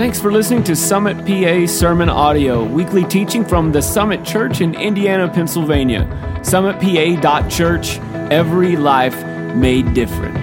Thanks 0.00 0.18
for 0.18 0.32
listening 0.32 0.64
to 0.64 0.74
Summit 0.74 1.26
PA 1.26 1.66
Sermon 1.70 2.08
Audio, 2.08 2.64
weekly 2.64 3.04
teaching 3.04 3.44
from 3.44 3.70
the 3.70 3.82
Summit 3.82 4.24
Church 4.24 4.62
in 4.62 4.74
Indiana, 4.74 5.28
Pennsylvania. 5.28 6.08
SummitPA.church, 6.40 7.98
every 8.32 8.76
life 8.76 9.22
made 9.54 9.92
different. 9.92 10.42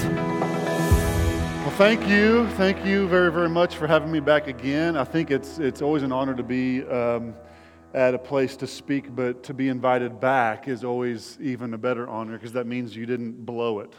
Well, 1.63 1.71
thank 1.71 2.07
you. 2.07 2.47
Thank 2.49 2.85
you 2.85 3.07
very, 3.07 3.31
very 3.31 3.49
much 3.49 3.75
for 3.75 3.88
having 3.88 4.12
me 4.12 4.20
back 4.20 4.46
again. 4.46 4.96
I 4.96 5.04
think 5.04 5.31
it's, 5.31 5.58
it's 5.58 5.81
always 5.81 6.03
an 6.03 6.12
honor 6.12 6.35
to 6.35 6.44
be 6.44 6.83
um, 6.83 7.33
at 7.96 8.13
a 8.13 8.19
place 8.19 8.55
to 8.58 8.67
speak, 8.67 9.15
but 9.15 9.42
to 9.42 9.55
be 9.55 9.69
invited 9.69 10.19
back 10.19 10.67
is 10.67 10.83
always 10.83 11.35
even 11.42 11.74
a 11.74 11.79
better 11.79 12.08
honor 12.08 12.33
because 12.33 12.53
that 12.53 12.67
means 12.67 12.96
you 12.96 13.08
didn't 13.08 13.44
blow 13.44 13.79
it. 13.79 13.92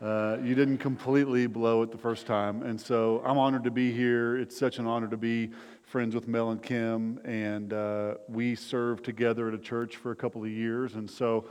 Uh, 0.00 0.36
you 0.42 0.54
didn't 0.54 0.76
completely 0.78 1.46
blow 1.46 1.82
it 1.82 1.90
the 1.90 1.96
first 1.96 2.26
time. 2.26 2.62
And 2.62 2.78
so 2.78 3.22
I'm 3.24 3.38
honored 3.38 3.64
to 3.64 3.70
be 3.70 3.92
here. 3.92 4.36
It's 4.36 4.56
such 4.56 4.78
an 4.78 4.86
honor 4.86 5.08
to 5.08 5.16
be 5.16 5.50
friends 5.84 6.14
with 6.14 6.28
Mel 6.28 6.50
and 6.50 6.62
Kim. 6.62 7.18
And 7.24 7.72
uh, 7.72 8.16
we 8.28 8.56
served 8.56 9.04
together 9.04 9.48
at 9.48 9.54
a 9.54 9.58
church 9.58 9.96
for 9.96 10.10
a 10.10 10.16
couple 10.16 10.44
of 10.44 10.50
years. 10.50 10.96
And 10.96 11.08
so, 11.08 11.46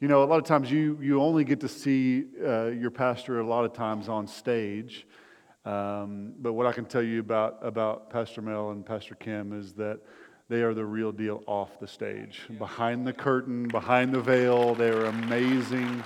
you 0.00 0.08
know, 0.08 0.22
a 0.22 0.26
lot 0.26 0.38
of 0.38 0.44
times 0.44 0.70
you, 0.70 0.98
you 1.02 1.20
only 1.20 1.44
get 1.44 1.60
to 1.60 1.68
see 1.68 2.24
uh, 2.42 2.66
your 2.68 2.90
pastor 2.90 3.40
a 3.40 3.46
lot 3.46 3.66
of 3.66 3.74
times 3.74 4.08
on 4.08 4.26
stage. 4.26 5.06
Um, 5.66 6.32
but 6.38 6.54
what 6.54 6.66
I 6.66 6.72
can 6.72 6.86
tell 6.86 7.02
you 7.02 7.20
about, 7.20 7.58
about 7.60 8.08
Pastor 8.08 8.40
Mel 8.40 8.70
and 8.70 8.86
Pastor 8.86 9.16
Kim 9.16 9.52
is 9.52 9.74
that 9.74 10.00
they 10.48 10.62
are 10.62 10.72
the 10.72 10.84
real 10.84 11.12
deal 11.12 11.42
off 11.46 11.78
the 11.78 11.86
stage. 11.86 12.40
Behind 12.58 13.06
the 13.06 13.12
curtain, 13.12 13.68
behind 13.68 14.14
the 14.14 14.20
veil, 14.20 14.74
they 14.74 14.88
are 14.88 15.04
amazing 15.04 16.02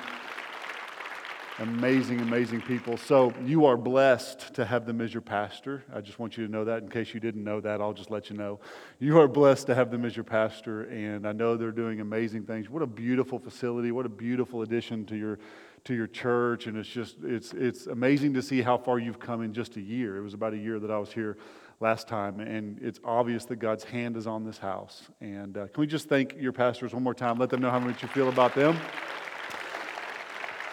Amazing, 1.59 2.21
amazing 2.21 2.61
people. 2.61 2.99
So 2.99 3.33
you 3.43 3.65
are 3.65 3.79
blessed 3.79 4.53
to 4.57 4.67
have 4.67 4.85
them 4.85 5.01
as 5.01 5.15
your 5.15 5.23
pastor. 5.23 5.83
I 5.91 6.03
just 6.03 6.19
want 6.19 6.37
you 6.37 6.47
to 6.47 6.53
know 6.53 6.67
that. 6.67 6.83
In 6.83 6.91
case 6.91 7.15
you 7.15 7.21
didn't 7.21 7.43
know 7.43 7.63
that, 7.63 7.81
I'll 7.81 7.95
just 7.95 8.11
let 8.11 8.29
you 8.29 8.37
know. 8.37 8.61
You 8.99 9.19
are 9.21 9.27
blessed 9.27 9.67
to 9.69 9.75
have 9.75 9.91
them 9.91 10.05
as 10.05 10.15
your 10.15 10.25
pastor, 10.25 10.83
and 10.83 11.27
I 11.27 11.33
know 11.33 11.57
they're 11.57 11.71
doing 11.71 12.03
amazing 12.03 12.45
things. 12.45 12.69
What 12.69 12.83
a 12.83 12.87
beautiful 12.87 13.39
facility! 13.39 13.91
What 13.91 14.05
a 14.05 14.11
beautiful 14.11 14.61
addition 14.61 15.07
to 15.07 15.17
your 15.17 15.39
to 15.85 15.95
your 15.95 16.07
church, 16.07 16.67
and 16.67 16.77
it's 16.77 16.91
just 16.91 17.17
it's 17.25 17.55
it's 17.55 17.87
amazing 17.87 18.35
to 18.35 18.43
see 18.43 18.61
how 18.61 18.77
far 18.77 18.99
you've 18.99 19.19
come 19.19 19.43
in 19.43 19.55
just 19.55 19.79
a 19.79 19.81
year. 19.81 20.19
It 20.19 20.23
was 20.23 20.35
about 20.35 20.53
a 20.53 20.59
year 20.59 20.79
that 20.79 20.91
I 20.91 20.99
was 20.99 21.11
here 21.11 21.39
last 21.81 22.07
time, 22.07 22.41
and 22.41 22.79
it's 22.83 23.01
obvious 23.03 23.47
that 23.47 23.57
God's 23.57 23.85
hand 23.85 24.19
is 24.19 24.27
on 24.27 24.45
this 24.45 24.59
house. 24.59 25.05
And 25.23 25.57
uh, 25.57 25.69
can 25.69 25.81
we 25.81 25.87
just 25.87 26.07
thank 26.07 26.37
your 26.39 26.53
pastors 26.53 26.93
one 26.93 27.03
more 27.03 27.15
time? 27.15 27.39
Let 27.39 27.49
them 27.49 27.63
know 27.63 27.71
how 27.71 27.79
much 27.79 28.03
you 28.03 28.09
feel 28.09 28.29
about 28.29 28.55
them. 28.55 28.77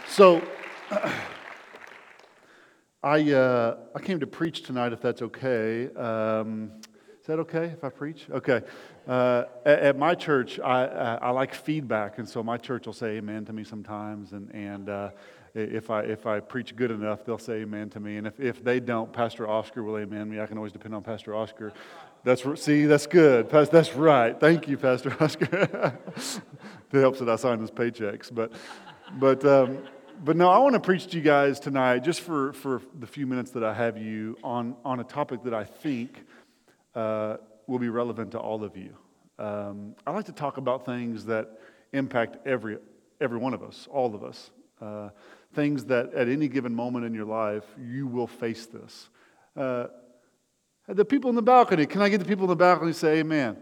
So. 0.10 0.42
I, 3.04 3.32
uh, 3.32 3.78
I 3.96 4.00
came 4.00 4.20
to 4.20 4.28
preach 4.28 4.64
tonight, 4.64 4.94
if 4.94 5.02
that's 5.02 5.22
okay. 5.22 5.94
Um, 5.94 6.72
is 7.20 7.28
that 7.28 7.40
okay 7.40 7.66
if 7.68 7.84
I 7.84 7.90
preach? 7.90 8.28
Okay. 8.32 8.62
Uh, 9.08 9.44
at, 9.66 9.80
at, 9.80 9.98
my 9.98 10.14
church, 10.16 10.60
I, 10.60 10.86
I, 10.86 11.16
I, 11.16 11.30
like 11.30 11.54
feedback, 11.54 12.18
and 12.18 12.28
so 12.28 12.44
my 12.44 12.58
church 12.58 12.86
will 12.86 12.94
say 12.94 13.18
amen 13.18 13.46
to 13.46 13.54
me 13.54 13.64
sometimes. 13.64 14.34
And, 14.34 14.54
and 14.54 14.90
uh, 14.90 15.10
if, 15.54 15.90
I, 15.90 16.02
if 16.02 16.26
I 16.26 16.40
preach 16.40 16.76
good 16.76 16.92
enough, 16.92 17.24
they'll 17.26 17.38
say 17.38 17.62
amen 17.62 17.90
to 17.92 18.00
me. 18.00 18.18
And 18.18 18.28
if, 18.28 18.40
if 18.40 18.64
they 18.64 18.80
don't, 18.80 19.12
Pastor 19.12 19.48
Oscar 19.48 19.84
will 19.84 19.98
amen 19.98 20.30
me. 20.30 20.40
I 20.42 20.46
can 20.46 20.58
always 20.58 20.74
depend 20.74 20.96
on 20.96 21.04
Pastor 21.04 21.36
Oscar. 21.36 21.72
That's, 22.24 22.44
see, 22.62 22.86
that's 22.86 23.08
good. 23.08 23.50
That's 23.50 23.94
right. 23.94 24.38
Thank 24.40 24.68
you, 24.68 24.78
Pastor 24.78 25.16
Oscar. 25.22 25.98
it 26.16 27.00
helps 27.00 27.20
that 27.20 27.30
I 27.30 27.36
sign 27.36 27.60
his 27.60 27.72
paychecks. 27.72 28.34
But, 28.34 28.54
but 29.20 29.44
um, 29.46 29.80
but 30.24 30.38
no, 30.38 30.50
I 30.50 30.58
want 30.60 30.74
to 30.74 30.80
preach 30.80 31.08
to 31.08 31.18
you 31.18 31.22
guys 31.22 31.60
tonight, 31.60 32.00
just 32.00 32.22
for, 32.22 32.54
for 32.54 32.82
the 32.98 33.06
few 33.06 33.28
minutes 33.28 33.52
that 33.52 33.64
I 33.64 33.74
have 33.74 33.98
you, 33.98 34.38
on, 34.42 34.78
on 34.86 35.02
a 35.02 35.04
topic 35.04 35.44
that 35.44 35.54
I 35.54 35.66
think 35.66 36.26
uh, 36.96 37.38
will 37.68 37.80
be 37.80 37.90
relevant 37.90 38.32
to 38.32 38.40
all 38.40 38.64
of 38.64 38.78
you. 38.78 38.96
Um, 39.38 39.96
I 40.08 40.12
like 40.12 40.26
to 40.26 40.32
talk 40.32 40.56
about 40.56 40.86
things 40.86 41.26
that 41.26 41.60
impact 41.92 42.38
every, 42.48 42.78
every 43.20 43.38
one 43.38 43.54
of 43.54 43.64
us, 43.64 43.88
all 43.92 44.16
of 44.16 44.24
us. 44.24 44.52
Uh, 44.82 45.10
things 45.54 45.86
that 45.86 46.14
at 46.14 46.30
any 46.30 46.48
given 46.48 46.74
moment 46.74 47.06
in 47.06 47.14
your 47.14 47.26
life, 47.26 47.66
you 47.78 48.08
will 48.08 48.28
face 48.28 48.66
this. 48.66 49.10
Uh, 49.58 49.88
the 50.88 51.04
people 51.04 51.30
in 51.30 51.36
the 51.36 51.42
balcony, 51.42 51.86
can 51.86 52.02
I 52.02 52.08
get 52.08 52.20
the 52.20 52.26
people 52.26 52.46
in 52.46 52.50
the 52.50 52.56
balcony 52.56 52.94
to 52.94 52.98
say 52.98 53.20
amen? 53.20 53.58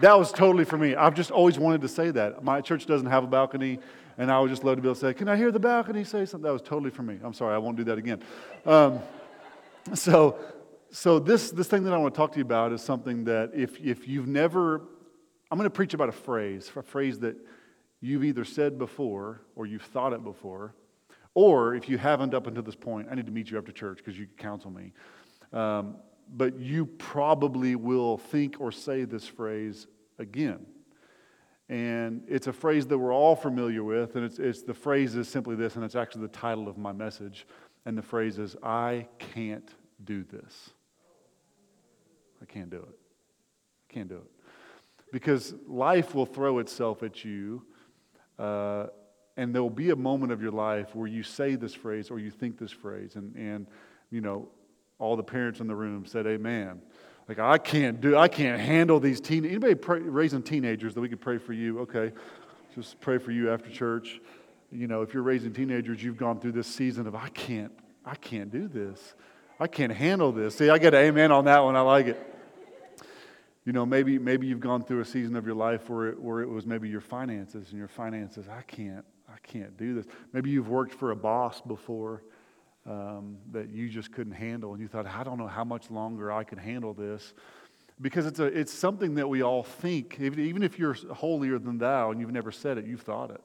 That 0.00 0.18
was 0.18 0.32
totally 0.32 0.64
for 0.64 0.78
me. 0.78 0.94
I've 0.94 1.14
just 1.14 1.30
always 1.30 1.58
wanted 1.58 1.82
to 1.82 1.88
say 1.88 2.10
that. 2.12 2.42
My 2.42 2.60
church 2.60 2.86
doesn't 2.86 3.08
have 3.08 3.24
a 3.24 3.26
balcony, 3.26 3.78
and 4.16 4.30
I 4.30 4.40
would 4.40 4.48
just 4.48 4.64
love 4.64 4.76
to 4.76 4.82
be 4.82 4.88
able 4.88 4.94
to 4.94 5.00
say, 5.00 5.14
Can 5.14 5.28
I 5.28 5.36
hear 5.36 5.52
the 5.52 5.60
balcony 5.60 6.04
say 6.04 6.24
something? 6.24 6.46
That 6.46 6.52
was 6.52 6.62
totally 6.62 6.90
for 6.90 7.02
me. 7.02 7.18
I'm 7.22 7.34
sorry, 7.34 7.54
I 7.54 7.58
won't 7.58 7.76
do 7.76 7.84
that 7.84 7.98
again. 7.98 8.22
Um, 8.64 9.00
so, 9.94 10.38
so 10.90 11.18
this, 11.18 11.50
this 11.50 11.66
thing 11.68 11.84
that 11.84 11.92
I 11.92 11.98
want 11.98 12.14
to 12.14 12.18
talk 12.18 12.32
to 12.32 12.38
you 12.38 12.44
about 12.44 12.72
is 12.72 12.82
something 12.82 13.24
that 13.24 13.50
if, 13.54 13.78
if 13.80 14.08
you've 14.08 14.28
never, 14.28 14.82
I'm 15.50 15.58
going 15.58 15.68
to 15.68 15.70
preach 15.70 15.94
about 15.94 16.08
a 16.08 16.12
phrase, 16.12 16.70
a 16.74 16.82
phrase 16.82 17.18
that 17.20 17.36
you've 18.00 18.24
either 18.24 18.44
said 18.44 18.78
before 18.78 19.42
or 19.56 19.66
you've 19.66 19.82
thought 19.82 20.12
it 20.12 20.24
before, 20.24 20.74
or 21.34 21.74
if 21.74 21.88
you 21.88 21.98
haven't 21.98 22.34
up 22.34 22.46
until 22.46 22.62
this 22.62 22.76
point, 22.76 23.08
I 23.10 23.14
need 23.14 23.26
to 23.26 23.32
meet 23.32 23.50
you 23.50 23.58
after 23.58 23.72
church 23.72 23.98
because 23.98 24.18
you 24.18 24.26
can 24.26 24.36
counsel 24.36 24.70
me. 24.70 24.92
Um, 25.52 25.96
but 26.34 26.58
you 26.58 26.86
probably 26.86 27.76
will 27.76 28.16
think 28.16 28.60
or 28.60 28.72
say 28.72 29.04
this 29.04 29.26
phrase 29.26 29.86
again. 30.18 30.66
And 31.68 32.22
it's 32.28 32.46
a 32.46 32.52
phrase 32.52 32.86
that 32.86 32.98
we're 32.98 33.14
all 33.14 33.36
familiar 33.36 33.84
with, 33.84 34.16
and 34.16 34.24
it's, 34.24 34.38
it's 34.38 34.62
the 34.62 34.74
phrase 34.74 35.14
is 35.14 35.28
simply 35.28 35.56
this, 35.56 35.76
and 35.76 35.84
it's 35.84 35.94
actually 35.94 36.22
the 36.22 36.28
title 36.28 36.68
of 36.68 36.76
my 36.76 36.92
message. 36.92 37.46
And 37.84 37.96
the 37.96 38.02
phrase 38.02 38.38
is, 38.38 38.56
I 38.62 39.06
can't 39.18 39.70
do 40.04 40.24
this. 40.24 40.70
I 42.40 42.44
can't 42.44 42.70
do 42.70 42.78
it. 42.78 42.98
I 43.90 43.92
can't 43.92 44.08
do 44.08 44.16
it. 44.16 44.30
Because 45.12 45.54
life 45.66 46.14
will 46.14 46.26
throw 46.26 46.58
itself 46.58 47.02
at 47.02 47.24
you, 47.24 47.62
uh, 48.38 48.86
and 49.36 49.54
there 49.54 49.62
will 49.62 49.70
be 49.70 49.90
a 49.90 49.96
moment 49.96 50.32
of 50.32 50.42
your 50.42 50.50
life 50.50 50.94
where 50.94 51.06
you 51.06 51.22
say 51.22 51.54
this 51.54 51.74
phrase 51.74 52.10
or 52.10 52.18
you 52.18 52.30
think 52.30 52.58
this 52.58 52.72
phrase, 52.72 53.16
and, 53.16 53.34
and 53.36 53.66
you 54.10 54.20
know, 54.20 54.48
all 55.02 55.16
the 55.16 55.22
parents 55.22 55.58
in 55.58 55.66
the 55.66 55.74
room 55.74 56.06
said 56.06 56.28
amen. 56.28 56.80
Like, 57.26 57.40
I 57.40 57.58
can't 57.58 58.00
do, 58.00 58.16
I 58.16 58.28
can't 58.28 58.60
handle 58.60 59.00
these 59.00 59.20
teen. 59.20 59.44
Anybody 59.44 59.74
pray, 59.74 59.98
raising 59.98 60.44
teenagers 60.44 60.94
that 60.94 61.00
we 61.00 61.08
could 61.08 61.20
pray 61.20 61.38
for 61.38 61.52
you? 61.52 61.80
Okay, 61.80 62.12
just 62.76 63.00
pray 63.00 63.18
for 63.18 63.32
you 63.32 63.50
after 63.50 63.68
church. 63.68 64.20
You 64.70 64.86
know, 64.86 65.02
if 65.02 65.12
you're 65.12 65.24
raising 65.24 65.52
teenagers, 65.52 66.02
you've 66.02 66.16
gone 66.16 66.38
through 66.38 66.52
this 66.52 66.68
season 66.68 67.08
of 67.08 67.16
I 67.16 67.28
can't, 67.30 67.72
I 68.06 68.14
can't 68.14 68.50
do 68.52 68.68
this. 68.68 69.14
I 69.58 69.66
can't 69.66 69.92
handle 69.92 70.30
this. 70.30 70.56
See, 70.56 70.70
I 70.70 70.78
get 70.78 70.94
an 70.94 71.00
amen 71.00 71.32
on 71.32 71.46
that 71.46 71.64
one. 71.64 71.74
I 71.74 71.80
like 71.80 72.06
it. 72.06 72.34
You 73.64 73.72
know, 73.72 73.84
maybe 73.84 74.20
maybe 74.20 74.46
you've 74.46 74.60
gone 74.60 74.84
through 74.84 75.00
a 75.00 75.04
season 75.04 75.34
of 75.34 75.44
your 75.44 75.56
life 75.56 75.90
where 75.90 76.10
it, 76.10 76.20
where 76.20 76.42
it 76.42 76.48
was 76.48 76.64
maybe 76.64 76.88
your 76.88 77.00
finances 77.00 77.70
and 77.70 77.78
your 77.78 77.88
finances. 77.88 78.46
I 78.48 78.62
can't, 78.62 79.04
I 79.28 79.38
can't 79.42 79.76
do 79.76 79.94
this. 79.94 80.06
Maybe 80.32 80.50
you've 80.50 80.68
worked 80.68 80.94
for 80.94 81.10
a 81.10 81.16
boss 81.16 81.60
before 81.60 82.22
um, 82.86 83.36
that 83.52 83.70
you 83.70 83.88
just 83.88 84.12
couldn't 84.12 84.32
handle, 84.32 84.72
and 84.72 84.80
you 84.80 84.88
thought, 84.88 85.06
I 85.06 85.22
don't 85.22 85.38
know 85.38 85.46
how 85.46 85.64
much 85.64 85.90
longer 85.90 86.32
I 86.32 86.44
can 86.44 86.58
handle 86.58 86.94
this. 86.94 87.34
Because 88.00 88.26
it's, 88.26 88.40
a, 88.40 88.46
it's 88.46 88.72
something 88.72 89.14
that 89.14 89.28
we 89.28 89.42
all 89.42 89.62
think, 89.62 90.18
even 90.18 90.62
if 90.62 90.78
you're 90.78 90.96
holier 91.12 91.58
than 91.58 91.78
thou 91.78 92.10
and 92.10 92.20
you've 92.20 92.32
never 92.32 92.50
said 92.50 92.78
it, 92.78 92.86
you've 92.86 93.02
thought 93.02 93.30
it. 93.30 93.40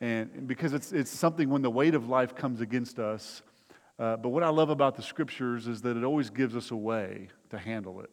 And 0.00 0.46
because 0.46 0.72
it's, 0.72 0.92
it's 0.92 1.10
something 1.10 1.50
when 1.50 1.62
the 1.62 1.70
weight 1.70 1.94
of 1.94 2.08
life 2.08 2.34
comes 2.34 2.60
against 2.60 2.98
us. 2.98 3.42
Uh, 3.98 4.16
but 4.16 4.30
what 4.30 4.42
I 4.42 4.48
love 4.48 4.70
about 4.70 4.96
the 4.96 5.02
scriptures 5.02 5.68
is 5.68 5.82
that 5.82 5.96
it 5.96 6.04
always 6.04 6.30
gives 6.30 6.56
us 6.56 6.70
a 6.70 6.76
way 6.76 7.28
to 7.50 7.58
handle 7.58 8.00
it, 8.00 8.10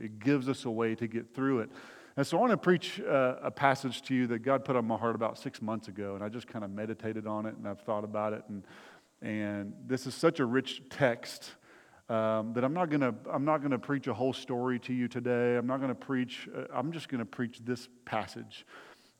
it 0.00 0.18
gives 0.18 0.48
us 0.48 0.64
a 0.64 0.70
way 0.70 0.94
to 0.94 1.06
get 1.06 1.34
through 1.34 1.60
it. 1.60 1.70
And 2.16 2.24
so 2.24 2.36
I 2.36 2.40
want 2.40 2.52
to 2.52 2.56
preach 2.56 3.00
uh, 3.00 3.36
a 3.42 3.50
passage 3.50 4.02
to 4.02 4.14
you 4.14 4.28
that 4.28 4.40
God 4.40 4.64
put 4.64 4.76
on 4.76 4.84
my 4.84 4.96
heart 4.96 5.16
about 5.16 5.36
six 5.36 5.60
months 5.60 5.88
ago, 5.88 6.14
and 6.14 6.22
I 6.22 6.28
just 6.28 6.46
kind 6.46 6.64
of 6.64 6.70
meditated 6.70 7.26
on 7.26 7.44
it 7.44 7.56
and 7.56 7.66
I've 7.66 7.80
thought 7.80 8.04
about 8.04 8.32
it. 8.32 8.44
And 8.48 8.62
and 9.24 9.72
this 9.86 10.06
is 10.06 10.14
such 10.14 10.38
a 10.38 10.44
rich 10.44 10.82
text 10.90 11.52
um, 12.10 12.52
that 12.52 12.62
I'm 12.62 12.74
not 12.74 12.90
to 13.00 13.14
I'm 13.32 13.46
not 13.46 13.58
to 13.70 13.78
preach 13.78 14.06
a 14.06 14.12
whole 14.12 14.34
story 14.34 14.78
to 14.80 14.92
you 14.92 15.08
today. 15.08 15.56
I'm 15.56 15.66
not 15.66 15.78
to 15.88 15.94
preach. 15.94 16.46
Uh, 16.54 16.64
I'm 16.72 16.92
just 16.92 17.08
to 17.20 17.24
preach 17.24 17.60
this 17.64 17.88
passage. 18.04 18.66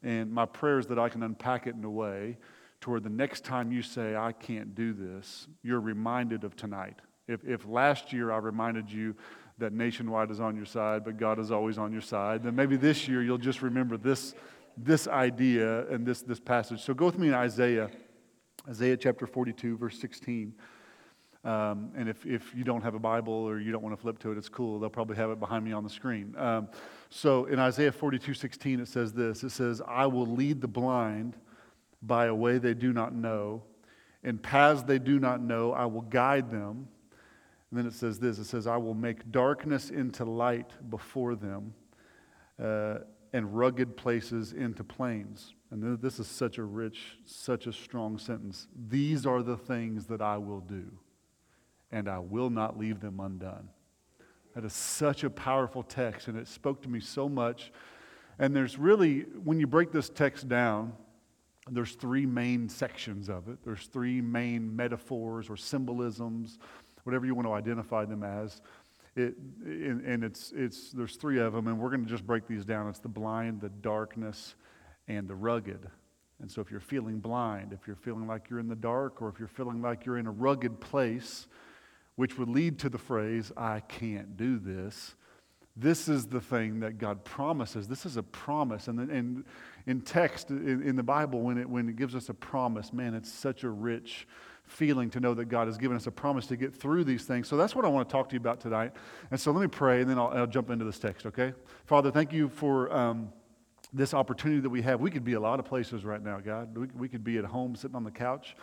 And 0.03 0.31
my 0.31 0.45
prayer 0.45 0.79
is 0.79 0.87
that 0.89 0.99
I 0.99 1.09
can 1.09 1.23
unpack 1.23 1.67
it 1.67 1.75
in 1.75 1.83
a 1.83 1.91
way 1.91 2.37
to 2.83 2.91
where 2.91 3.01
the 3.01 3.09
next 3.09 3.45
time 3.45 3.73
you 3.73 3.81
say 3.81 4.15
I 4.15 4.33
can't 4.33 4.75
do 4.75 4.93
this, 4.93 5.49
you're 5.63 5.81
reminded 5.81 6.45
of 6.45 6.55
tonight. 6.55 7.01
If 7.27 7.43
if 7.45 7.67
last 7.67 8.13
year 8.13 8.31
I 8.31 8.37
reminded 8.37 8.93
you 8.93 9.17
that 9.57 9.73
nationwide 9.73 10.31
is 10.31 10.41
on 10.41 10.55
your 10.55 10.67
side, 10.67 11.03
but 11.07 11.17
God 11.17 11.39
is 11.39 11.51
always 11.51 11.79
on 11.79 11.93
your 11.93 12.03
side, 12.03 12.43
then 12.43 12.55
maybe 12.55 12.77
this 12.77 13.09
year 13.09 13.23
you'll 13.23 13.39
just 13.39 13.63
remember 13.63 13.97
this 13.97 14.35
this 14.77 15.09
idea 15.09 15.89
and 15.89 16.05
this 16.05 16.21
this 16.21 16.41
passage. 16.41 16.83
So 16.83 16.93
go 16.93 17.07
with 17.07 17.19
me 17.19 17.29
in 17.29 17.35
Isaiah 17.35 17.89
Isaiah 18.69 18.97
chapter 18.97 19.27
42, 19.27 19.77
verse 19.77 19.99
16. 19.99 20.55
Um, 21.45 21.91
and 21.95 22.09
if, 22.09 22.25
if 22.25 22.55
you 22.55 22.65
don't 22.65 22.81
have 22.81 22.95
a 22.95 22.99
Bible 22.99 23.35
or 23.35 23.61
you 23.61 23.71
don't 23.71 23.83
want 23.83 23.95
to 23.95 24.01
flip 24.01 24.19
to 24.21 24.33
it, 24.33 24.39
it's 24.39 24.49
cool. 24.49 24.79
They'll 24.81 24.89
probably 24.89 25.17
have 25.17 25.31
it 25.31 25.39
behind 25.39 25.65
me 25.65 25.73
on 25.73 25.85
the 25.85 25.91
screen. 25.91 26.35
Um, 26.39 26.69
so 27.11 27.45
in 27.45 27.59
Isaiah 27.59 27.93
42, 27.93 28.33
16, 28.33 28.81
it 28.81 28.89
says 28.89 29.13
this 29.13 29.43
It 29.43 29.51
says, 29.51 29.83
I 29.87 30.07
will 30.07 30.27
lead 30.27 30.63
the 30.63 30.69
blind 30.69 31.37
by 32.01 32.27
a 32.27 32.35
way 32.35 32.59
they 32.59 32.75
do 32.75 32.93
not 32.93 33.15
know, 33.15 33.63
In 34.23 34.39
paths 34.39 34.83
they 34.83 34.99
do 34.99 35.19
not 35.19 35.43
know, 35.43 35.73
I 35.73 35.87
will 35.87 36.03
guide 36.03 36.51
them. 36.51 36.89
And 37.71 37.79
then 37.79 37.87
it 37.87 37.93
says 37.95 38.19
this 38.19 38.39
it 38.39 38.45
says, 38.45 38.67
I 38.67 38.77
will 38.77 38.95
make 38.95 39.31
darkness 39.31 39.91
into 39.91 40.25
light 40.25 40.71
before 40.91 41.35
them, 41.35 41.75
uh, 42.63 42.99
and 43.35 43.53
rugged 43.53 43.97
places 43.97 44.53
into 44.53 44.85
plains. 44.85 45.55
And 45.73 45.99
this 46.01 46.21
is 46.21 46.29
such 46.29 46.57
a 46.59 46.63
rich, 46.63 47.19
such 47.27 47.67
a 47.67 47.73
strong 47.73 48.17
sentence. 48.17 48.69
These 48.89 49.27
are 49.27 49.43
the 49.43 49.57
things 49.57 50.07
that 50.07 50.23
I 50.23 50.39
will 50.39 50.61
do, 50.61 50.85
and 51.91 52.09
I 52.09 52.21
will 52.21 52.49
not 52.49 52.79
leave 52.79 53.01
them 53.01 53.19
undone. 53.19 53.71
That 54.55 54.65
is 54.65 54.73
such 54.73 55.25
a 55.25 55.31
powerful 55.31 55.83
text, 55.83 56.29
and 56.29 56.39
it 56.39 56.47
spoke 56.47 56.81
to 56.83 56.89
me 56.89 57.01
so 57.01 57.29
much. 57.29 57.73
And 58.39 58.55
there's 58.55 58.79
really, 58.79 59.23
when 59.43 59.59
you 59.59 59.67
break 59.67 59.91
this 59.91 60.09
text 60.09 60.49
down, 60.49 60.93
there's 61.69 61.95
three 61.95 62.27
main 62.27 62.69
sections 62.69 63.29
of 63.29 63.49
it. 63.49 63.59
There's 63.65 63.87
three 63.87 64.21
main 64.21 64.77
metaphors 64.77 65.51
or 65.51 65.57
symbolisms, 65.57 66.61
whatever 67.03 67.27
you 67.27 67.35
want 67.35 67.49
to 67.49 67.53
identify 67.53 68.05
them 68.05 68.23
as. 68.23 68.61
It, 69.17 69.37
and, 69.65 70.01
and 70.05 70.25
it's, 70.25 70.53
it's, 70.57 70.91
there's 70.91 71.17
three 71.17 71.39
of 71.39 71.53
them, 71.53 71.69
and 71.69 71.79
we're 71.79 71.91
going 71.91 72.05
to 72.05 72.11
just 72.11 72.27
break 72.27 72.49
these 72.49 72.65
down. 72.65 72.89
It's 72.89 72.99
the 72.99 73.09
blind, 73.09 73.61
the 73.61 73.69
darkness, 73.69 74.57
and 75.07 75.29
the 75.29 75.35
rugged. 75.35 75.87
And 76.41 76.51
so 76.51 76.61
if 76.61 76.71
you're 76.71 76.81
feeling 76.81 77.21
blind, 77.21 77.73
if 77.73 77.87
you're 77.87 77.97
feeling 77.97 78.27
like 78.27 78.51
you're 78.51 78.59
in 78.59 78.69
the 78.69 78.75
dark, 78.75 79.23
or 79.23 79.29
if 79.29 79.39
you're 79.39 79.49
feeling 79.49 79.81
like 79.81 80.05
you're 80.05 80.19
in 80.19 80.27
a 80.27 80.33
rugged 80.33 80.81
place, 80.81 81.47
which 82.17 82.39
would 82.39 82.49
lead 82.49 82.79
to 82.81 82.89
the 82.89 82.99
phrase, 82.99 83.53
I 83.57 83.81
can't 83.81 84.37
do 84.37 84.59
this, 84.59 85.15
this 85.77 86.09
is 86.09 86.27
the 86.27 86.41
thing 86.41 86.81
that 86.81 86.99
God 86.99 87.25
promises. 87.25 87.89
This 87.89 88.07
is 88.07 88.17
a 88.17 88.23
promise. 88.23 88.87
And, 88.87 89.11
and 89.11 89.45
in 89.87 90.01
text, 90.01 90.51
in, 90.51 90.83
in 90.83 90.95
the 90.95 91.03
Bible, 91.03 91.41
when 91.41 91.59
it, 91.59 91.69
when 91.69 91.89
it 91.89 91.97
gives 91.97 92.15
us 92.15 92.29
a 92.29 92.35
promise, 92.35 92.93
man, 92.93 93.15
it's 93.15 93.33
such 93.33 93.65
a 93.65 93.71
rich 93.71 94.29
feeling 94.67 95.11
to 95.11 95.21
know 95.21 95.35
that 95.35 95.47
God 95.47 95.67
has 95.67 95.77
given 95.77 95.97
us 95.97 96.07
a 96.07 96.11
promise 96.11 96.47
to 96.47 96.57
get 96.57 96.75
through 96.75 97.05
these 97.05 97.25
things. 97.25 97.49
So 97.49 97.57
that's 97.57 97.75
what 97.75 97.85
I 97.85 97.89
want 97.89 98.09
to 98.09 98.13
talk 98.13 98.29
to 98.31 98.35
you 98.35 98.41
about 98.41 98.61
tonight. 98.61 98.93
And 99.31 99.39
so 99.39 99.53
let 99.53 99.61
me 99.61 99.69
pray, 99.69 100.01
and 100.01 100.11
then 100.11 100.19
I'll, 100.19 100.29
I'll 100.29 100.47
jump 100.47 100.71
into 100.71 100.85
this 100.85 100.99
text, 100.99 101.27
okay? 101.27 101.53
Father, 101.85 102.11
thank 102.11 102.33
you 102.33 102.49
for. 102.49 102.95
Um, 102.95 103.33
this 103.95 104.13
opportunity 104.13 104.61
that 104.61 104.69
we 104.69 104.83
have. 104.83 105.01
We 105.01 105.09
could 105.09 105.25
be 105.25 105.35
a 105.35 105.41
lot 105.41 105.61
of 105.61 105.67
places 105.67 106.05
right 106.05 106.21
now, 106.23 106.41
God. 106.41 106.77
We, 106.77 106.89
we 106.97 107.09
could 107.09 107.23
be 107.23 107.39
at 107.39 107.45
home 107.45 107.77
sitting 107.77 107.95
on 107.95 108.03
the 108.03 108.11
couch. 108.11 108.57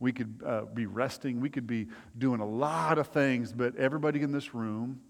We 0.00 0.12
could 0.12 0.42
uh, 0.44 0.62
be 0.62 0.86
resting. 0.86 1.40
We 1.40 1.50
could 1.50 1.66
be 1.66 1.88
doing 2.16 2.40
a 2.40 2.46
lot 2.46 2.98
of 2.98 3.08
things, 3.08 3.52
but 3.52 3.76
everybody 3.76 4.22
in 4.22 4.32
this 4.32 4.54
room 4.54 5.00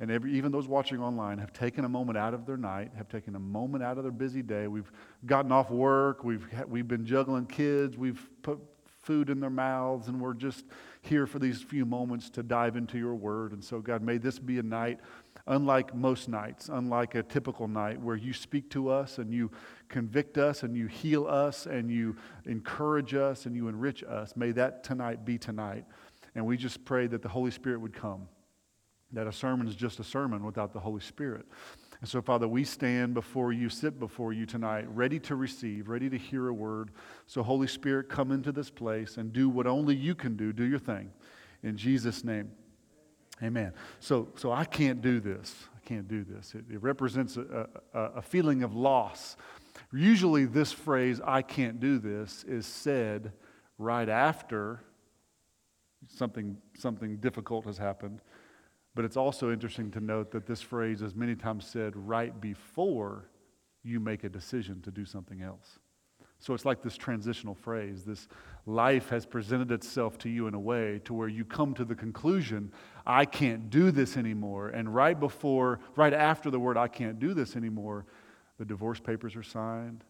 and 0.00 0.10
every, 0.10 0.34
even 0.34 0.52
those 0.52 0.68
watching 0.68 1.00
online 1.00 1.38
have 1.38 1.52
taken 1.52 1.86
a 1.86 1.88
moment 1.88 2.18
out 2.18 2.34
of 2.34 2.44
their 2.44 2.58
night, 2.58 2.90
have 2.96 3.08
taken 3.08 3.34
a 3.34 3.38
moment 3.38 3.82
out 3.82 3.96
of 3.96 4.04
their 4.04 4.12
busy 4.12 4.42
day. 4.42 4.66
We've 4.66 4.90
gotten 5.24 5.50
off 5.50 5.70
work, 5.70 6.22
we've, 6.22 6.46
we've 6.68 6.88
been 6.88 7.06
juggling 7.06 7.46
kids, 7.46 7.96
we've 7.96 8.28
put 8.42 8.58
food 9.06 9.30
in 9.30 9.38
their 9.38 9.50
mouths, 9.50 10.08
and 10.08 10.20
we're 10.20 10.34
just 10.34 10.64
here 11.00 11.26
for 11.26 11.38
these 11.38 11.62
few 11.62 11.86
moments 11.86 12.28
to 12.30 12.42
dive 12.42 12.76
into 12.76 12.98
your 12.98 13.14
word. 13.14 13.52
And 13.52 13.62
so, 13.62 13.80
God, 13.80 14.02
may 14.02 14.18
this 14.18 14.38
be 14.38 14.58
a 14.58 14.62
night 14.62 14.98
unlike 15.46 15.94
most 15.94 16.28
nights, 16.28 16.68
unlike 16.68 17.14
a 17.14 17.22
typical 17.22 17.68
night 17.68 18.00
where 18.00 18.16
you 18.16 18.32
speak 18.32 18.68
to 18.70 18.88
us 18.88 19.18
and 19.18 19.32
you 19.32 19.48
convict 19.88 20.38
us 20.38 20.64
and 20.64 20.76
you 20.76 20.88
heal 20.88 21.24
us 21.28 21.66
and 21.66 21.88
you 21.88 22.16
encourage 22.46 23.14
us 23.14 23.46
and 23.46 23.54
you 23.54 23.68
enrich 23.68 24.02
us. 24.02 24.34
May 24.34 24.50
that 24.52 24.82
tonight 24.82 25.24
be 25.24 25.38
tonight. 25.38 25.84
And 26.34 26.44
we 26.44 26.56
just 26.56 26.84
pray 26.84 27.06
that 27.06 27.22
the 27.22 27.28
Holy 27.28 27.52
Spirit 27.52 27.80
would 27.80 27.94
come 27.94 28.28
that 29.12 29.26
a 29.26 29.32
sermon 29.32 29.68
is 29.68 29.76
just 29.76 30.00
a 30.00 30.04
sermon 30.04 30.44
without 30.44 30.72
the 30.72 30.80
Holy 30.80 31.00
Spirit. 31.00 31.46
And 32.00 32.08
so, 32.08 32.20
Father, 32.20 32.46
we 32.46 32.64
stand 32.64 33.14
before 33.14 33.52
you, 33.52 33.68
sit 33.68 33.98
before 33.98 34.32
you 34.32 34.44
tonight, 34.44 34.86
ready 34.88 35.18
to 35.20 35.36
receive, 35.36 35.88
ready 35.88 36.10
to 36.10 36.18
hear 36.18 36.48
a 36.48 36.52
word. 36.52 36.90
So, 37.26 37.42
Holy 37.42 37.66
Spirit, 37.66 38.08
come 38.08 38.32
into 38.32 38.52
this 38.52 38.70
place 38.70 39.16
and 39.16 39.32
do 39.32 39.48
what 39.48 39.66
only 39.66 39.94
you 39.94 40.14
can 40.14 40.36
do. 40.36 40.52
Do 40.52 40.64
your 40.64 40.78
thing. 40.78 41.10
In 41.62 41.76
Jesus' 41.76 42.22
name, 42.22 42.50
amen. 43.42 43.72
So, 43.98 44.28
so 44.36 44.52
I 44.52 44.64
can't 44.64 45.00
do 45.00 45.20
this. 45.20 45.54
I 45.74 45.88
can't 45.88 46.06
do 46.06 46.22
this. 46.22 46.54
It, 46.54 46.64
it 46.70 46.82
represents 46.82 47.38
a, 47.38 47.68
a, 47.94 48.00
a 48.00 48.22
feeling 48.22 48.62
of 48.62 48.74
loss. 48.74 49.36
Usually, 49.92 50.44
this 50.44 50.72
phrase, 50.72 51.20
I 51.24 51.42
can't 51.42 51.80
do 51.80 51.98
this, 51.98 52.44
is 52.44 52.66
said 52.66 53.32
right 53.78 54.08
after 54.08 54.80
something, 56.08 56.58
something 56.76 57.16
difficult 57.16 57.64
has 57.64 57.78
happened 57.78 58.20
but 58.96 59.04
it's 59.04 59.18
also 59.18 59.52
interesting 59.52 59.90
to 59.90 60.00
note 60.00 60.30
that 60.30 60.46
this 60.46 60.62
phrase 60.62 61.02
is 61.02 61.14
many 61.14 61.36
times 61.36 61.66
said 61.66 61.94
right 61.94 62.40
before 62.40 63.28
you 63.84 64.00
make 64.00 64.24
a 64.24 64.28
decision 64.28 64.80
to 64.80 64.90
do 64.90 65.04
something 65.04 65.42
else. 65.42 65.78
So 66.38 66.54
it's 66.54 66.64
like 66.64 66.82
this 66.82 66.96
transitional 66.96 67.54
phrase. 67.54 68.04
This 68.04 68.26
life 68.64 69.10
has 69.10 69.26
presented 69.26 69.70
itself 69.70 70.16
to 70.18 70.30
you 70.30 70.46
in 70.46 70.54
a 70.54 70.58
way 70.58 71.02
to 71.04 71.12
where 71.12 71.28
you 71.28 71.44
come 71.44 71.74
to 71.74 71.84
the 71.84 71.94
conclusion, 71.94 72.72
I 73.06 73.26
can't 73.26 73.68
do 73.68 73.90
this 73.90 74.16
anymore. 74.16 74.70
And 74.70 74.94
right 74.94 75.18
before, 75.18 75.78
right 75.94 76.14
after 76.14 76.50
the 76.50 76.58
word, 76.58 76.78
I 76.78 76.88
can't 76.88 77.18
do 77.18 77.34
this 77.34 77.54
anymore, 77.54 78.06
the 78.58 78.64
divorce 78.64 78.98
papers 78.98 79.36
are 79.36 79.42
signed, 79.42 80.04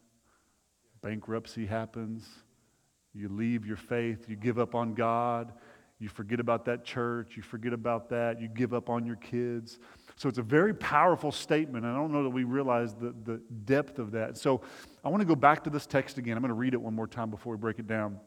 bankruptcy 1.02 1.66
happens, 1.66 2.24
you 3.12 3.28
leave 3.28 3.66
your 3.66 3.76
faith, 3.76 4.28
you 4.28 4.36
give 4.36 4.60
up 4.60 4.76
on 4.76 4.94
God, 4.94 5.52
you 5.98 6.08
forget 6.08 6.40
about 6.40 6.66
that 6.66 6.84
church. 6.84 7.36
You 7.36 7.42
forget 7.42 7.72
about 7.72 8.10
that. 8.10 8.40
You 8.40 8.48
give 8.48 8.74
up 8.74 8.90
on 8.90 9.06
your 9.06 9.16
kids. 9.16 9.78
So 10.16 10.28
it's 10.28 10.38
a 10.38 10.42
very 10.42 10.74
powerful 10.74 11.32
statement. 11.32 11.86
I 11.86 11.94
don't 11.94 12.12
know 12.12 12.22
that 12.22 12.30
we 12.30 12.44
realize 12.44 12.94
the, 12.94 13.14
the 13.24 13.40
depth 13.64 13.98
of 13.98 14.10
that. 14.12 14.36
So 14.36 14.60
I 15.04 15.08
want 15.08 15.22
to 15.22 15.26
go 15.26 15.34
back 15.34 15.64
to 15.64 15.70
this 15.70 15.86
text 15.86 16.18
again. 16.18 16.36
I'm 16.36 16.42
going 16.42 16.48
to 16.48 16.54
read 16.54 16.74
it 16.74 16.80
one 16.80 16.94
more 16.94 17.06
time 17.06 17.30
before 17.30 17.54
we 17.54 17.58
break 17.58 17.78
it 17.78 17.86
down. 17.86 18.20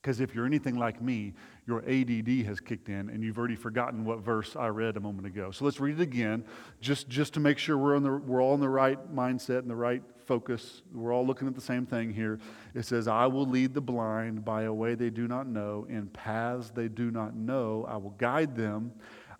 Because 0.00 0.20
if 0.20 0.32
you're 0.32 0.46
anything 0.46 0.76
like 0.76 1.02
me, 1.02 1.34
your 1.66 1.80
ADD 1.88 2.46
has 2.46 2.60
kicked 2.60 2.88
in 2.88 3.10
and 3.10 3.22
you've 3.22 3.36
already 3.36 3.56
forgotten 3.56 4.04
what 4.04 4.20
verse 4.20 4.54
I 4.54 4.68
read 4.68 4.96
a 4.96 5.00
moment 5.00 5.26
ago. 5.26 5.50
So 5.50 5.64
let's 5.64 5.80
read 5.80 5.98
it 5.98 6.02
again, 6.02 6.44
just, 6.80 7.08
just 7.08 7.34
to 7.34 7.40
make 7.40 7.58
sure 7.58 7.76
we're, 7.76 7.96
on 7.96 8.04
the, 8.04 8.12
we're 8.12 8.40
all 8.40 8.54
in 8.54 8.60
the 8.60 8.68
right 8.68 8.98
mindset 9.12 9.58
and 9.58 9.70
the 9.70 9.76
right 9.76 10.02
focus. 10.28 10.82
We're 10.92 11.12
all 11.12 11.26
looking 11.26 11.48
at 11.48 11.54
the 11.54 11.60
same 11.60 11.86
thing 11.86 12.12
here. 12.12 12.38
It 12.74 12.84
says, 12.84 13.08
I 13.08 13.26
will 13.26 13.46
lead 13.46 13.72
the 13.72 13.80
blind 13.80 14.44
by 14.44 14.64
a 14.64 14.72
way 14.72 14.94
they 14.94 15.08
do 15.08 15.26
not 15.26 15.48
know, 15.48 15.86
in 15.88 16.06
paths 16.08 16.70
they 16.70 16.86
do 16.86 17.10
not 17.10 17.34
know. 17.34 17.86
I 17.88 17.96
will 17.96 18.10
guide 18.10 18.54
them. 18.54 18.92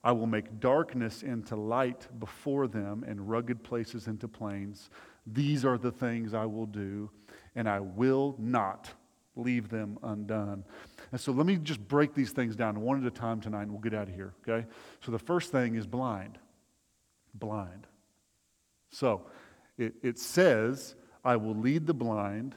I 0.02 0.12
will 0.12 0.26
make 0.26 0.60
darkness 0.60 1.22
into 1.22 1.56
light 1.56 2.08
before 2.18 2.66
them 2.66 3.04
and 3.06 3.28
rugged 3.28 3.62
places 3.62 4.06
into 4.06 4.26
plains. 4.26 4.88
These 5.26 5.64
are 5.64 5.76
the 5.76 5.92
things 5.92 6.32
I 6.32 6.46
will 6.46 6.66
do, 6.66 7.10
and 7.54 7.68
I 7.68 7.80
will 7.80 8.34
not 8.38 8.90
leave 9.36 9.68
them 9.68 9.98
undone. 10.02 10.64
And 11.12 11.20
so 11.20 11.32
let 11.32 11.44
me 11.44 11.56
just 11.56 11.86
break 11.86 12.14
these 12.14 12.30
things 12.30 12.56
down 12.56 12.80
one 12.80 12.98
at 12.98 13.06
a 13.06 13.14
time 13.14 13.40
tonight, 13.40 13.62
and 13.62 13.72
we'll 13.72 13.82
get 13.82 13.92
out 13.92 14.08
of 14.08 14.14
here, 14.14 14.32
okay? 14.48 14.66
So 15.04 15.12
the 15.12 15.18
first 15.18 15.52
thing 15.52 15.74
is 15.74 15.86
blind. 15.86 16.38
Blind. 17.34 17.86
So 18.90 19.26
it, 19.78 19.94
it 20.02 20.18
says, 20.18 20.96
I 21.24 21.36
will 21.36 21.54
lead 21.54 21.86
the 21.86 21.94
blind. 21.94 22.54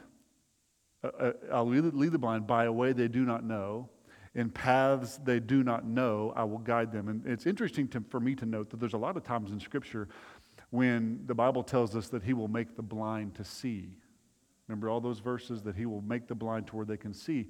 Uh, 1.02 1.08
uh, 1.18 1.32
I'll 1.52 1.66
lead, 1.66 1.84
lead 1.94 2.12
the 2.12 2.18
blind 2.18 2.46
by 2.46 2.64
a 2.64 2.72
way 2.72 2.92
they 2.92 3.08
do 3.08 3.24
not 3.24 3.44
know. 3.44 3.88
In 4.34 4.50
paths 4.50 5.18
they 5.24 5.40
do 5.40 5.62
not 5.62 5.86
know, 5.86 6.32
I 6.34 6.44
will 6.44 6.58
guide 6.58 6.90
them. 6.90 7.08
And 7.08 7.26
it's 7.26 7.46
interesting 7.46 7.86
to, 7.88 8.02
for 8.08 8.18
me 8.18 8.34
to 8.36 8.46
note 8.46 8.70
that 8.70 8.80
there's 8.80 8.94
a 8.94 8.98
lot 8.98 9.16
of 9.16 9.24
times 9.24 9.52
in 9.52 9.60
Scripture 9.60 10.08
when 10.70 11.20
the 11.26 11.34
Bible 11.34 11.62
tells 11.62 11.94
us 11.94 12.08
that 12.08 12.22
He 12.22 12.32
will 12.32 12.48
make 12.48 12.76
the 12.76 12.82
blind 12.82 13.34
to 13.34 13.44
see. 13.44 13.98
Remember 14.66 14.88
all 14.88 15.00
those 15.00 15.18
verses 15.18 15.62
that 15.62 15.76
He 15.76 15.86
will 15.86 16.00
make 16.00 16.28
the 16.28 16.34
blind 16.34 16.66
to 16.68 16.76
where 16.76 16.86
they 16.86 16.96
can 16.96 17.12
see, 17.12 17.48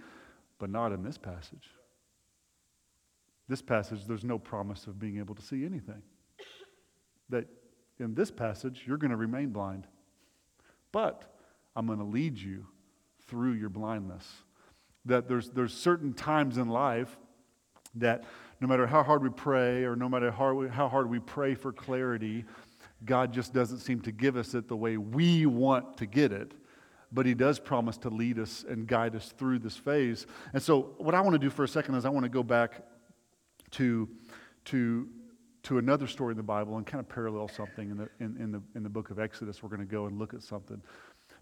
but 0.58 0.70
not 0.70 0.92
in 0.92 1.04
this 1.04 1.16
passage. 1.16 1.70
This 3.48 3.62
passage, 3.62 4.06
there's 4.06 4.24
no 4.24 4.38
promise 4.38 4.86
of 4.86 4.98
being 4.98 5.18
able 5.18 5.36
to 5.36 5.42
see 5.42 5.64
anything. 5.64 6.02
That 7.28 7.46
in 8.02 8.14
this 8.14 8.30
passage, 8.30 8.82
you're 8.86 8.98
going 8.98 9.10
to 9.10 9.16
remain 9.16 9.50
blind. 9.50 9.86
But 10.90 11.24
I'm 11.74 11.86
going 11.86 11.98
to 11.98 12.04
lead 12.04 12.38
you 12.38 12.66
through 13.26 13.52
your 13.52 13.70
blindness. 13.70 14.28
That 15.06 15.28
there's, 15.28 15.50
there's 15.50 15.72
certain 15.72 16.12
times 16.12 16.58
in 16.58 16.68
life 16.68 17.16
that 17.94 18.24
no 18.60 18.68
matter 18.68 18.86
how 18.86 19.02
hard 19.02 19.22
we 19.22 19.30
pray 19.30 19.84
or 19.84 19.96
no 19.96 20.08
matter 20.08 20.30
how, 20.30 20.68
how 20.68 20.88
hard 20.88 21.08
we 21.08 21.18
pray 21.18 21.54
for 21.54 21.72
clarity, 21.72 22.44
God 23.04 23.32
just 23.32 23.52
doesn't 23.52 23.78
seem 23.78 24.00
to 24.02 24.12
give 24.12 24.36
us 24.36 24.54
it 24.54 24.68
the 24.68 24.76
way 24.76 24.96
we 24.96 25.46
want 25.46 25.96
to 25.98 26.06
get 26.06 26.32
it. 26.32 26.52
But 27.10 27.26
He 27.26 27.34
does 27.34 27.58
promise 27.58 27.98
to 27.98 28.10
lead 28.10 28.38
us 28.38 28.64
and 28.66 28.86
guide 28.86 29.14
us 29.14 29.34
through 29.36 29.58
this 29.58 29.76
phase. 29.76 30.26
And 30.54 30.62
so, 30.62 30.94
what 30.96 31.14
I 31.14 31.20
want 31.20 31.34
to 31.34 31.38
do 31.38 31.50
for 31.50 31.64
a 31.64 31.68
second 31.68 31.94
is 31.96 32.06
I 32.06 32.08
want 32.08 32.24
to 32.24 32.30
go 32.30 32.42
back 32.42 32.82
to, 33.72 34.08
to 34.66 35.08
to 35.64 35.78
another 35.78 36.06
story 36.06 36.32
in 36.32 36.36
the 36.36 36.42
Bible 36.42 36.76
and 36.76 36.86
kind 36.86 37.00
of 37.00 37.08
parallel 37.08 37.48
something 37.48 37.90
in 37.90 37.96
the, 37.96 38.08
in, 38.20 38.36
in, 38.38 38.52
the, 38.52 38.62
in 38.74 38.82
the 38.82 38.88
book 38.88 39.10
of 39.10 39.18
Exodus. 39.18 39.62
We're 39.62 39.68
going 39.68 39.80
to 39.80 39.86
go 39.86 40.06
and 40.06 40.18
look 40.18 40.34
at 40.34 40.42
something. 40.42 40.82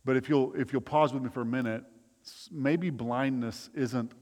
But 0.04 0.16
if 0.16 0.28
you'll, 0.28 0.52
if 0.54 0.72
you'll 0.72 0.82
pause 0.82 1.12
with 1.12 1.22
me 1.22 1.30
for 1.30 1.40
a 1.40 1.46
minute, 1.46 1.84
maybe 2.50 2.90
blindness 2.90 3.70
isn't 3.74 4.12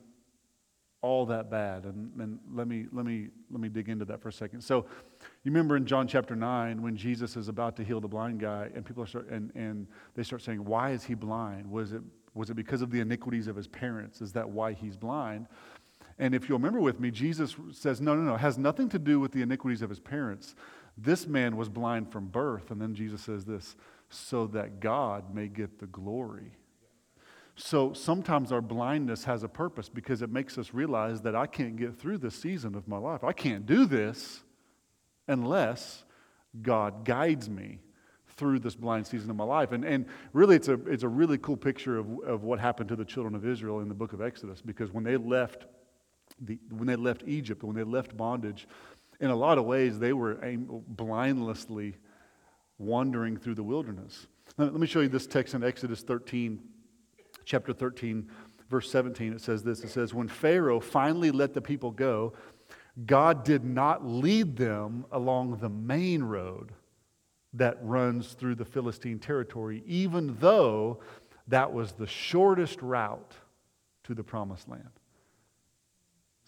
all 1.01 1.27
that 1.27 1.51
bad. 1.51 1.85
And, 1.85 2.13
and 2.21 2.39
let, 2.53 2.67
me, 2.67 2.87
let, 2.93 3.07
me, 3.07 3.29
let 3.51 3.61
me 3.61 3.69
dig 3.69 3.89
into 3.89 4.05
that 4.07 4.21
for 4.21 4.29
a 4.29 4.33
second. 4.33 4.63
So, 4.63 4.87
you 5.45 5.53
remember 5.53 5.77
in 5.77 5.87
John 5.87 6.09
chapter 6.09 6.35
9 6.35 6.83
when 6.83 6.97
Jesus 6.97 7.37
is 7.37 7.49
about 7.49 7.77
to 7.77 7.85
heal 7.85 8.01
the 8.01 8.09
blind 8.09 8.41
guy, 8.41 8.71
and 8.75 8.85
people 8.85 9.07
start, 9.07 9.29
and, 9.29 9.53
and 9.55 9.87
they 10.15 10.23
start 10.23 10.43
saying, 10.43 10.65
Why 10.65 10.91
is 10.91 11.05
he 11.05 11.15
blind? 11.15 11.71
Was 11.71 11.93
it, 11.93 12.03
Was 12.35 12.51
it 12.51 12.55
because 12.55 12.83
of 12.83 12.91
the 12.91 13.01
iniquities 13.01 13.47
of 13.47 13.57
his 13.57 13.69
parents? 13.69 14.21
Is 14.21 14.33
that 14.33 14.49
why 14.49 14.73
he's 14.73 14.97
blind? 14.97 15.47
And 16.19 16.35
if 16.35 16.49
you'll 16.49 16.59
remember 16.59 16.81
with 16.81 16.99
me, 16.99 17.11
Jesus 17.11 17.55
says, 17.73 18.01
no, 18.01 18.15
no, 18.15 18.23
no, 18.23 18.35
it 18.35 18.41
has 18.41 18.59
nothing 18.59 18.89
to 18.91 18.99
do 18.99 19.21
with 19.21 19.33
the 19.33 19.43
iniquities 19.43 19.83
of 19.83 19.91
his 19.91 20.01
parents. 20.01 20.57
This 20.97 21.27
man 21.27 21.57
was 21.57 21.69
blind 21.69 22.11
from 22.11 22.27
birth. 22.27 22.71
And 22.71 22.81
then 22.81 22.95
Jesus 22.95 23.23
says 23.23 23.45
this, 23.45 23.77
so 24.11 24.47
that 24.49 24.81
God 24.81 25.35
may 25.35 25.47
get 25.47 25.79
the 25.79 25.87
glory. 25.87 26.53
So 27.55 27.93
sometimes 27.93 28.53
our 28.53 28.61
blindness 28.61 29.25
has 29.25 29.43
a 29.43 29.49
purpose 29.49 29.89
because 29.89 30.23
it 30.23 30.31
makes 30.31 30.59
us 30.59 30.73
realize 30.73 31.23
that 31.23 31.35
I 31.35 31.47
can't 31.47 31.77
get 31.77 31.97
through 31.97 32.19
this 32.19 32.35
season 32.35 32.75
of 32.75 32.89
my 32.89 32.99
life. 32.99 33.25
I 33.25 33.33
can't 33.33 33.67
do 33.67 33.85
this 33.85 34.43
unless 35.27 36.05
God 36.63 37.05
guides 37.05 37.49
me 37.51 37.81
through 38.37 38.61
this 38.61 38.77
blind 38.77 39.07
season 39.07 39.31
of 39.31 39.37
my 39.37 39.45
life. 39.45 39.73
And, 39.73 39.85
and 39.85 40.07
really, 40.33 40.55
it's 40.55 40.69
a, 40.69 40.75
it's 40.87 41.03
a 41.03 41.09
really 41.09 41.39
cool 41.39 41.57
picture 41.57 41.99
of, 41.99 42.07
of 42.21 42.45
what 42.45 42.61
happened 42.61 42.89
to 42.91 42.97
the 42.97 43.05
children 43.05 43.35
of 43.35 43.45
Israel 43.45 43.81
in 43.81 43.89
the 43.89 43.95
book 43.95 44.13
of 44.13 44.23
Exodus 44.23 44.63
because 44.63 44.93
when 44.93 45.03
they 45.03 45.17
left, 45.17 45.67
the, 46.41 46.59
when 46.71 46.87
they 46.87 46.97
left 46.97 47.23
Egypt, 47.27 47.63
when 47.63 47.77
they 47.77 47.85
left 47.85 48.17
bondage, 48.17 48.67
in 49.21 49.31
a 49.31 49.37
lot 49.37 49.59
of 49.59 49.65
ways, 49.65 49.99
they 49.99 50.13
were 50.13 50.39
blindlessly 50.87 51.97
wandering 52.79 53.37
through 53.37 53.57
the 53.57 53.63
wilderness. 53.63 54.27
Let 54.57 54.75
me 54.75 54.87
show 54.87 55.01
you 55.01 55.09
this 55.09 55.27
text 55.27 55.55
in 55.55 55.65
Exodus 55.65 56.03
13, 56.03 56.61
chapter 57.45 57.73
13, 57.73 58.29
verse 58.71 58.91
17. 58.91 59.33
It 59.33 59.41
says 59.41 59.63
this 59.63 59.83
It 59.83 59.91
says, 59.91 60.15
When 60.15 60.29
Pharaoh 60.29 60.81
finally 60.81 61.31
let 61.31 61.55
the 61.55 61.61
people 61.61 61.91
go, 61.91 62.33
God 63.07 63.45
did 63.45 63.65
not 63.65 64.05
lead 64.05 64.57
them 64.57 65.05
along 65.13 65.59
the 65.59 65.69
main 65.69 66.23
road 66.23 66.73
that 67.55 67.79
runs 67.81 68.35
through 68.35 68.57
the 68.57 68.65
Philistine 68.65 69.19
territory, 69.19 69.83
even 69.87 70.37
though 70.41 71.01
that 71.47 71.73
was 71.73 71.93
the 71.93 72.07
shortest 72.07 72.83
route 72.83 73.35
to 74.05 74.15
the 74.15 74.25
promised 74.25 74.69
land. 74.69 74.91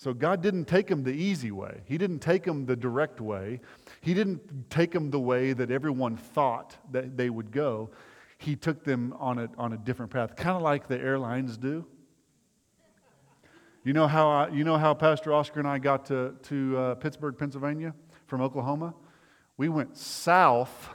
So 0.01 0.15
God 0.15 0.41
didn't 0.41 0.65
take 0.65 0.87
them 0.87 1.05
the 1.05 1.13
easy 1.13 1.51
way. 1.51 1.83
He 1.85 1.99
didn't 1.99 2.21
take 2.21 2.45
them 2.45 2.65
the 2.65 2.75
direct 2.75 3.21
way. 3.21 3.61
He 4.01 4.15
didn't 4.15 4.71
take 4.71 4.93
them 4.93 5.11
the 5.11 5.21
way 5.21 5.53
that 5.53 5.71
everyone 5.71 6.17
thought 6.17 6.75
that 6.93 7.19
they 7.19 7.29
would 7.29 7.51
go. 7.53 7.91
He 8.39 8.57
took 8.57 8.83
them 8.83 9.15
on 9.19 9.39
a, 9.39 9.51
on 9.59 9.75
a 9.75 9.77
different 9.77 10.11
path, 10.11 10.37
kind 10.37 10.57
of 10.57 10.63
like 10.63 10.89
the 10.89 10.99
airlines 10.99 11.59
do. 11.59 11.85
You 13.85 13.93
know 13.93 14.07
how, 14.07 14.31
I, 14.31 14.49
you 14.49 14.65
know 14.65 14.79
how 14.79 14.95
Pastor 14.95 15.35
Oscar 15.35 15.61
and 15.61 15.69
I 15.69 15.77
got 15.79 16.07
to, 16.07 16.35
to 16.45 16.79
uh, 16.79 16.95
Pittsburgh, 16.95 17.37
Pennsylvania 17.37 17.95
from 18.27 18.41
Oklahoma? 18.41 18.95
We 19.59 19.69
went 19.69 19.99
south 19.99 20.89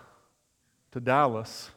to 0.94 1.00
Dallas 1.00 1.70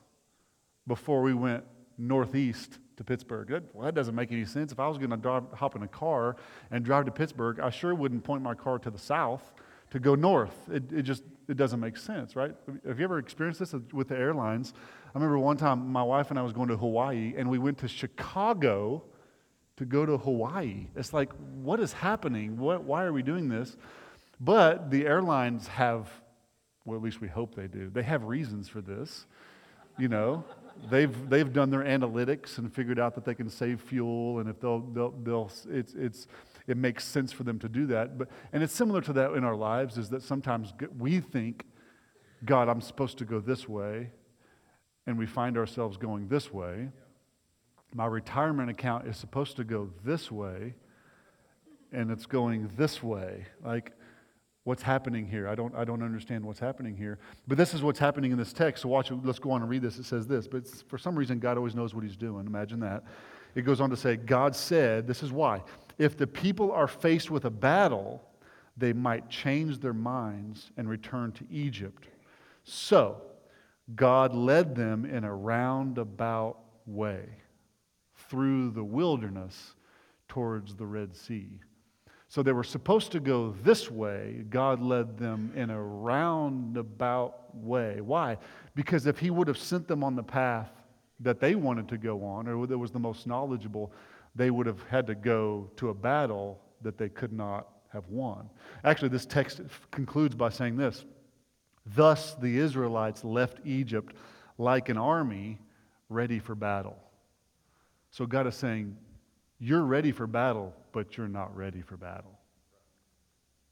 before 0.87 1.21
we 1.21 1.35
went 1.35 1.65
northeast 1.99 2.79
to 2.99 3.05
Pittsburgh. 3.05 3.49
That, 3.49 3.75
well, 3.75 3.87
that 3.87 3.95
doesn't 3.95 4.15
make 4.15 4.31
any 4.31 4.45
sense. 4.45 4.71
If 4.71 4.79
I 4.79 4.87
was 4.87 4.99
going 4.99 5.11
to 5.11 5.43
hop 5.55 5.75
in 5.75 5.83
a 5.83 5.89
car 5.89 6.37
and 6.71 6.85
drive 6.85 7.07
to 7.07 7.11
Pittsburgh, 7.11 7.59
I 7.61 7.71
sure 7.71 7.95
wouldn't 7.95 8.23
point 8.23 8.43
my 8.43 8.55
car 8.55 8.79
to 8.81 8.91
the 8.91 8.99
south 8.99 9.53
to 9.91 9.99
go 9.99 10.15
north. 10.15 10.55
It, 10.71 10.93
it 10.93 11.03
just 11.03 11.23
it 11.49 11.57
doesn't 11.57 11.81
make 11.81 11.97
sense, 11.97 12.37
right? 12.37 12.55
Have 12.87 12.99
you 12.99 13.05
ever 13.05 13.19
experienced 13.19 13.61
this 13.61 13.75
with 13.93 14.09
the 14.09 14.17
airlines? 14.17 14.75
I 15.07 15.19
remember 15.19 15.39
one 15.39 15.57
time 15.57 15.91
my 15.91 16.03
wife 16.03 16.29
and 16.31 16.39
I 16.39 16.43
was 16.43 16.53
going 16.53 16.69
to 16.69 16.77
Hawaii, 16.77 17.33
and 17.39 17.49
we 17.49 17.59
went 17.59 17.79
to 17.79 17.89
Chicago 17.89 19.03
to 19.79 19.87
go 19.87 20.05
to 20.05 20.19
Hawaii. 20.19 20.89
It's 20.95 21.15
like, 21.15 21.33
what 21.63 21.81
is 21.81 21.95
happening? 21.95 22.59
What, 22.59 22.85
why 22.85 23.05
are 23.05 23.13
we 23.13 23.23
doing 23.23 23.49
this? 23.49 23.79
But 24.41 24.91
the 24.91 25.07
airlines 25.07 25.69
have 25.69 26.11
well, 26.89 26.97
at 26.97 27.03
least 27.03 27.21
we 27.21 27.29
hope 27.29 27.55
they 27.55 27.67
do. 27.67 27.91
They 27.91 28.03
have 28.03 28.25
reasons 28.25 28.67
for 28.67 28.81
this. 28.81 29.27
You 29.99 30.09
know, 30.09 30.43
they've, 30.91 31.29
they've 31.29 31.53
done 31.53 31.71
their 31.71 31.85
analytics 31.85 32.59
and 32.59 32.73
figured 32.73 32.99
out 32.99 33.15
that 33.15 33.25
they 33.25 33.35
can 33.35 33.49
save 33.49 33.81
fuel, 33.81 34.39
and 34.39 34.49
if 34.49 34.61
they'll, 34.61 34.81
they'll, 34.81 35.11
they'll 35.23 35.51
it's, 35.69 35.95
it's, 35.95 36.27
it 36.67 36.77
makes 36.77 37.05
sense 37.05 37.33
for 37.33 37.45
them 37.45 37.59
to 37.59 37.69
do 37.69 37.87
that. 37.87 38.19
But, 38.19 38.29
and 38.53 38.63
it's 38.63 38.75
similar 38.75 39.01
to 39.03 39.13
that 39.15 39.33
in 39.33 39.45
our 39.45 39.57
lives, 39.57 39.99
is 39.99 40.09
that 40.11 40.23
sometimes 40.23 40.73
we 40.99 41.21
think, 41.21 41.65
God, 42.45 42.69
I'm 42.69 42.81
supposed 42.81 43.19
to 43.19 43.25
go 43.25 43.41
this 43.41 43.69
way, 43.69 44.11
and 45.07 45.19
we 45.19 45.27
find 45.27 45.57
ourselves 45.57 45.97
going 45.97 46.29
this 46.29 46.53
way. 46.53 46.89
My 47.95 48.07
retirement 48.07 48.69
account 48.69 49.07
is 49.07 49.17
supposed 49.17 49.57
to 49.57 49.65
go 49.65 49.91
this 50.05 50.31
way, 50.31 50.75
and 51.93 52.11
it's 52.11 52.27
going 52.27 52.71
this 52.77 53.03
way. 53.03 53.47
Like, 53.65 53.93
what's 54.69 54.83
happening 54.83 55.27
here. 55.27 55.49
I 55.49 55.55
don't, 55.55 55.75
I 55.75 55.85
don't 55.85 56.03
understand 56.03 56.45
what's 56.45 56.61
happening 56.61 56.95
here. 56.95 57.19
But 57.47 57.57
this 57.57 57.73
is 57.73 57.83
what's 57.83 57.99
happening 57.99 58.33
in 58.33 58.39
this 58.39 58.53
text. 58.53 58.83
So 58.83 58.91
watch, 58.91 59.11
let's 59.11 59.39
go 59.39 59.51
on 59.51 59.63
and 59.63 59.71
read 59.71 59.81
this. 59.81 59.99
It 59.99 60.05
says 60.05 60.27
this, 60.27 60.47
but 60.47 60.69
for 60.89 60.99
some 60.99 61.17
reason, 61.17 61.39
God 61.39 61.57
always 61.57 61.75
knows 61.75 61.95
what 61.95 62.05
he's 62.05 62.19
doing. 62.19 62.47
Imagine 62.47 62.81
that. 62.81 63.03
It 63.55 63.63
goes 63.63 63.81
on 63.81 63.89
to 63.89 63.97
say, 63.97 64.17
God 64.17 64.55
said, 64.55 65.07
this 65.07 65.23
is 65.23 65.33
why. 65.33 65.63
If 65.97 66.19
the 66.19 66.27
people 66.27 66.71
are 66.71 66.87
faced 66.87 67.31
with 67.31 67.47
a 67.47 67.51
battle, 67.51 68.23
they 68.77 68.93
might 68.93 69.31
change 69.31 69.79
their 69.79 69.95
minds 69.95 70.71
and 70.77 70.87
return 70.87 71.33
to 71.33 71.47
Egypt. 71.51 72.07
So, 72.63 73.23
God 73.95 74.35
led 74.35 74.75
them 74.75 75.07
in 75.07 75.25
a 75.25 75.35
roundabout 75.35 76.59
way 76.85 77.25
through 78.29 78.73
the 78.73 78.85
wilderness 78.85 79.75
towards 80.29 80.77
the 80.77 80.85
Red 80.85 81.17
Sea. 81.17 81.49
So 82.29 82.43
they 82.43 82.53
were 82.53 82.65
supposed 82.65 83.11
to 83.13 83.21
go 83.21 83.55
this 83.63 83.91
way. 83.91 84.45
God 84.51 84.83
led 84.83 85.17
them 85.17 85.51
in 85.57 85.71
a 85.71 85.83
roundabout 85.83 87.57
way. 87.57 88.03
Why? 88.03 88.37
Because 88.75 89.07
if 89.07 89.19
He 89.19 89.31
would 89.31 89.49
have 89.49 89.59
sent 89.59 89.89
them 89.89 90.05
on 90.05 90.15
the 90.15 90.23
path 90.23 90.71
that 91.21 91.41
they 91.41 91.55
wanted 91.55 91.89
to 91.89 91.97
go 91.97 92.23
on, 92.25 92.47
or 92.47 92.67
that 92.67 92.79
was 92.79 92.91
the 92.91 92.99
most 92.99 93.27
knowledgeable, 93.27 93.93
they 94.35 94.51
would 94.51 94.67
have 94.67 94.83
had 94.85 95.07
to 95.07 95.15
go 95.15 95.71
to 95.77 95.89
a 95.89 95.95
battle 95.95 96.61
that 96.83 96.99
they 96.99 97.09
could 97.09 97.33
not 97.33 97.69
have 97.93 98.07
won. 98.09 98.49
Actually, 98.85 99.09
this 99.09 99.27
text 99.27 99.63
concludes 99.91 100.35
by 100.35 100.51
saying 100.51 100.77
this 100.77 101.07
Thus 101.87 102.35
the 102.35 102.59
Israelites 102.59 103.25
left 103.25 103.59
Egypt 103.65 104.15
like 104.59 104.91
an 104.91 104.99
army 104.99 105.59
ready 106.09 106.39
for 106.39 106.55
battle. 106.55 106.99
So 108.11 108.27
God 108.27 108.47
is 108.47 108.55
saying, 108.55 108.97
You're 109.59 109.83
ready 109.83 110.13
for 110.13 110.27
battle 110.27 110.75
but 110.93 111.17
you're 111.17 111.29
not 111.29 111.57
ready 111.57 111.81
for 111.81 111.97
battle. 111.97 112.39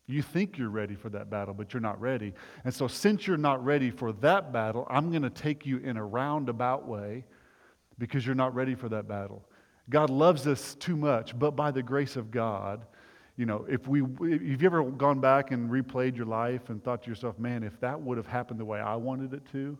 You 0.07 0.23
think 0.23 0.57
you're 0.57 0.71
ready 0.71 0.95
for 0.95 1.09
that 1.09 1.28
battle, 1.28 1.52
but 1.55 1.73
you're 1.73 1.81
not 1.81 2.00
ready. 2.00 2.33
And 2.64 2.73
so, 2.73 2.87
since 2.87 3.26
you're 3.26 3.37
not 3.37 3.64
ready 3.64 3.90
for 3.90 4.12
that 4.12 4.52
battle, 4.52 4.87
I'm 4.88 5.11
going 5.11 5.23
to 5.23 5.31
take 5.31 5.66
you 5.66 5.78
in 5.78 5.97
a 5.97 6.05
roundabout 6.05 6.87
way 6.87 7.25
because 7.99 8.25
you're 8.25 8.37
not 8.37 8.55
ready 8.55 8.76
for 8.76 8.88
that 8.90 9.09
battle. 9.09 9.45
God 9.90 10.11
loves 10.11 10.47
us 10.47 10.76
too 10.76 10.97
much, 10.97 11.37
but 11.37 11.57
by 11.57 11.73
the 11.73 11.83
grace 11.83 12.14
of 12.14 12.31
God, 12.31 12.87
you 13.37 13.47
know, 13.47 13.66
if 13.69 13.88
we, 13.88 14.02
if 14.02 14.43
you've 14.43 14.62
ever 14.62 14.85
gone 14.85 15.21
back 15.21 15.50
and 15.50 15.69
replayed 15.69 16.16
your 16.16 16.26
life 16.26 16.71
and 16.71 16.83
thought 16.83 17.02
to 17.02 17.09
yourself, 17.09 17.38
man, 17.40 17.64
if 17.64 17.78
that 17.81 18.00
would 18.00 18.16
have 18.16 18.26
happened 18.26 18.61
the 18.61 18.64
way 18.64 18.78
I 18.78 18.95
wanted 18.95 19.35
it 19.35 19.43
to, 19.50 19.76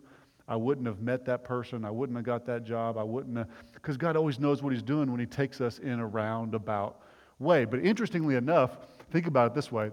I 0.47 0.55
wouldn't 0.55 0.87
have 0.87 1.01
met 1.01 1.25
that 1.25 1.43
person. 1.43 1.83
I 1.83 1.91
wouldn't 1.91 2.17
have 2.17 2.25
got 2.25 2.45
that 2.45 2.63
job. 2.63 2.97
I 2.97 3.03
wouldn't 3.03 3.37
have, 3.37 3.47
because 3.73 3.97
God 3.97 4.15
always 4.15 4.39
knows 4.39 4.63
what 4.63 4.71
He's 4.71 4.83
doing 4.83 5.11
when 5.11 5.19
He 5.19 5.25
takes 5.25 5.59
us 5.59 5.79
in 5.79 5.99
a 5.99 6.07
roundabout 6.07 7.01
way. 7.39 7.65
But 7.65 7.79
interestingly 7.81 8.35
enough, 8.35 8.77
think 9.11 9.27
about 9.27 9.51
it 9.51 9.53
this 9.55 9.71
way 9.71 9.91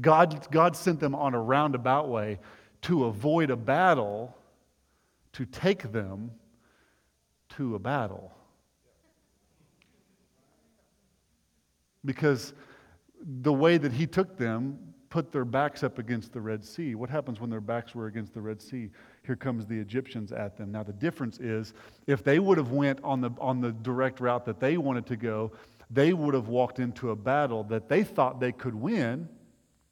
God, 0.00 0.46
God 0.50 0.76
sent 0.76 1.00
them 1.00 1.14
on 1.14 1.34
a 1.34 1.40
roundabout 1.40 2.08
way 2.08 2.38
to 2.82 3.04
avoid 3.04 3.50
a 3.50 3.56
battle, 3.56 4.36
to 5.32 5.44
take 5.46 5.92
them 5.92 6.30
to 7.50 7.74
a 7.74 7.78
battle. 7.78 8.32
Because 12.04 12.52
the 13.24 13.52
way 13.52 13.78
that 13.78 13.92
he 13.92 14.06
took 14.06 14.36
them 14.36 14.78
put 15.12 15.30
their 15.30 15.44
backs 15.44 15.82
up 15.84 15.98
against 15.98 16.32
the 16.32 16.40
Red 16.40 16.64
Sea. 16.64 16.94
What 16.94 17.10
happens 17.10 17.38
when 17.38 17.50
their 17.50 17.60
backs 17.60 17.94
were 17.94 18.06
against 18.06 18.32
the 18.32 18.40
Red 18.40 18.62
Sea? 18.62 18.88
Here 19.24 19.36
comes 19.36 19.66
the 19.66 19.78
Egyptians 19.78 20.32
at 20.32 20.56
them. 20.56 20.72
Now 20.72 20.82
the 20.82 20.92
difference 20.92 21.38
is 21.38 21.74
if 22.06 22.24
they 22.24 22.38
would 22.38 22.58
have 22.58 22.72
went 22.72 22.98
on 23.04 23.20
the 23.20 23.30
on 23.38 23.60
the 23.60 23.70
direct 23.70 24.20
route 24.20 24.44
that 24.46 24.58
they 24.58 24.76
wanted 24.76 25.06
to 25.06 25.16
go, 25.16 25.52
they 25.90 26.12
would 26.12 26.34
have 26.34 26.48
walked 26.48 26.80
into 26.80 27.10
a 27.10 27.16
battle 27.16 27.62
that 27.64 27.88
they 27.88 28.02
thought 28.02 28.40
they 28.40 28.52
could 28.52 28.74
win. 28.74 29.28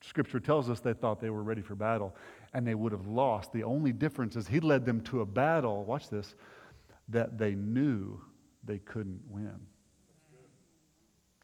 Scripture 0.01 0.41
tells 0.41 0.69
us 0.71 0.81
they 0.81 0.95
thought 0.95 1.21
they 1.21 1.31
were 1.31 1.43
ready 1.43 1.61
for 1.61 1.75
battle, 1.75 2.17
and 2.55 2.67
they 2.67 2.75
would 2.75 2.93
have 2.93 3.07
lost. 3.07 3.53
The 3.53 3.65
only 3.65 3.93
difference 3.93 4.35
is 4.35 4.49
he 4.49 4.59
led 4.59 4.87
them 4.87 5.03
to 5.03 5.21
a 5.21 5.27
battle, 5.27 5.85
watch 5.85 6.09
this, 6.09 6.35
that 7.11 7.39
they 7.39 7.55
knew 7.55 8.21
they 8.65 8.79
couldn't 8.79 9.21
win. 9.29 9.55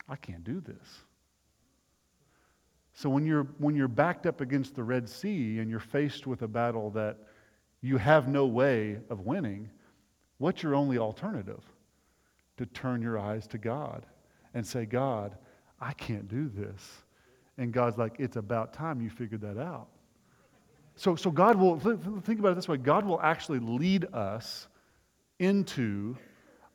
I 0.08 0.16
can't 0.16 0.42
do 0.42 0.60
this. 0.60 1.02
So 2.94 3.10
when 3.10 3.26
you're, 3.26 3.44
when 3.58 3.76
you're 3.76 3.88
backed 3.88 4.24
up 4.24 4.40
against 4.40 4.74
the 4.74 4.82
Red 4.82 5.06
Sea 5.06 5.58
and 5.58 5.68
you're 5.68 5.78
faced 5.80 6.26
with 6.26 6.40
a 6.42 6.48
battle 6.48 6.90
that 6.92 7.18
you 7.80 7.98
have 7.98 8.28
no 8.28 8.46
way 8.46 8.98
of 9.10 9.20
winning, 9.20 9.70
what's 10.38 10.62
your 10.62 10.74
only 10.74 10.98
alternative? 10.98 11.62
To 12.58 12.66
turn 12.66 13.02
your 13.02 13.18
eyes 13.18 13.46
to 13.48 13.58
God 13.58 14.06
and 14.54 14.66
say, 14.66 14.86
God, 14.86 15.36
I 15.80 15.92
can't 15.92 16.28
do 16.28 16.48
this. 16.48 17.02
And 17.58 17.72
God's 17.72 17.98
like, 17.98 18.16
it's 18.18 18.36
about 18.36 18.72
time 18.72 19.00
you 19.00 19.10
figured 19.10 19.42
that 19.42 19.58
out. 19.58 19.88
So, 20.96 21.14
so 21.14 21.30
God 21.30 21.56
will, 21.56 21.78
think 21.78 22.40
about 22.40 22.52
it 22.52 22.54
this 22.54 22.68
way 22.68 22.78
God 22.78 23.04
will 23.04 23.20
actually 23.20 23.58
lead 23.58 24.06
us 24.14 24.66
into 25.38 26.16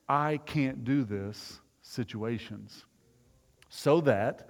I 0.08 0.38
can't 0.46 0.84
do 0.84 1.04
this 1.04 1.60
situations 1.82 2.86
so 3.70 4.02
that 4.02 4.50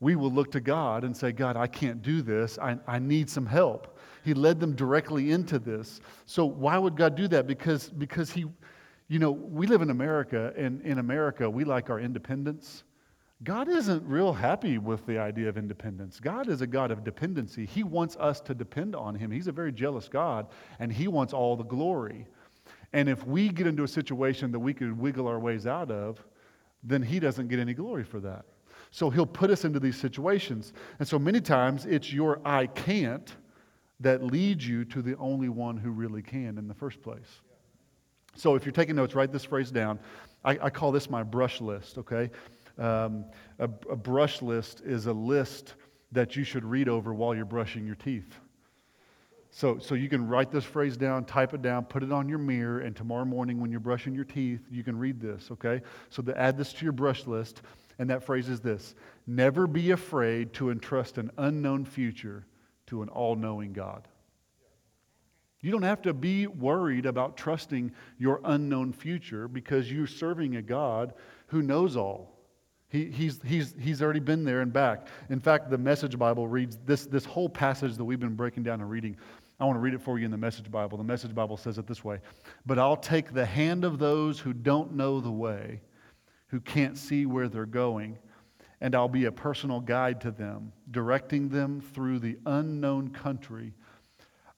we 0.00 0.16
will 0.16 0.30
look 0.30 0.52
to 0.52 0.60
God 0.60 1.04
and 1.04 1.16
say, 1.16 1.32
God, 1.32 1.56
I 1.56 1.66
can't 1.66 2.02
do 2.02 2.20
this. 2.20 2.58
I, 2.58 2.76
I 2.86 2.98
need 2.98 3.30
some 3.30 3.46
help. 3.46 3.95
He 4.26 4.34
led 4.34 4.58
them 4.58 4.74
directly 4.74 5.30
into 5.30 5.60
this. 5.60 6.00
So 6.24 6.44
why 6.44 6.76
would 6.78 6.96
God 6.96 7.14
do 7.14 7.28
that? 7.28 7.46
Because, 7.46 7.88
because 7.88 8.28
he, 8.28 8.44
you 9.06 9.20
know, 9.20 9.30
we 9.30 9.68
live 9.68 9.82
in 9.82 9.90
America, 9.90 10.52
and 10.56 10.82
in 10.82 10.98
America, 10.98 11.48
we 11.48 11.62
like 11.62 11.90
our 11.90 12.00
independence. 12.00 12.82
God 13.44 13.68
isn't 13.68 14.02
real 14.04 14.32
happy 14.32 14.78
with 14.78 15.06
the 15.06 15.16
idea 15.16 15.48
of 15.48 15.56
independence. 15.56 16.18
God 16.18 16.48
is 16.48 16.60
a 16.60 16.66
God 16.66 16.90
of 16.90 17.04
dependency. 17.04 17.66
He 17.66 17.84
wants 17.84 18.16
us 18.16 18.40
to 18.40 18.54
depend 18.54 18.96
on 18.96 19.14
Him. 19.14 19.30
He's 19.30 19.46
a 19.46 19.52
very 19.52 19.70
jealous 19.70 20.08
God, 20.08 20.48
and 20.80 20.92
He 20.92 21.06
wants 21.06 21.32
all 21.32 21.54
the 21.54 21.62
glory. 21.62 22.26
And 22.92 23.08
if 23.08 23.24
we 23.28 23.48
get 23.48 23.68
into 23.68 23.84
a 23.84 23.88
situation 23.88 24.50
that 24.50 24.58
we 24.58 24.74
could 24.74 24.98
wiggle 24.98 25.28
our 25.28 25.38
ways 25.38 25.68
out 25.68 25.92
of, 25.92 26.20
then 26.82 27.00
He 27.00 27.20
doesn't 27.20 27.46
get 27.46 27.60
any 27.60 27.74
glory 27.74 28.02
for 28.02 28.18
that. 28.18 28.44
So 28.90 29.08
He'll 29.08 29.24
put 29.24 29.50
us 29.50 29.64
into 29.64 29.78
these 29.78 29.96
situations. 29.96 30.72
And 30.98 31.06
so 31.06 31.16
many 31.16 31.40
times 31.40 31.86
it's 31.86 32.12
your 32.12 32.40
I 32.44 32.66
can't 32.66 33.32
that 34.00 34.22
leads 34.22 34.66
you 34.66 34.84
to 34.84 35.02
the 35.02 35.16
only 35.16 35.48
one 35.48 35.76
who 35.76 35.90
really 35.90 36.22
can 36.22 36.58
in 36.58 36.68
the 36.68 36.74
first 36.74 37.02
place. 37.02 37.40
So 38.34 38.54
if 38.54 38.64
you're 38.64 38.72
taking 38.72 38.96
notes, 38.96 39.14
write 39.14 39.32
this 39.32 39.44
phrase 39.44 39.70
down. 39.70 39.98
I, 40.44 40.58
I 40.62 40.70
call 40.70 40.92
this 40.92 41.08
my 41.08 41.22
brush 41.22 41.60
list, 41.60 41.98
okay? 41.98 42.30
Um, 42.78 43.24
a, 43.58 43.64
a 43.64 43.96
brush 43.96 44.42
list 44.42 44.82
is 44.84 45.06
a 45.06 45.12
list 45.12 45.74
that 46.12 46.36
you 46.36 46.44
should 46.44 46.64
read 46.64 46.88
over 46.88 47.14
while 47.14 47.34
you're 47.34 47.44
brushing 47.46 47.86
your 47.86 47.94
teeth. 47.94 48.38
So, 49.50 49.78
so 49.78 49.94
you 49.94 50.10
can 50.10 50.28
write 50.28 50.50
this 50.50 50.64
phrase 50.64 50.98
down, 50.98 51.24
type 51.24 51.54
it 51.54 51.62
down, 51.62 51.86
put 51.86 52.02
it 52.02 52.12
on 52.12 52.28
your 52.28 52.38
mirror, 52.38 52.80
and 52.80 52.94
tomorrow 52.94 53.24
morning 53.24 53.58
when 53.58 53.70
you're 53.70 53.80
brushing 53.80 54.14
your 54.14 54.24
teeth, 54.24 54.60
you 54.70 54.84
can 54.84 54.98
read 54.98 55.18
this, 55.18 55.48
okay? 55.50 55.80
So 56.10 56.22
to 56.24 56.38
add 56.38 56.58
this 56.58 56.74
to 56.74 56.84
your 56.84 56.92
brush 56.92 57.26
list, 57.26 57.62
and 57.98 58.10
that 58.10 58.22
phrase 58.22 58.50
is 58.50 58.60
this 58.60 58.94
Never 59.26 59.66
be 59.66 59.92
afraid 59.92 60.52
to 60.54 60.70
entrust 60.70 61.16
an 61.16 61.30
unknown 61.38 61.86
future 61.86 62.44
to 62.86 63.02
an 63.02 63.08
all 63.08 63.36
knowing 63.36 63.72
God. 63.72 64.08
You 65.60 65.72
don't 65.72 65.82
have 65.82 66.02
to 66.02 66.14
be 66.14 66.46
worried 66.46 67.06
about 67.06 67.36
trusting 67.36 67.92
your 68.18 68.40
unknown 68.44 68.92
future 68.92 69.48
because 69.48 69.90
you're 69.90 70.06
serving 70.06 70.56
a 70.56 70.62
God 70.62 71.14
who 71.48 71.62
knows 71.62 71.96
all. 71.96 72.36
He, 72.88 73.06
he's, 73.06 73.40
he's, 73.44 73.74
he's 73.78 74.00
already 74.00 74.20
been 74.20 74.44
there 74.44 74.60
and 74.60 74.72
back. 74.72 75.08
In 75.28 75.40
fact, 75.40 75.70
the 75.70 75.78
Message 75.78 76.16
Bible 76.18 76.46
reads 76.46 76.78
this, 76.86 77.06
this 77.06 77.24
whole 77.24 77.48
passage 77.48 77.96
that 77.96 78.04
we've 78.04 78.20
been 78.20 78.36
breaking 78.36 78.62
down 78.62 78.80
and 78.80 78.88
reading. 78.88 79.16
I 79.58 79.64
want 79.64 79.76
to 79.76 79.80
read 79.80 79.94
it 79.94 80.00
for 80.00 80.18
you 80.18 80.24
in 80.24 80.30
the 80.30 80.36
Message 80.36 80.70
Bible. 80.70 80.98
The 80.98 81.04
Message 81.04 81.34
Bible 81.34 81.56
says 81.56 81.78
it 81.78 81.86
this 81.86 82.04
way 82.04 82.20
But 82.64 82.78
I'll 82.78 82.96
take 82.96 83.32
the 83.32 83.44
hand 83.44 83.84
of 83.84 83.98
those 83.98 84.38
who 84.38 84.52
don't 84.52 84.92
know 84.92 85.20
the 85.20 85.32
way, 85.32 85.80
who 86.48 86.60
can't 86.60 86.96
see 86.96 87.26
where 87.26 87.48
they're 87.48 87.66
going, 87.66 88.18
and 88.80 88.94
I'll 88.94 89.08
be 89.08 89.24
a 89.24 89.32
personal 89.32 89.80
guide 89.80 90.20
to 90.22 90.30
them, 90.30 90.72
directing 90.90 91.48
them 91.48 91.80
through 91.80 92.18
the 92.18 92.38
unknown 92.46 93.10
country 93.10 93.72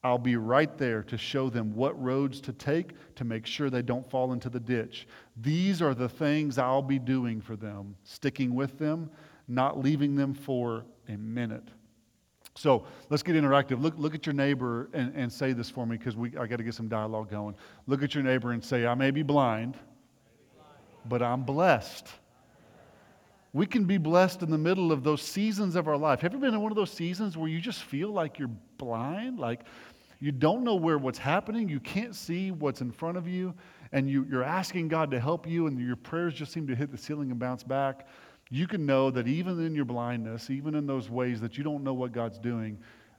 I'll 0.04 0.18
be 0.18 0.36
right 0.36 0.76
there 0.78 1.02
to 1.04 1.18
show 1.18 1.50
them 1.50 1.74
what 1.74 2.00
roads 2.00 2.40
to 2.42 2.52
take 2.52 2.92
to 3.16 3.24
make 3.24 3.46
sure 3.46 3.68
they 3.68 3.82
don't 3.82 4.08
fall 4.08 4.32
into 4.32 4.48
the 4.48 4.60
ditch. 4.60 5.08
These 5.36 5.82
are 5.82 5.94
the 5.94 6.08
things 6.08 6.56
I'll 6.56 6.82
be 6.82 7.00
doing 7.00 7.40
for 7.40 7.56
them, 7.56 7.96
sticking 8.04 8.54
with 8.54 8.78
them, 8.78 9.10
not 9.48 9.82
leaving 9.82 10.14
them 10.14 10.34
for 10.34 10.84
a 11.08 11.16
minute. 11.16 11.68
So 12.54 12.86
let's 13.10 13.22
get 13.22 13.34
interactive. 13.34 13.80
Look, 13.82 13.94
look 13.98 14.14
at 14.14 14.24
your 14.24 14.34
neighbor 14.34 14.88
and, 14.92 15.12
and 15.16 15.32
say 15.32 15.52
this 15.52 15.68
for 15.68 15.84
me 15.84 15.96
because 15.96 16.14
I 16.38 16.46
got 16.46 16.56
to 16.56 16.64
get 16.64 16.74
some 16.74 16.88
dialogue 16.88 17.30
going. 17.30 17.56
Look 17.86 18.02
at 18.02 18.14
your 18.14 18.24
neighbor 18.24 18.52
and 18.52 18.64
say, 18.64 18.86
I 18.86 18.94
may 18.94 19.10
be 19.10 19.22
blind, 19.22 19.76
but 21.06 21.22
I'm 21.22 21.42
blessed. 21.42 22.06
We 23.58 23.66
can 23.66 23.86
be 23.86 23.98
blessed 23.98 24.42
in 24.44 24.52
the 24.52 24.56
middle 24.56 24.92
of 24.92 25.02
those 25.02 25.20
seasons 25.20 25.74
of 25.74 25.88
our 25.88 25.96
life. 25.96 26.20
Have 26.20 26.32
you 26.32 26.38
been 26.38 26.54
in 26.54 26.60
one 26.60 26.70
of 26.70 26.76
those 26.76 26.92
seasons 26.92 27.36
where 27.36 27.48
you 27.48 27.60
just 27.60 27.82
feel 27.82 28.12
like 28.12 28.38
you're 28.38 28.52
blind? 28.76 29.40
Like 29.40 29.62
you 30.20 30.30
don't 30.30 30.62
know 30.62 30.76
where 30.76 30.96
what's 30.96 31.18
happening, 31.18 31.68
you 31.68 31.80
can't 31.80 32.14
see 32.14 32.52
what's 32.52 32.82
in 32.82 32.92
front 32.92 33.16
of 33.16 33.26
you, 33.26 33.52
and 33.90 34.08
you, 34.08 34.24
you're 34.30 34.44
asking 34.44 34.86
God 34.86 35.10
to 35.10 35.18
help 35.18 35.44
you, 35.44 35.66
and 35.66 35.76
your 35.80 35.96
prayers 35.96 36.34
just 36.34 36.52
seem 36.52 36.68
to 36.68 36.74
hit 36.76 36.92
the 36.92 36.96
ceiling 36.96 37.32
and 37.32 37.40
bounce 37.40 37.64
back. 37.64 38.06
You 38.48 38.68
can 38.68 38.86
know 38.86 39.10
that 39.10 39.26
even 39.26 39.66
in 39.66 39.74
your 39.74 39.84
blindness, 39.84 40.50
even 40.50 40.76
in 40.76 40.86
those 40.86 41.10
ways 41.10 41.40
that 41.40 41.58
you 41.58 41.64
don't 41.64 41.82
know 41.82 41.94
what 41.94 42.12
God's 42.12 42.38
doing, 42.38 42.78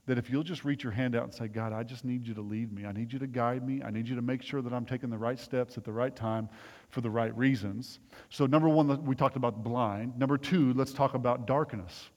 that 0.09 0.17
if 0.17 0.27
you'll 0.27 0.41
just 0.41 0.65
reach 0.65 0.83
your 0.83 0.91
hand 0.91 1.15
out 1.15 1.23
and 1.23 1.31
say, 1.31 1.47
God, 1.47 1.71
I 1.71 1.83
just 1.83 2.03
need 2.03 2.25
you 2.25 2.33
to 2.33 2.41
lead 2.41 2.73
me. 2.73 2.83
I 2.83 2.91
need 2.91 3.13
you 3.13 3.19
to 3.19 3.27
guide 3.27 3.63
me. 3.63 3.83
I 3.83 3.91
need 3.91 4.07
you 4.07 4.15
to 4.15 4.23
make 4.23 4.41
sure 4.41 4.59
that 4.59 4.73
I'm 4.73 4.83
taking 4.83 5.11
the 5.11 5.17
right 5.19 5.37
steps 5.37 5.77
at 5.77 5.83
the 5.83 5.91
right 5.91 6.15
time 6.15 6.49
for 6.89 7.01
the 7.01 7.09
right 7.11 7.37
reasons. 7.37 7.99
So, 8.31 8.47
number 8.47 8.67
one, 8.67 9.05
we 9.05 9.13
talked 9.13 9.35
about 9.35 9.63
blind. 9.63 10.17
Number 10.17 10.35
two, 10.35 10.73
let's 10.73 10.93
talk 10.93 11.13
about 11.13 11.45
darkness. 11.45 12.09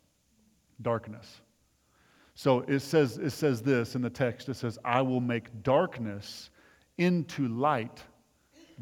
Darkness. 0.81 1.43
So 2.35 2.61
it 2.61 2.79
says, 2.79 3.19
it 3.19 3.29
says 3.29 3.61
this 3.61 3.95
in 3.95 4.01
the 4.01 4.09
text 4.09 4.49
it 4.49 4.55
says, 4.55 4.79
I 4.87 5.03
will 5.03 5.21
make 5.21 5.63
darkness 5.63 6.49
into 6.97 7.47
light 7.49 8.03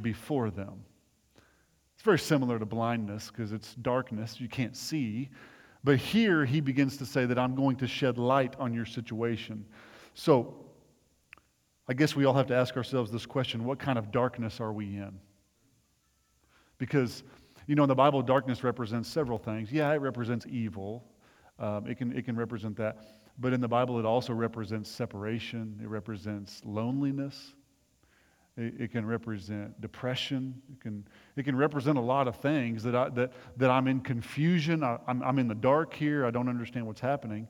before 0.03 0.51
them. 0.51 0.85
It's 1.97 2.05
very 2.05 2.21
similar 2.21 2.61
to 2.61 2.65
blindness 2.65 3.29
because 3.29 3.51
it's 3.51 3.75
darkness, 3.75 4.41
you 4.41 4.49
can't 4.49 4.77
see. 4.77 5.31
But 5.83 5.99
here 5.99 6.45
he 6.45 6.61
begins 6.61 6.97
to 6.99 7.07
say 7.07 7.25
that 7.27 7.39
I'm 7.39 7.55
going 7.55 7.77
to 7.77 7.87
shed 7.87 8.19
light 8.19 8.55
on 8.59 8.75
your 8.75 8.85
situation. 8.85 9.65
So 10.15 10.55
I 11.89 11.95
guess 11.95 12.15
we 12.15 12.25
all 12.25 12.35
have 12.35 12.47
to 12.49 12.55
ask 12.55 12.77
ourselves 12.77 13.11
this 13.11 13.27
question 13.27 13.65
what 13.65 13.79
kind 13.79 13.99
of 13.99 14.13
darkness 14.13 14.61
are 14.61 14.73
we 14.73 14.87
in? 14.87 15.19
Because, 16.79 17.23
you 17.67 17.75
know, 17.75 17.83
in 17.83 17.89
the 17.89 17.95
Bible, 17.95 18.23
darkness 18.23 18.63
represents 18.63 19.09
several 19.09 19.39
things. 19.39 19.73
Yeah, 19.73 19.93
it 19.93 20.01
represents 20.01 20.47
evil, 20.49 21.05
um, 21.59 21.87
it, 21.87 21.99
can, 21.99 22.17
it 22.17 22.25
can 22.25 22.37
represent 22.37 22.77
that. 22.77 22.99
But 23.39 23.53
in 23.53 23.61
the 23.61 23.69
Bible, 23.69 23.99
it 23.99 24.05
also 24.05 24.35
represents 24.35 24.91
separation, 24.91 25.81
it 25.83 25.89
represents 25.89 26.61
loneliness, 26.65 27.55
it, 28.57 28.93
can 28.93 29.07
represent 29.07 29.81
depression. 29.81 30.61
It 30.73 30.81
can, 30.81 31.07
it 31.37 31.45
can 31.45 31.57
represent 31.57 31.97
a 31.97 32.03
lot 32.03 32.29
of 32.29 32.37
things 32.37 32.83
that, 32.83 32.95
I, 32.95 33.09
that, 33.11 33.33
that 33.57 33.71
I'm 33.71 33.87
in 33.89 34.01
confusion. 34.01 34.83
I, 34.83 34.99
I'm, 35.07 35.23
I'm 35.23 35.39
in 35.39 35.49
the 35.49 35.55
dark 35.55 35.95
here. 35.95 36.27
I 36.27 36.31
don't 36.31 36.49
understand 36.49 36.87
what's 36.87 37.01
happening. 37.01 37.49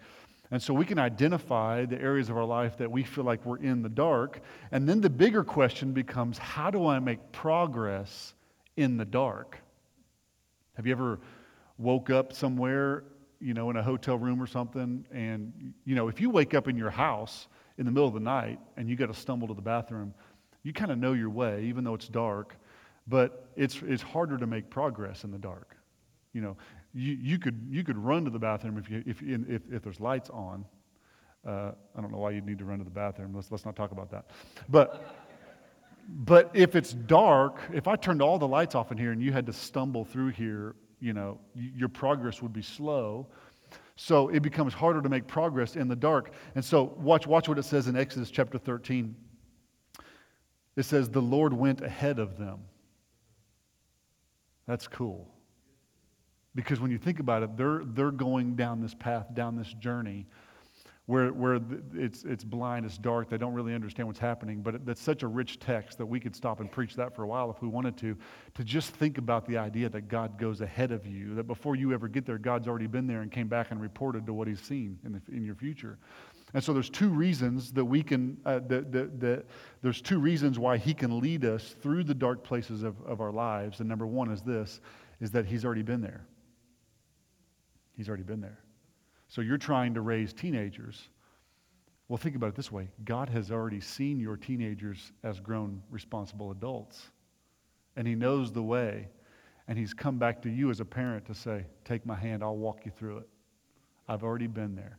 And 0.52 0.60
so 0.60 0.74
we 0.74 0.84
can 0.84 0.98
identify 0.98 1.84
the 1.84 2.00
areas 2.00 2.28
of 2.28 2.36
our 2.36 2.44
life 2.44 2.76
that 2.78 2.90
we 2.90 3.04
feel 3.04 3.24
like 3.24 3.44
we're 3.46 3.58
in 3.58 3.82
the 3.82 3.88
dark. 3.88 4.40
And 4.72 4.88
then 4.88 5.00
the 5.00 5.10
bigger 5.10 5.44
question 5.44 5.92
becomes 5.92 6.38
how 6.38 6.70
do 6.70 6.86
I 6.86 6.98
make 6.98 7.32
progress 7.32 8.34
in 8.76 8.96
the 8.96 9.04
dark? 9.04 9.58
Have 10.74 10.86
you 10.86 10.92
ever 10.92 11.20
woke 11.78 12.10
up 12.10 12.32
somewhere, 12.32 13.04
you 13.40 13.54
know, 13.54 13.70
in 13.70 13.76
a 13.76 13.82
hotel 13.82 14.18
room 14.18 14.42
or 14.42 14.46
something? 14.46 15.06
And, 15.12 15.72
you 15.84 15.94
know, 15.94 16.08
if 16.08 16.20
you 16.20 16.30
wake 16.30 16.54
up 16.54 16.66
in 16.66 16.76
your 16.76 16.90
house 16.90 17.46
in 17.78 17.84
the 17.84 17.92
middle 17.92 18.08
of 18.08 18.14
the 18.14 18.20
night 18.20 18.58
and 18.76 18.88
you 18.88 18.96
got 18.96 19.06
to 19.06 19.14
stumble 19.14 19.46
to 19.48 19.54
the 19.54 19.62
bathroom, 19.62 20.12
you 20.62 20.72
kind 20.72 20.90
of 20.90 20.98
know 20.98 21.12
your 21.12 21.30
way, 21.30 21.64
even 21.64 21.84
though 21.84 21.94
it's 21.94 22.08
dark, 22.08 22.56
but 23.06 23.48
it's, 23.56 23.80
it's 23.82 24.02
harder 24.02 24.36
to 24.38 24.46
make 24.46 24.70
progress 24.70 25.24
in 25.24 25.30
the 25.30 25.38
dark. 25.38 25.76
You 26.32 26.42
know, 26.42 26.56
you, 26.94 27.14
you, 27.20 27.38
could, 27.38 27.66
you 27.70 27.82
could 27.82 27.96
run 27.96 28.24
to 28.24 28.30
the 28.30 28.38
bathroom 28.38 28.78
if, 28.78 28.90
you, 28.90 29.02
if, 29.06 29.22
if, 29.22 29.62
if 29.72 29.82
there's 29.82 30.00
lights 30.00 30.30
on. 30.30 30.64
Uh, 31.46 31.72
I 31.96 32.00
don't 32.00 32.12
know 32.12 32.18
why 32.18 32.32
you'd 32.32 32.46
need 32.46 32.58
to 32.58 32.64
run 32.64 32.78
to 32.78 32.84
the 32.84 32.90
bathroom. 32.90 33.32
Let's, 33.34 33.50
let's 33.50 33.64
not 33.64 33.74
talk 33.74 33.92
about 33.92 34.10
that. 34.10 34.26
But, 34.68 35.16
but 36.08 36.50
if 36.52 36.76
it's 36.76 36.92
dark, 36.92 37.60
if 37.72 37.88
I 37.88 37.96
turned 37.96 38.20
all 38.20 38.38
the 38.38 38.48
lights 38.48 38.74
off 38.74 38.92
in 38.92 38.98
here 38.98 39.12
and 39.12 39.22
you 39.22 39.32
had 39.32 39.46
to 39.46 39.52
stumble 39.52 40.04
through 40.04 40.28
here, 40.28 40.76
you 41.00 41.14
know, 41.14 41.38
your 41.54 41.88
progress 41.88 42.42
would 42.42 42.52
be 42.52 42.62
slow. 42.62 43.26
So 43.96 44.28
it 44.28 44.40
becomes 44.40 44.74
harder 44.74 45.00
to 45.02 45.08
make 45.08 45.26
progress 45.26 45.76
in 45.76 45.88
the 45.88 45.96
dark. 45.96 46.32
And 46.54 46.64
so 46.64 46.94
watch, 46.98 47.26
watch 47.26 47.48
what 47.48 47.58
it 47.58 47.64
says 47.64 47.86
in 47.88 47.96
Exodus 47.96 48.30
chapter 48.30 48.58
13, 48.58 49.14
it 50.80 50.84
says, 50.84 51.10
The 51.10 51.22
Lord 51.22 51.52
went 51.52 51.82
ahead 51.82 52.18
of 52.18 52.38
them. 52.38 52.60
That's 54.66 54.88
cool. 54.88 55.28
Because 56.54 56.80
when 56.80 56.90
you 56.90 56.98
think 56.98 57.20
about 57.20 57.42
it, 57.42 57.56
they're, 57.56 57.82
they're 57.84 58.10
going 58.10 58.56
down 58.56 58.80
this 58.80 58.94
path, 58.94 59.26
down 59.34 59.56
this 59.56 59.72
journey 59.74 60.26
where, 61.10 61.32
where 61.32 61.60
it's, 61.94 62.22
it's 62.22 62.44
blind, 62.44 62.86
it's 62.86 62.96
dark, 62.96 63.28
they 63.28 63.36
don't 63.36 63.52
really 63.52 63.74
understand 63.74 64.06
what's 64.06 64.20
happening. 64.20 64.62
But 64.62 64.86
that's 64.86 65.02
such 65.02 65.24
a 65.24 65.26
rich 65.26 65.58
text 65.58 65.98
that 65.98 66.06
we 66.06 66.20
could 66.20 66.36
stop 66.36 66.60
and 66.60 66.70
preach 66.70 66.94
that 66.94 67.16
for 67.16 67.24
a 67.24 67.26
while 67.26 67.50
if 67.50 67.60
we 67.60 67.66
wanted 67.66 67.96
to, 67.98 68.16
to 68.54 68.62
just 68.62 68.92
think 68.94 69.18
about 69.18 69.44
the 69.46 69.58
idea 69.58 69.88
that 69.88 70.02
God 70.02 70.38
goes 70.38 70.60
ahead 70.60 70.92
of 70.92 71.06
you, 71.06 71.34
that 71.34 71.48
before 71.48 71.74
you 71.74 71.92
ever 71.92 72.06
get 72.06 72.26
there, 72.26 72.38
God's 72.38 72.68
already 72.68 72.86
been 72.86 73.08
there 73.08 73.22
and 73.22 73.32
came 73.32 73.48
back 73.48 73.72
and 73.72 73.80
reported 73.80 74.24
to 74.26 74.32
what 74.32 74.46
he's 74.46 74.60
seen 74.60 74.98
in, 75.04 75.12
the, 75.12 75.22
in 75.34 75.44
your 75.44 75.56
future. 75.56 75.98
And 76.52 76.62
so 76.62 76.72
there's 76.72 76.90
two 76.90 77.10
reasons 77.10 77.72
that 77.72 77.84
we 77.84 78.02
can, 78.02 78.36
uh, 78.44 78.60
that, 78.66 79.44
there's 79.82 80.02
two 80.02 80.18
reasons 80.18 80.58
why 80.58 80.78
he 80.78 80.92
can 80.92 81.20
lead 81.20 81.44
us 81.44 81.76
through 81.80 82.04
the 82.04 82.14
dark 82.14 82.42
places 82.42 82.82
of, 82.82 83.00
of 83.02 83.20
our 83.20 83.30
lives. 83.30 83.80
And 83.80 83.88
number 83.88 84.06
one 84.06 84.30
is 84.30 84.42
this, 84.42 84.80
is 85.20 85.30
that 85.30 85.46
he's 85.46 85.64
already 85.64 85.82
been 85.82 86.00
there. 86.00 86.26
He's 87.96 88.08
already 88.08 88.24
been 88.24 88.40
there. 88.40 88.58
So 89.28 89.42
you're 89.42 89.58
trying 89.58 89.94
to 89.94 90.00
raise 90.00 90.32
teenagers. 90.32 91.08
Well, 92.08 92.16
think 92.16 92.34
about 92.34 92.48
it 92.48 92.54
this 92.56 92.72
way 92.72 92.88
God 93.04 93.28
has 93.28 93.52
already 93.52 93.80
seen 93.80 94.18
your 94.18 94.36
teenagers 94.36 95.12
as 95.22 95.38
grown, 95.38 95.80
responsible 95.90 96.50
adults. 96.50 97.10
and 97.96 98.08
He 98.08 98.16
knows 98.16 98.50
the 98.52 98.62
way. 98.62 99.08
And 99.68 99.78
He's 99.78 99.94
come 99.94 100.18
back 100.18 100.42
to 100.42 100.50
you 100.50 100.70
as 100.70 100.80
a 100.80 100.84
parent 100.84 101.26
to 101.26 101.34
say, 101.34 101.64
Take 101.84 102.04
my 102.04 102.16
hand, 102.16 102.42
I'll 102.42 102.56
walk 102.56 102.84
you 102.84 102.90
through 102.90 103.18
it. 103.18 103.28
I've 104.08 104.24
already 104.24 104.48
been 104.48 104.74
there. 104.74 104.98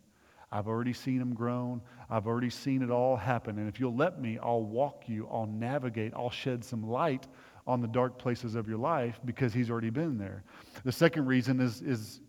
I've 0.52 0.68
already 0.68 0.94
seen 0.94 1.20
them 1.20 1.34
grown. 1.34 1.82
I've 2.10 2.28
already 2.28 2.50
seen 2.50 2.82
it 2.82 2.92
all 2.92 3.16
happen. 3.16 3.58
And 3.58 3.70
if 3.70 3.80
you'll 3.80 3.96
let 3.96 4.22
me, 4.22 4.38
I'll 4.42 4.64
walk 4.64 5.04
you, 5.08 5.28
I'll 5.32 5.48
navigate, 5.48 6.14
I'll 6.16 6.30
shed 6.30 6.64
some 6.64 6.84
light 6.84 7.28
on 7.66 7.80
the 7.80 7.88
dark 7.88 8.18
places 8.18 8.56
of 8.56 8.68
your 8.68 8.78
life 8.78 9.20
because 9.24 9.54
He's 9.54 9.70
already 9.70 9.90
been 9.90 10.18
there. 10.18 10.44
The 10.84 10.92
second 10.92 11.26
reason 11.26 11.62
is, 11.62 11.82
is 11.82 12.20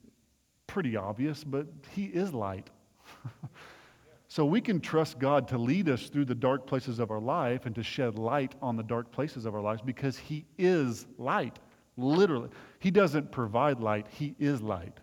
pretty 0.68 0.96
obvious, 0.96 1.42
but 1.42 1.66
He 1.90 2.04
is 2.04 2.32
light. 2.32 2.70
so 4.28 4.44
we 4.44 4.60
can 4.60 4.80
trust 4.80 5.18
God 5.18 5.48
to 5.48 5.58
lead 5.58 5.88
us 5.88 6.08
through 6.08 6.26
the 6.26 6.34
dark 6.34 6.66
places 6.66 7.00
of 7.00 7.10
our 7.10 7.20
life 7.20 7.66
and 7.66 7.74
to 7.74 7.82
shed 7.82 8.18
light 8.18 8.54
on 8.62 8.76
the 8.76 8.84
dark 8.84 9.10
places 9.10 9.46
of 9.46 9.54
our 9.54 9.62
lives 9.62 9.82
because 9.82 10.16
He 10.16 10.44
is 10.58 11.06
light. 11.18 11.58
Literally. 11.96 12.50
He 12.78 12.90
doesn't 12.92 13.32
provide 13.32 13.80
light, 13.80 14.06
He 14.08 14.36
is 14.38 14.62
light. 14.62 15.00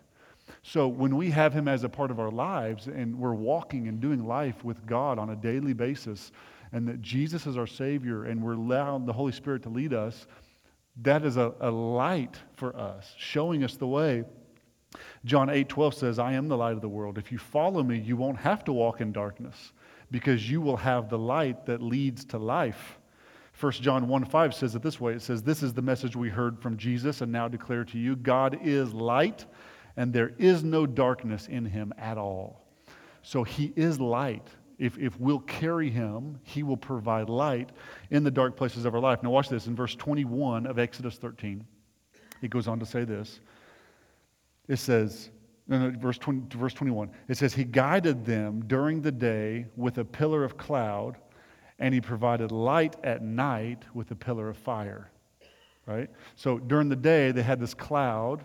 So 0.62 0.88
when 0.88 1.16
we 1.16 1.30
have 1.30 1.52
Him 1.52 1.68
as 1.68 1.84
a 1.84 1.88
part 1.88 2.10
of 2.10 2.20
our 2.20 2.30
lives 2.30 2.86
and 2.86 3.18
we're 3.18 3.34
walking 3.34 3.88
and 3.88 4.00
doing 4.00 4.26
life 4.26 4.64
with 4.64 4.84
God 4.86 5.18
on 5.18 5.30
a 5.30 5.36
daily 5.36 5.72
basis, 5.72 6.32
and 6.72 6.86
that 6.86 7.02
Jesus 7.02 7.46
is 7.46 7.56
our 7.56 7.66
Savior 7.66 8.24
and 8.24 8.42
we're 8.42 8.52
allowing 8.52 9.06
the 9.06 9.12
Holy 9.12 9.32
Spirit 9.32 9.62
to 9.64 9.68
lead 9.68 9.92
us, 9.92 10.26
that 11.02 11.24
is 11.24 11.36
a, 11.36 11.52
a 11.60 11.70
light 11.70 12.38
for 12.54 12.76
us, 12.76 13.14
showing 13.16 13.64
us 13.64 13.76
the 13.76 13.86
way. 13.86 14.24
John 15.24 15.50
8 15.50 15.68
12 15.68 15.94
says, 15.94 16.18
I 16.18 16.32
am 16.32 16.48
the 16.48 16.56
light 16.56 16.72
of 16.72 16.80
the 16.80 16.88
world. 16.88 17.18
If 17.18 17.30
you 17.30 17.38
follow 17.38 17.82
me, 17.82 17.98
you 17.98 18.16
won't 18.16 18.38
have 18.38 18.64
to 18.64 18.72
walk 18.72 19.00
in 19.00 19.12
darkness 19.12 19.72
because 20.10 20.50
you 20.50 20.60
will 20.60 20.76
have 20.76 21.08
the 21.08 21.18
light 21.18 21.66
that 21.66 21.82
leads 21.82 22.24
to 22.26 22.38
life. 22.38 22.98
1 23.58 23.72
John 23.72 24.08
1 24.08 24.24
5 24.24 24.54
says 24.54 24.74
it 24.74 24.82
this 24.82 25.00
way 25.00 25.12
it 25.12 25.22
says, 25.22 25.42
This 25.42 25.62
is 25.62 25.74
the 25.74 25.82
message 25.82 26.16
we 26.16 26.28
heard 26.28 26.58
from 26.58 26.76
Jesus 26.76 27.20
and 27.20 27.30
now 27.30 27.46
declare 27.46 27.84
to 27.84 27.98
you 27.98 28.16
God 28.16 28.58
is 28.62 28.92
light, 28.92 29.46
and 29.96 30.12
there 30.12 30.32
is 30.38 30.62
no 30.64 30.86
darkness 30.86 31.46
in 31.48 31.64
him 31.64 31.92
at 31.98 32.18
all. 32.18 32.64
So 33.22 33.44
he 33.44 33.72
is 33.76 34.00
light. 34.00 34.48
If, 34.78 34.96
if 34.98 35.18
we'll 35.20 35.40
carry 35.40 35.90
him, 35.90 36.40
he 36.42 36.62
will 36.62 36.76
provide 36.76 37.28
light 37.28 37.70
in 38.10 38.24
the 38.24 38.30
dark 38.30 38.56
places 38.56 38.86
of 38.86 38.94
our 38.94 39.00
life. 39.00 39.22
Now, 39.22 39.30
watch 39.30 39.50
this 39.50 39.66
in 39.66 39.76
verse 39.76 39.94
21 39.94 40.66
of 40.66 40.78
Exodus 40.78 41.16
13. 41.16 41.64
It 42.40 42.50
goes 42.50 42.66
on 42.66 42.80
to 42.80 42.86
say 42.86 43.04
this. 43.04 43.40
It 44.68 44.78
says, 44.78 45.30
no, 45.68 45.90
no, 45.90 45.98
verse, 45.98 46.18
20, 46.18 46.56
verse 46.56 46.74
21, 46.74 47.10
it 47.28 47.36
says, 47.36 47.54
He 47.54 47.64
guided 47.64 48.24
them 48.24 48.64
during 48.66 49.02
the 49.02 49.12
day 49.12 49.66
with 49.76 49.98
a 49.98 50.04
pillar 50.04 50.44
of 50.44 50.56
cloud, 50.56 51.18
and 51.78 51.92
He 51.92 52.00
provided 52.00 52.50
light 52.50 52.96
at 53.04 53.22
night 53.22 53.84
with 53.94 54.10
a 54.10 54.16
pillar 54.16 54.48
of 54.48 54.56
fire. 54.56 55.10
Right? 55.86 56.08
So 56.36 56.58
during 56.58 56.88
the 56.88 56.96
day, 56.96 57.32
they 57.32 57.42
had 57.42 57.60
this 57.60 57.74
cloud, 57.74 58.44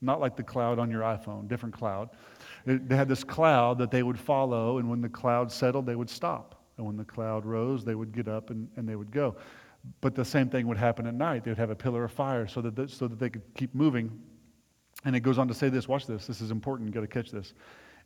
not 0.00 0.20
like 0.20 0.36
the 0.36 0.42
cloud 0.42 0.78
on 0.78 0.90
your 0.90 1.02
iPhone, 1.02 1.48
different 1.48 1.74
cloud. 1.74 2.10
They 2.64 2.96
had 2.96 3.08
this 3.08 3.24
cloud 3.24 3.78
that 3.78 3.90
they 3.90 4.02
would 4.02 4.18
follow, 4.18 4.78
and 4.78 4.88
when 4.88 5.00
the 5.00 5.08
cloud 5.08 5.50
settled, 5.50 5.86
they 5.86 5.96
would 5.96 6.10
stop. 6.10 6.62
And 6.76 6.86
when 6.86 6.96
the 6.96 7.04
cloud 7.04 7.44
rose, 7.44 7.84
they 7.84 7.94
would 7.94 8.12
get 8.12 8.28
up 8.28 8.50
and, 8.50 8.68
and 8.76 8.88
they 8.88 8.96
would 8.96 9.10
go. 9.10 9.36
But 10.00 10.14
the 10.14 10.24
same 10.24 10.48
thing 10.48 10.66
would 10.66 10.76
happen 10.78 11.06
at 11.06 11.14
night. 11.14 11.44
They 11.44 11.50
would 11.50 11.58
have 11.58 11.70
a 11.70 11.74
pillar 11.74 12.04
of 12.04 12.12
fire 12.12 12.46
so 12.46 12.60
that, 12.62 12.76
the, 12.76 12.88
so 12.88 13.06
that 13.08 13.18
they 13.18 13.30
could 13.30 13.42
keep 13.54 13.74
moving. 13.74 14.10
And 15.04 15.16
it 15.16 15.20
goes 15.20 15.38
on 15.38 15.48
to 15.48 15.54
say 15.54 15.68
this 15.68 15.88
watch 15.88 16.06
this. 16.06 16.26
This 16.26 16.40
is 16.40 16.50
important. 16.50 16.86
You've 16.86 16.94
got 16.94 17.00
to 17.00 17.06
catch 17.06 17.30
this. 17.30 17.54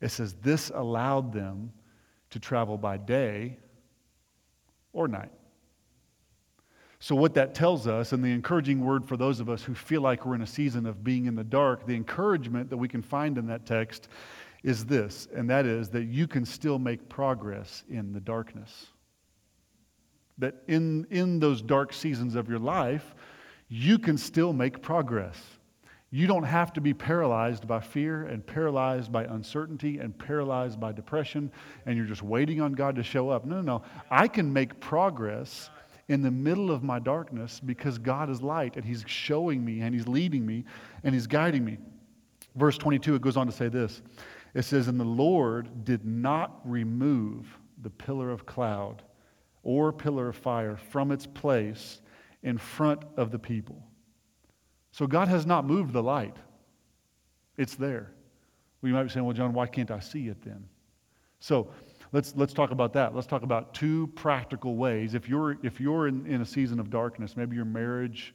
It 0.00 0.10
says, 0.10 0.34
This 0.34 0.70
allowed 0.74 1.32
them 1.32 1.72
to 2.30 2.38
travel 2.38 2.76
by 2.76 2.96
day 2.96 3.58
or 4.92 5.08
night. 5.08 5.30
So, 7.04 7.14
what 7.14 7.34
that 7.34 7.54
tells 7.54 7.86
us, 7.86 8.14
and 8.14 8.24
the 8.24 8.32
encouraging 8.32 8.82
word 8.82 9.04
for 9.04 9.18
those 9.18 9.38
of 9.38 9.50
us 9.50 9.62
who 9.62 9.74
feel 9.74 10.00
like 10.00 10.24
we're 10.24 10.36
in 10.36 10.40
a 10.40 10.46
season 10.46 10.86
of 10.86 11.04
being 11.04 11.26
in 11.26 11.34
the 11.34 11.44
dark, 11.44 11.86
the 11.86 11.94
encouragement 11.94 12.70
that 12.70 12.78
we 12.78 12.88
can 12.88 13.02
find 13.02 13.36
in 13.36 13.46
that 13.48 13.66
text 13.66 14.08
is 14.62 14.86
this, 14.86 15.28
and 15.34 15.50
that 15.50 15.66
is 15.66 15.90
that 15.90 16.04
you 16.04 16.26
can 16.26 16.46
still 16.46 16.78
make 16.78 17.06
progress 17.10 17.84
in 17.90 18.14
the 18.14 18.20
darkness. 18.20 18.86
That 20.38 20.54
in, 20.66 21.06
in 21.10 21.40
those 21.40 21.60
dark 21.60 21.92
seasons 21.92 22.36
of 22.36 22.48
your 22.48 22.58
life, 22.58 23.14
you 23.68 23.98
can 23.98 24.16
still 24.16 24.54
make 24.54 24.80
progress. 24.80 25.38
You 26.10 26.26
don't 26.26 26.44
have 26.44 26.72
to 26.72 26.80
be 26.80 26.94
paralyzed 26.94 27.68
by 27.68 27.80
fear 27.80 28.22
and 28.22 28.46
paralyzed 28.46 29.12
by 29.12 29.24
uncertainty 29.24 29.98
and 29.98 30.18
paralyzed 30.18 30.80
by 30.80 30.92
depression, 30.92 31.52
and 31.84 31.98
you're 31.98 32.06
just 32.06 32.22
waiting 32.22 32.62
on 32.62 32.72
God 32.72 32.96
to 32.96 33.02
show 33.02 33.28
up. 33.28 33.44
No, 33.44 33.56
no, 33.56 33.60
no. 33.60 33.82
I 34.10 34.26
can 34.26 34.50
make 34.50 34.80
progress 34.80 35.68
in 36.08 36.22
the 36.22 36.30
middle 36.30 36.70
of 36.70 36.82
my 36.82 36.98
darkness 36.98 37.60
because 37.60 37.98
God 37.98 38.30
is 38.30 38.42
light 38.42 38.76
and 38.76 38.84
He's 38.84 39.04
showing 39.06 39.64
me 39.64 39.80
and 39.80 39.94
He's 39.94 40.06
leading 40.06 40.44
me 40.44 40.64
and 41.02 41.14
He's 41.14 41.26
guiding 41.26 41.64
me. 41.64 41.78
Verse 42.56 42.78
22, 42.78 43.16
it 43.16 43.22
goes 43.22 43.36
on 43.36 43.46
to 43.46 43.52
say 43.52 43.68
this 43.68 44.02
it 44.54 44.62
says, 44.62 44.88
And 44.88 44.98
the 44.98 45.04
Lord 45.04 45.84
did 45.84 46.04
not 46.04 46.60
remove 46.64 47.46
the 47.82 47.90
pillar 47.90 48.30
of 48.30 48.46
cloud 48.46 49.02
or 49.62 49.92
pillar 49.92 50.28
of 50.28 50.36
fire 50.36 50.76
from 50.76 51.10
its 51.10 51.26
place 51.26 52.00
in 52.42 52.58
front 52.58 53.02
of 53.16 53.30
the 53.30 53.38
people. 53.38 53.82
So 54.92 55.06
God 55.06 55.28
has 55.28 55.44
not 55.44 55.64
moved 55.64 55.92
the 55.92 56.02
light, 56.02 56.36
it's 57.56 57.74
there. 57.74 58.12
Well, 58.80 58.88
you 58.88 58.94
might 58.94 59.04
be 59.04 59.08
saying, 59.08 59.24
Well, 59.24 59.34
John, 59.34 59.52
why 59.52 59.66
can't 59.66 59.90
I 59.90 60.00
see 60.00 60.28
it 60.28 60.42
then? 60.42 60.64
So 61.40 61.70
let's, 62.14 62.32
let's 62.36 62.54
talk 62.54 62.70
about 62.70 62.92
that. 62.94 63.14
Let's 63.14 63.26
talk 63.26 63.42
about 63.42 63.74
two 63.74 64.06
practical 64.14 64.76
ways. 64.76 65.14
If 65.14 65.28
you're, 65.28 65.58
if 65.62 65.80
you're 65.80 66.08
in, 66.08 66.26
in 66.26 66.40
a 66.40 66.46
season 66.46 66.78
of 66.78 66.88
darkness, 66.88 67.36
maybe 67.36 67.56
your 67.56 67.64
marriage 67.64 68.34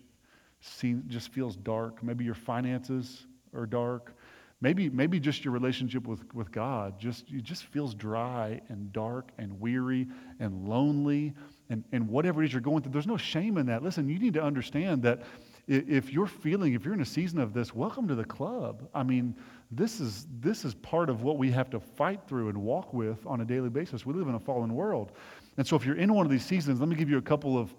just 1.08 1.32
feels 1.32 1.56
dark, 1.56 2.04
maybe 2.04 2.26
your 2.26 2.36
finances 2.36 3.26
are 3.56 3.66
dark, 3.66 4.14
Maybe, 4.62 4.90
maybe 4.90 5.22
just 5.22 5.46
your 5.46 5.54
relationship 5.54 6.06
with, 6.06 6.34
with 6.34 6.52
God 6.52 7.00
just, 7.00 7.32
it 7.32 7.44
just 7.44 7.64
feels 7.68 7.94
dry 7.94 8.60
and 8.68 8.92
dark 8.92 9.30
and 9.38 9.58
weary 9.58 10.08
and 10.42 10.68
lonely 10.68 11.34
and, 11.70 11.86
and 11.94 12.10
whatever 12.10 12.44
it 12.44 12.48
is 12.48 12.54
you're 12.54 12.62
going 12.62 12.84
through. 12.84 12.92
There's 12.92 13.08
no 13.08 13.16
shame 13.16 13.58
in 13.58 13.68
that. 13.68 13.84
Listen, 13.84 14.10
you 14.10 14.20
need 14.20 14.34
to 14.34 14.44
understand 14.44 15.04
that 15.04 15.24
if 15.70 16.12
you're 16.12 16.28
feeling, 16.28 16.74
if 16.74 16.84
you're 16.84 16.94
in 16.94 17.02
a 17.02 17.06
season 17.06 17.40
of 17.40 17.54
this, 17.54 17.76
welcome 17.76 18.08
to 18.08 18.16
the 18.16 18.26
club. 18.26 18.90
I 18.94 19.04
mean, 19.04 19.36
this 19.70 20.00
is, 20.00 20.26
this 20.40 20.66
is 20.66 20.74
part 20.74 21.10
of 21.10 21.22
what 21.22 21.38
we 21.38 21.52
have 21.52 21.70
to 21.70 21.80
fight 21.80 22.22
through 22.28 22.50
and 22.50 22.58
walk 22.58 22.94
with 22.94 23.26
on 23.28 23.42
a 23.42 23.46
daily 23.46 23.70
basis. 23.70 24.06
We 24.06 24.14
live 24.14 24.28
in 24.28 24.36
a 24.36 24.40
fallen 24.40 24.74
world. 24.74 25.12
And 25.58 25.68
so 25.68 25.76
if 25.76 25.86
you're 25.86 25.98
in 25.98 26.14
one 26.14 26.26
of 26.26 26.32
these 26.32 26.46
seasons, 26.46 26.80
let 26.80 26.90
me 26.90 26.96
give 26.96 27.10
you 27.10 27.20
a 27.20 27.22
couple 27.22 27.58
of, 27.58 27.74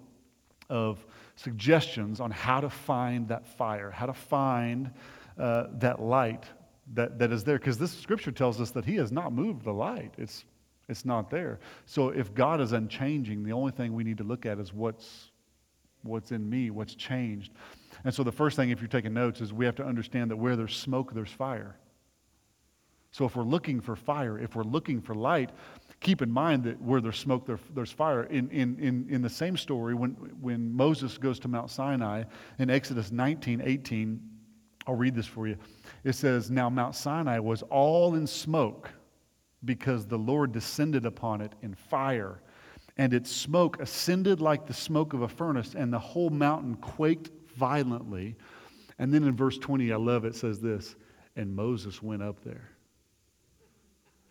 of 0.69 1.05
suggestions 1.35 2.21
on 2.21 2.31
how 2.31 2.61
to 2.61 2.71
find 2.71 3.27
that 3.29 3.45
fire, 3.45 3.91
how 3.91 4.07
to 4.07 4.15
find 4.15 4.93
uh, 5.37 5.67
that 5.79 6.01
light 6.01 6.45
that, 6.95 7.19
that 7.19 7.33
is 7.33 7.45
there 7.45 7.59
because 7.59 7.79
this 7.79 7.93
scripture 7.93 8.33
tells 8.33 8.61
us 8.61 8.71
that 8.73 8.85
he 8.85 8.97
has 8.97 9.13
not 9.13 9.33
moved 9.33 9.65
the 9.65 9.73
light 9.73 10.13
it's 10.19 10.45
it's 10.89 11.05
not 11.05 11.31
there 11.31 11.61
so 11.87 12.09
if 12.09 12.35
god 12.35 12.61
is 12.61 12.73
unchanging 12.73 13.45
the 13.45 13.53
only 13.53 13.73
thing 13.73 13.95
we 13.95 14.05
need 14.05 14.19
to 14.19 14.25
look 14.25 14.45
at 14.45 14.59
is 14.59 14.73
what's 14.73 15.31
what's 16.03 16.33
in 16.33 16.49
me 16.49 16.71
what's 16.71 16.95
changed 16.95 17.53
and 18.05 18.15
so 18.15 18.23
the 18.23 18.33
first 18.33 18.57
thing 18.57 18.71
if 18.71 18.81
you're 18.81 18.89
taking 18.89 19.15
notes 19.15 19.41
is 19.41 19.53
we 19.53 19.65
have 19.65 19.77
to 19.77 19.85
understand 19.85 20.31
that 20.31 20.37
where 20.37 20.57
there's 20.57 20.77
smoke 20.77 21.13
there's 21.13 21.31
fire. 21.31 21.77
So 23.13 23.25
if 23.25 23.35
we're 23.35 23.43
looking 23.43 23.81
for 23.81 23.97
fire 23.97 24.39
if 24.39 24.55
we're 24.55 24.63
looking 24.63 25.01
for 25.01 25.15
light 25.15 25.51
keep 26.01 26.23
in 26.23 26.31
mind 26.31 26.65
that 26.65 26.81
where 26.81 27.03
there's 27.03 27.19
smoke 27.19 27.47
there, 27.47 27.59
there's 27.75 27.93
fire. 27.93 28.23
In, 28.25 28.49
in, 28.51 28.79
in, 28.79 29.07
in 29.11 29.21
the 29.21 29.29
same 29.29 29.57
story 29.57 29.95
when, 29.95 30.13
when 30.41 30.73
moses 30.73 31.19
goes 31.19 31.39
to 31.41 31.49
mount 31.49 31.71
sinai 31.71 32.25
in 32.59 32.71
exodus 32.71 33.11
19 33.11 33.63
18 33.65 34.21
i'll 34.87 34.95
read 34.95 35.15
this 35.15 35.27
for 35.27 35.47
you. 35.47 35.57
It 36.05 36.15
says, 36.15 36.51
Now 36.51 36.71
Mount 36.71 36.95
Sinai 36.95 37.39
was 37.39 37.63
all 37.65 38.15
in 38.15 38.27
smoke 38.27 38.91
because 39.65 40.07
the 40.07 40.19
Lord 40.19 40.53
descended 40.53 41.05
upon 41.05 41.41
it 41.41 41.53
in 41.63 41.75
fire. 41.75 42.43
And 42.97 43.15
its 43.15 43.31
smoke 43.31 43.81
ascended 43.81 44.41
like 44.41 44.67
the 44.67 44.75
smoke 44.75 45.13
of 45.13 45.23
a 45.23 45.29
furnace, 45.29 45.75
and 45.75 45.93
the 45.93 45.99
whole 45.99 46.31
mountain 46.31 46.77
quaked 46.77 47.31
violently. 47.61 48.35
And 48.99 49.13
then 49.13 49.23
in 49.23 49.37
verse 49.37 49.59
20, 49.59 49.93
I 49.93 49.97
love 49.97 50.25
it, 50.25 50.35
says 50.35 50.61
this, 50.61 50.97
and 51.37 51.55
Moses 51.55 52.03
went 52.03 52.23
up 52.23 52.43
there. 52.43 52.71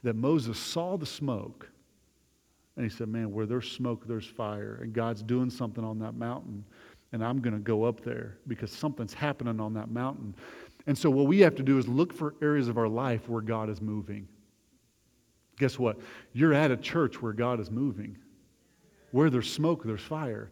That 0.03 0.15
Moses 0.15 0.57
saw 0.57 0.97
the 0.97 1.05
smoke, 1.05 1.69
and 2.75 2.83
he 2.83 2.89
said, 2.89 3.07
Man, 3.07 3.31
where 3.31 3.45
there's 3.45 3.71
smoke, 3.71 4.07
there's 4.07 4.25
fire. 4.25 4.79
And 4.81 4.93
God's 4.93 5.21
doing 5.21 5.49
something 5.49 5.83
on 5.83 5.99
that 5.99 6.15
mountain, 6.15 6.65
and 7.11 7.23
I'm 7.23 7.39
going 7.39 7.53
to 7.53 7.59
go 7.59 7.83
up 7.83 8.01
there 8.01 8.37
because 8.47 8.71
something's 8.71 9.13
happening 9.13 9.59
on 9.59 9.73
that 9.73 9.89
mountain. 9.89 10.35
And 10.87 10.97
so, 10.97 11.09
what 11.09 11.27
we 11.27 11.39
have 11.41 11.55
to 11.55 11.63
do 11.63 11.77
is 11.77 11.87
look 11.87 12.13
for 12.13 12.35
areas 12.41 12.67
of 12.67 12.77
our 12.77 12.87
life 12.87 13.27
where 13.29 13.41
God 13.41 13.69
is 13.69 13.81
moving. 13.81 14.27
Guess 15.57 15.77
what? 15.77 15.99
You're 16.33 16.53
at 16.53 16.71
a 16.71 16.77
church 16.77 17.21
where 17.21 17.33
God 17.33 17.59
is 17.59 17.69
moving. 17.69 18.17
Where 19.11 19.29
there's 19.29 19.51
smoke, 19.51 19.83
there's 19.83 20.01
fire. 20.01 20.51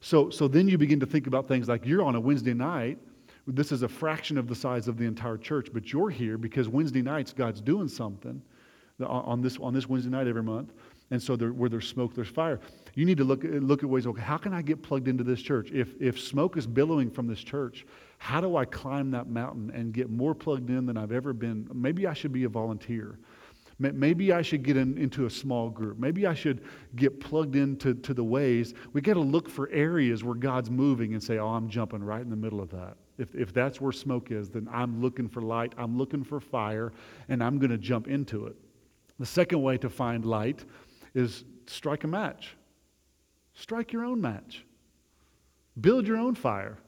So, 0.00 0.30
so 0.30 0.48
then 0.48 0.68
you 0.68 0.78
begin 0.78 1.00
to 1.00 1.06
think 1.06 1.26
about 1.26 1.48
things 1.48 1.68
like 1.68 1.86
you're 1.86 2.02
on 2.02 2.14
a 2.14 2.20
Wednesday 2.20 2.54
night. 2.54 2.98
This 3.46 3.72
is 3.72 3.82
a 3.82 3.88
fraction 3.88 4.36
of 4.36 4.46
the 4.46 4.54
size 4.54 4.88
of 4.88 4.98
the 4.98 5.06
entire 5.06 5.38
church, 5.38 5.68
but 5.72 5.92
you're 5.92 6.10
here 6.10 6.36
because 6.36 6.68
Wednesday 6.68 7.02
nights 7.02 7.32
God's 7.32 7.60
doing 7.60 7.88
something 7.88 8.42
on 9.04 9.40
this, 9.40 9.58
on 9.58 9.72
this 9.72 9.88
Wednesday 9.88 10.10
night 10.10 10.26
every 10.26 10.42
month. 10.42 10.72
And 11.10 11.22
so 11.22 11.36
there, 11.36 11.52
where 11.52 11.70
there's 11.70 11.88
smoke, 11.88 12.14
there's 12.14 12.28
fire. 12.28 12.60
You 12.94 13.06
need 13.06 13.16
to 13.16 13.24
look, 13.24 13.42
look 13.44 13.82
at 13.82 13.88
ways, 13.88 14.06
okay, 14.06 14.20
how 14.20 14.36
can 14.36 14.52
I 14.52 14.60
get 14.60 14.82
plugged 14.82 15.08
into 15.08 15.24
this 15.24 15.40
church? 15.40 15.70
If, 15.72 15.94
if 16.00 16.20
smoke 16.20 16.58
is 16.58 16.66
billowing 16.66 17.10
from 17.10 17.26
this 17.26 17.40
church, 17.40 17.86
how 18.18 18.40
do 18.40 18.56
I 18.56 18.66
climb 18.66 19.10
that 19.12 19.28
mountain 19.28 19.70
and 19.70 19.92
get 19.94 20.10
more 20.10 20.34
plugged 20.34 20.68
in 20.68 20.84
than 20.84 20.98
I've 20.98 21.12
ever 21.12 21.32
been? 21.32 21.68
Maybe 21.72 22.06
I 22.06 22.12
should 22.12 22.32
be 22.32 22.44
a 22.44 22.48
volunteer. 22.48 23.18
Maybe 23.80 24.32
I 24.32 24.42
should 24.42 24.64
get 24.64 24.76
in, 24.76 24.98
into 24.98 25.26
a 25.26 25.30
small 25.30 25.70
group. 25.70 25.98
Maybe 25.98 26.26
I 26.26 26.34
should 26.34 26.64
get 26.96 27.20
plugged 27.20 27.54
into 27.54 27.94
to 27.94 28.12
the 28.12 28.24
ways. 28.24 28.74
We 28.92 29.00
got 29.00 29.14
to 29.14 29.20
look 29.20 29.48
for 29.48 29.68
areas 29.70 30.24
where 30.24 30.34
God's 30.34 30.68
moving 30.68 31.12
and 31.12 31.22
say, 31.22 31.38
oh, 31.38 31.46
I'm 31.46 31.68
jumping 31.68 32.02
right 32.02 32.20
in 32.20 32.28
the 32.28 32.36
middle 32.36 32.60
of 32.60 32.70
that. 32.70 32.96
If, 33.18 33.36
if 33.36 33.52
that's 33.52 33.80
where 33.80 33.92
smoke 33.92 34.32
is, 34.32 34.50
then 34.50 34.68
I'm 34.72 35.00
looking 35.00 35.28
for 35.28 35.42
light, 35.42 35.74
I'm 35.78 35.96
looking 35.96 36.24
for 36.24 36.40
fire, 36.40 36.92
and 37.28 37.42
I'm 37.42 37.58
going 37.58 37.70
to 37.70 37.78
jump 37.78 38.08
into 38.08 38.46
it. 38.46 38.56
The 39.20 39.26
second 39.26 39.62
way 39.62 39.78
to 39.78 39.88
find 39.88 40.24
light 40.24 40.64
is 41.14 41.44
strike 41.66 42.02
a 42.02 42.08
match. 42.08 42.56
Strike 43.54 43.92
your 43.92 44.04
own 44.04 44.20
match. 44.20 44.64
Build 45.80 46.06
your 46.06 46.16
own 46.16 46.34
fire. 46.34 46.78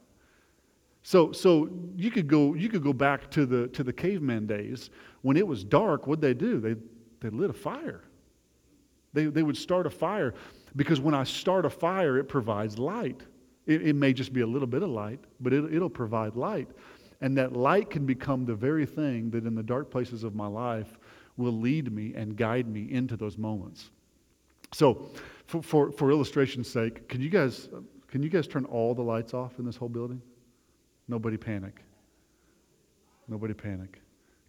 So, 1.03 1.33
so 1.33 1.69
you 1.97 2.11
could 2.11 2.29
go 2.29 2.55
you 2.55 2.69
could 2.69 2.83
go 2.83 2.93
back 2.93 3.31
to 3.33 3.47
the 3.47 3.69
to 3.69 3.83
the 3.83 3.93
caveman 3.93 4.47
days 4.47 4.91
when 5.23 5.37
it 5.37 5.47
was 5.47 5.65
dark. 5.65 6.07
What'd 6.07 6.23
they 6.23 6.35
do? 6.35 6.61
They 6.61 6.77
they 7.21 7.35
lit 7.35 7.51
a 7.51 7.55
fire. 7.55 8.03
They 9.13 9.27
they 9.27 9.43
would 9.43 9.57
start 9.57 9.87
a 9.87 9.91
fire 9.91 10.35
because 10.77 11.01
when 11.01 11.15
I 11.15 11.25
start 11.25 11.65
a 11.65 11.71
fire, 11.71 12.19
it 12.19 12.25
provides 12.25 12.79
light. 12.79 13.21
It, 13.67 13.87
it 13.89 13.95
may 13.95 14.13
just 14.13 14.33
be 14.33 14.41
a 14.41 14.47
little 14.47 14.67
bit 14.67 14.83
of 14.83 14.89
light, 14.89 15.21
but 15.41 15.53
it, 15.53 15.73
it'll 15.73 15.91
provide 15.91 16.35
light, 16.35 16.69
and 17.21 17.37
that 17.37 17.53
light 17.53 17.91
can 17.91 18.07
become 18.07 18.45
the 18.45 18.55
very 18.55 18.87
thing 18.87 19.31
that 19.31 19.47
in 19.47 19.55
the 19.55 19.63
dark 19.63 19.91
places 19.91 20.25
of 20.25 20.35
my 20.35 20.47
life 20.47 20.99
will 21.37 21.53
lead 21.53 21.93
me 21.93 22.15
and 22.15 22.37
guide 22.37 22.69
me 22.69 22.91
into 22.91 23.17
those 23.17 23.39
moments. 23.39 23.91
So, 24.73 25.11
for, 25.47 25.63
for, 25.63 25.93
for 25.93 26.11
illustration's 26.11 26.71
sake, 26.71 27.09
can 27.09 27.21
you 27.21 27.29
guys 27.29 27.69
can 28.09 28.23
you 28.23 28.29
guys 28.29 28.49
turn 28.49 28.65
all 28.65 28.95
the 28.95 29.03
lights 29.03 29.35
off 29.35 29.59
in 29.59 29.65
this 29.65 29.77
whole 29.77 29.89
building? 29.89 30.21
Nobody 31.07 31.37
panic. 31.37 31.81
Nobody 33.29 33.55
panic. 33.55 34.01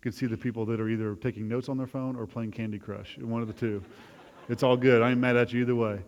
You 0.02 0.10
can 0.10 0.18
see 0.18 0.26
the 0.26 0.36
people 0.36 0.66
that 0.66 0.80
are 0.80 0.90
either 0.90 1.14
taking 1.14 1.48
notes 1.48 1.70
on 1.70 1.78
their 1.78 1.86
phone 1.86 2.16
or 2.16 2.26
playing 2.26 2.50
Candy 2.50 2.80
Crush. 2.80 3.20
One 3.20 3.44
of 3.44 3.48
the 3.48 3.54
two. 3.54 3.84
It's 4.50 4.64
all 4.64 4.76
good. 4.76 5.04
I 5.04 5.12
ain't 5.12 5.20
mad 5.20 5.36
at 5.36 5.54
you 5.54 5.62
either 5.62 5.76
way. 5.76 6.00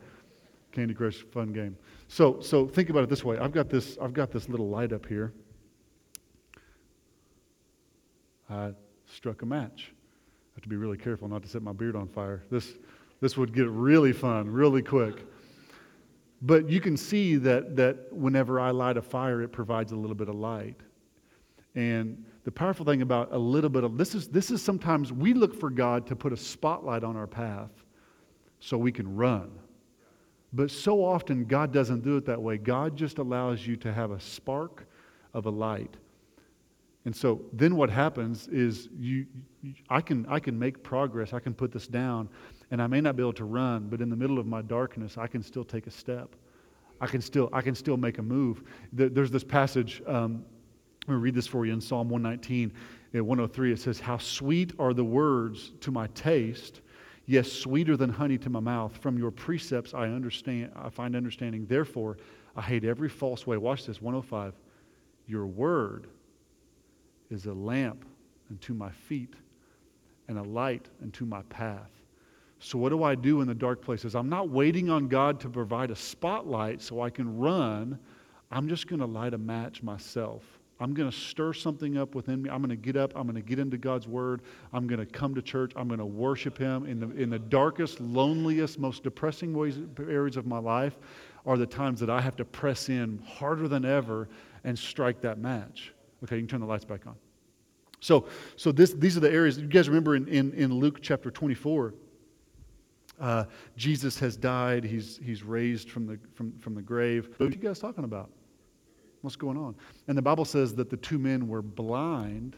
Candy 0.71 0.95
Crush, 0.95 1.17
fun 1.31 1.53
game. 1.53 1.77
So, 2.07 2.41
so 2.41 2.65
think 2.67 2.89
about 2.89 3.03
it 3.03 3.09
this 3.09 3.23
way. 3.23 3.37
I've 3.37 3.51
got 3.51 3.69
this, 3.69 3.95
I've 4.01 4.13
got 4.13 4.31
this 4.31 4.49
little 4.49 4.67
light 4.67 4.93
up 4.93 5.05
here. 5.05 5.31
I 8.49 8.71
struck 9.05 9.43
a 9.43 9.45
match. 9.45 9.91
I 9.91 10.55
have 10.55 10.63
to 10.63 10.69
be 10.69 10.75
really 10.75 10.97
careful 10.97 11.27
not 11.27 11.43
to 11.43 11.47
set 11.47 11.61
my 11.61 11.71
beard 11.71 11.95
on 11.95 12.07
fire. 12.07 12.41
This, 12.49 12.73
this 13.21 13.37
would 13.37 13.53
get 13.53 13.69
really 13.69 14.11
fun, 14.11 14.49
really 14.49 14.81
quick. 14.81 15.23
But 16.41 16.67
you 16.67 16.81
can 16.81 16.97
see 16.97 17.35
that, 17.35 17.75
that 17.75 18.11
whenever 18.11 18.59
I 18.59 18.71
light 18.71 18.97
a 18.97 19.03
fire, 19.03 19.43
it 19.43 19.49
provides 19.49 19.91
a 19.91 19.95
little 19.95 20.15
bit 20.15 20.29
of 20.29 20.35
light. 20.35 20.77
And 21.75 22.25
the 22.43 22.51
powerful 22.51 22.85
thing 22.85 23.01
about 23.01 23.31
a 23.31 23.37
little 23.37 23.69
bit 23.69 23.83
of 23.83 23.97
this 23.97 24.15
is 24.15 24.27
this 24.27 24.51
is 24.51 24.61
sometimes 24.61 25.13
we 25.13 25.33
look 25.33 25.57
for 25.59 25.69
God 25.69 26.07
to 26.07 26.15
put 26.15 26.33
a 26.33 26.37
spotlight 26.37 27.03
on 27.03 27.15
our 27.15 27.27
path 27.27 27.71
so 28.59 28.77
we 28.77 28.91
can 28.91 29.15
run. 29.15 29.51
But 30.51 30.69
so 30.69 31.03
often 31.03 31.45
God 31.45 31.73
doesn't 31.73 32.03
do 32.03 32.17
it 32.17 32.25
that 32.25 32.41
way. 32.41 32.57
God 32.57 32.95
just 32.95 33.17
allows 33.17 33.65
you 33.65 33.75
to 33.77 33.93
have 33.93 34.11
a 34.11 34.19
spark 34.19 34.85
of 35.33 35.45
a 35.45 35.49
light. 35.49 35.95
And 37.05 37.15
so 37.15 37.41
then 37.51 37.75
what 37.75 37.89
happens 37.89 38.47
is 38.47 38.87
you, 38.97 39.25
you 39.61 39.73
I 39.89 39.99
can 40.01 40.25
I 40.27 40.39
can 40.39 40.57
make 40.57 40.83
progress. 40.83 41.33
I 41.33 41.39
can 41.39 41.53
put 41.53 41.71
this 41.71 41.87
down 41.87 42.29
and 42.71 42.81
I 42.81 42.87
may 42.87 43.01
not 43.01 43.15
be 43.15 43.23
able 43.23 43.33
to 43.33 43.45
run, 43.45 43.87
but 43.89 44.01
in 44.01 44.09
the 44.09 44.15
middle 44.15 44.39
of 44.39 44.47
my 44.47 44.61
darkness, 44.61 45.17
I 45.17 45.27
can 45.27 45.43
still 45.43 45.63
take 45.63 45.87
a 45.87 45.91
step. 45.91 46.35
I 46.99 47.07
can 47.07 47.21
still, 47.21 47.49
I 47.51 47.61
can 47.61 47.75
still 47.75 47.97
make 47.97 48.17
a 48.17 48.21
move. 48.21 48.63
There's 48.93 49.29
this 49.29 49.43
passage, 49.43 50.01
um, 50.07 50.45
I'm 51.03 51.15
going 51.15 51.19
to 51.19 51.23
read 51.23 51.35
this 51.35 51.47
for 51.47 51.65
you 51.65 51.73
in 51.73 51.81
Psalm 51.81 52.09
119, 52.09 52.71
at 53.13 53.17
eh, 53.17 53.19
103. 53.19 53.73
It 53.73 53.79
says, 53.79 53.99
How 53.99 54.17
sweet 54.17 54.71
are 54.79 54.93
the 54.93 55.03
words 55.03 55.73
to 55.81 55.91
my 55.91 56.07
taste, 56.07 56.79
yes, 57.25 57.51
sweeter 57.51 57.97
than 57.97 58.09
honey 58.09 58.37
to 58.37 58.49
my 58.49 58.61
mouth. 58.61 58.95
From 58.95 59.17
your 59.17 59.29
precepts 59.29 59.93
I 59.93 60.03
understand, 60.03 60.71
I 60.77 60.87
find 60.87 61.17
understanding. 61.17 61.65
Therefore, 61.65 62.17
I 62.55 62.61
hate 62.61 62.85
every 62.85 63.09
false 63.09 63.45
way. 63.45 63.57
Watch 63.57 63.85
this, 63.85 64.01
105. 64.01 64.53
Your 65.27 65.45
word 65.45 66.07
is 67.29 67.47
a 67.47 67.53
lamp 67.53 68.05
unto 68.49 68.73
my 68.73 68.91
feet 68.91 69.33
and 70.29 70.37
a 70.37 70.43
light 70.43 70.87
unto 71.01 71.25
my 71.25 71.41
path. 71.43 71.91
So, 72.59 72.77
what 72.77 72.89
do 72.89 73.03
I 73.03 73.13
do 73.15 73.41
in 73.41 73.47
the 73.49 73.53
dark 73.53 73.81
places? 73.81 74.15
I'm 74.15 74.29
not 74.29 74.49
waiting 74.49 74.89
on 74.89 75.09
God 75.09 75.41
to 75.41 75.49
provide 75.49 75.91
a 75.91 75.97
spotlight 75.97 76.81
so 76.81 77.01
I 77.01 77.09
can 77.09 77.37
run. 77.37 77.99
I'm 78.51 78.69
just 78.69 78.87
going 78.87 79.01
to 79.01 79.05
light 79.05 79.33
a 79.33 79.37
match 79.37 79.83
myself. 79.83 80.43
I'm 80.83 80.93
going 80.93 81.09
to 81.09 81.17
stir 81.17 81.53
something 81.53 81.97
up 81.97 82.13
within 82.13 82.41
me. 82.41 82.49
I'm 82.49 82.57
going 82.57 82.69
to 82.69 82.75
get 82.75 82.97
up. 82.97 83.13
I'm 83.15 83.23
going 83.23 83.35
to 83.35 83.41
get 83.41 83.57
into 83.57 83.77
God's 83.77 84.05
Word. 84.05 84.41
I'm 84.73 84.85
going 84.85 84.99
to 84.99 85.05
come 85.05 85.33
to 85.33 85.41
church. 85.41 85.71
I'm 85.77 85.87
going 85.87 86.01
to 86.01 86.05
worship 86.05 86.57
Him. 86.57 86.85
In 86.85 86.99
the, 86.99 87.09
in 87.11 87.29
the 87.29 87.39
darkest, 87.39 88.01
loneliest, 88.01 88.77
most 88.77 89.01
depressing 89.01 89.53
ways, 89.53 89.79
areas 89.97 90.35
of 90.35 90.45
my 90.45 90.57
life 90.57 90.97
are 91.45 91.57
the 91.57 91.65
times 91.65 92.01
that 92.01 92.09
I 92.09 92.19
have 92.19 92.35
to 92.35 92.43
press 92.43 92.89
in 92.89 93.23
harder 93.25 93.69
than 93.69 93.85
ever 93.85 94.27
and 94.65 94.77
strike 94.77 95.21
that 95.21 95.37
match. 95.37 95.93
Okay, 96.21 96.35
you 96.35 96.41
can 96.41 96.49
turn 96.49 96.59
the 96.59 96.65
lights 96.65 96.83
back 96.83 97.07
on. 97.07 97.15
So, 98.01 98.27
so 98.57 98.73
this, 98.73 98.91
these 98.91 99.15
are 99.15 99.21
the 99.21 99.31
areas. 99.31 99.57
You 99.57 99.67
guys 99.67 99.87
remember 99.87 100.17
in, 100.17 100.27
in, 100.27 100.51
in 100.51 100.73
Luke 100.73 100.99
chapter 101.01 101.31
24, 101.31 101.93
uh, 103.21 103.45
Jesus 103.77 104.19
has 104.19 104.35
died. 104.35 104.83
He's, 104.83 105.17
he's 105.23 105.43
raised 105.43 105.89
from 105.89 106.07
the, 106.07 106.19
from, 106.33 106.51
from 106.59 106.75
the 106.75 106.81
grave. 106.81 107.29
What 107.37 107.47
are 107.47 107.51
you 107.51 107.55
guys 107.55 107.79
talking 107.79 108.03
about? 108.03 108.29
What's 109.23 109.37
going 109.37 109.57
on? 109.57 109.73
And 110.09 110.17
the 110.17 110.21
Bible 110.21 110.43
says 110.43 110.75
that 110.75 110.89
the 110.89 110.97
two 110.97 111.17
men 111.17 111.47
were 111.47 111.61
blind 111.61 112.57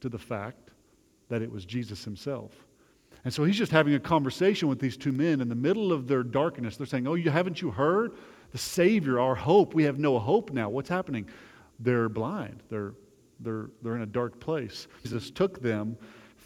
to 0.00 0.08
the 0.08 0.18
fact 0.18 0.72
that 1.28 1.40
it 1.40 1.50
was 1.50 1.64
Jesus 1.64 2.02
himself. 2.02 2.66
And 3.24 3.32
so 3.32 3.44
he's 3.44 3.56
just 3.56 3.70
having 3.70 3.94
a 3.94 4.00
conversation 4.00 4.66
with 4.66 4.80
these 4.80 4.96
two 4.96 5.12
men 5.12 5.40
in 5.40 5.48
the 5.48 5.54
middle 5.54 5.92
of 5.92 6.08
their 6.08 6.24
darkness. 6.24 6.76
They're 6.76 6.86
saying, 6.88 7.06
Oh, 7.06 7.14
you 7.14 7.30
haven't 7.30 7.62
you 7.62 7.70
heard? 7.70 8.16
The 8.50 8.58
Savior, 8.58 9.20
our 9.20 9.36
hope. 9.36 9.72
We 9.72 9.84
have 9.84 10.00
no 10.00 10.18
hope 10.18 10.50
now. 10.50 10.68
What's 10.68 10.88
happening? 10.88 11.28
They're 11.78 12.08
blind. 12.08 12.64
They're, 12.68 12.94
they're, 13.38 13.70
they're 13.80 13.94
in 13.94 14.02
a 14.02 14.06
dark 14.06 14.40
place. 14.40 14.88
Jesus 15.04 15.30
took 15.30 15.62
them 15.62 15.96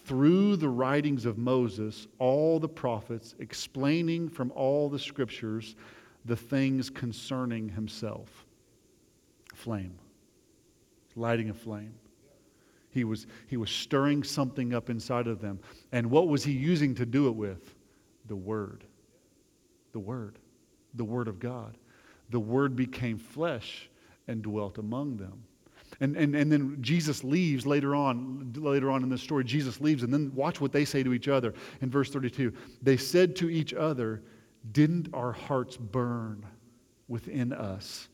through 0.05 0.57
the 0.57 0.69
writings 0.69 1.25
of 1.25 1.39
Moses, 1.39 2.07
all 2.19 2.61
the 2.61 2.69
prophets, 2.69 3.35
explaining 3.39 4.29
from 4.29 4.53
all 4.53 4.91
the 4.91 4.99
scriptures 4.99 5.75
the 6.27 6.37
things 6.37 6.91
concerning 6.91 7.71
himself. 7.71 8.45
Flame, 9.59 9.99
lighting 11.17 11.51
a 11.51 11.55
flame. 11.55 11.93
He 12.91 13.03
was, 13.03 13.27
he 13.49 13.57
was 13.57 13.71
stirring 13.71 14.23
something 14.23 14.73
up 14.73 14.89
inside 14.89 15.27
of 15.27 15.41
them. 15.41 15.59
And 15.91 16.09
what 16.11 16.29
was 16.29 16.45
he 16.45 16.53
using 16.53 16.95
to 16.95 17.05
do 17.05 17.27
it 17.27 17.35
with? 17.35 17.75
The 18.27 18.37
Word. 18.37 18.85
The 19.93 19.99
Word. 19.99 20.39
The 20.95 21.05
Word 21.05 21.27
of 21.27 21.41
God. 21.41 21.77
The 22.31 22.39
Word 22.39 22.77
became 22.77 23.19
flesh 23.19 23.91
and 24.29 24.43
dwelt 24.43 24.79
among 24.79 25.17
them. 25.17 25.43
And, 26.01 26.17
and, 26.17 26.37
and 26.37 26.53
then 26.53 26.79
Jesus 26.81 27.25
leaves 27.25 27.67
later 27.67 27.97
on, 27.97 28.53
later 28.57 28.93
on 28.93 29.03
in 29.03 29.09
the 29.09 29.19
story. 29.19 29.43
Jesus 29.43 29.81
leaves, 29.81 30.05
and 30.05 30.13
then 30.13 30.31
watch 30.37 30.61
what 30.61 30.71
they 30.71 30.85
say 30.85 31.03
to 31.03 31.13
each 31.13 31.27
other 31.27 31.53
in 31.81 31.91
verse 31.91 32.11
32. 32.11 32.53
They 32.81 32.97
said 32.97 33.35
to 33.37 33.51
each 33.51 33.75
other, 33.75 34.23
Didn't 34.71 35.09
our 35.13 35.33
hearts 35.33 35.77
burn 35.77 36.47
within 37.09 37.53
us 37.53 38.09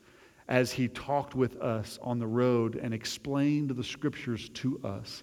as 0.48 0.70
he 0.72 0.88
talked 0.88 1.34
with 1.34 1.56
us 1.56 1.98
on 2.02 2.18
the 2.18 2.26
road 2.26 2.76
and 2.76 2.92
explained 2.92 3.70
the 3.70 3.84
scriptures 3.84 4.48
to 4.50 4.80
us? 4.84 5.22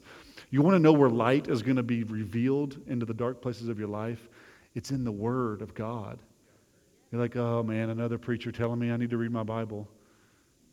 You 0.49 0.61
want 0.61 0.75
to 0.75 0.79
know 0.79 0.91
where 0.91 1.09
light 1.09 1.47
is 1.47 1.61
going 1.61 1.77
to 1.77 1.83
be 1.83 2.03
revealed 2.03 2.79
into 2.87 3.05
the 3.05 3.13
dark 3.13 3.41
places 3.41 3.69
of 3.69 3.79
your 3.79 3.87
life? 3.87 4.29
It's 4.75 4.91
in 4.91 5.03
the 5.03 5.11
Word 5.11 5.61
of 5.61 5.73
God. 5.73 6.19
You're 7.11 7.21
like, 7.21 7.35
oh 7.35 7.61
man, 7.61 7.89
another 7.89 8.17
preacher 8.17 8.51
telling 8.51 8.79
me 8.79 8.91
I 8.91 8.97
need 8.97 9.09
to 9.09 9.17
read 9.17 9.31
my 9.31 9.43
Bible. 9.43 9.87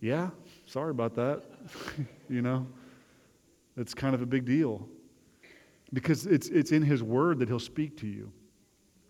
Yeah, 0.00 0.30
sorry 0.66 0.90
about 0.90 1.14
that. 1.16 1.42
you 2.28 2.42
know, 2.42 2.66
it's 3.76 3.94
kind 3.94 4.14
of 4.14 4.22
a 4.22 4.26
big 4.26 4.44
deal 4.44 4.88
because 5.92 6.26
it's, 6.26 6.48
it's 6.48 6.72
in 6.72 6.82
His 6.82 7.02
Word 7.02 7.38
that 7.40 7.48
He'll 7.48 7.58
speak 7.58 7.96
to 7.98 8.06
you. 8.06 8.30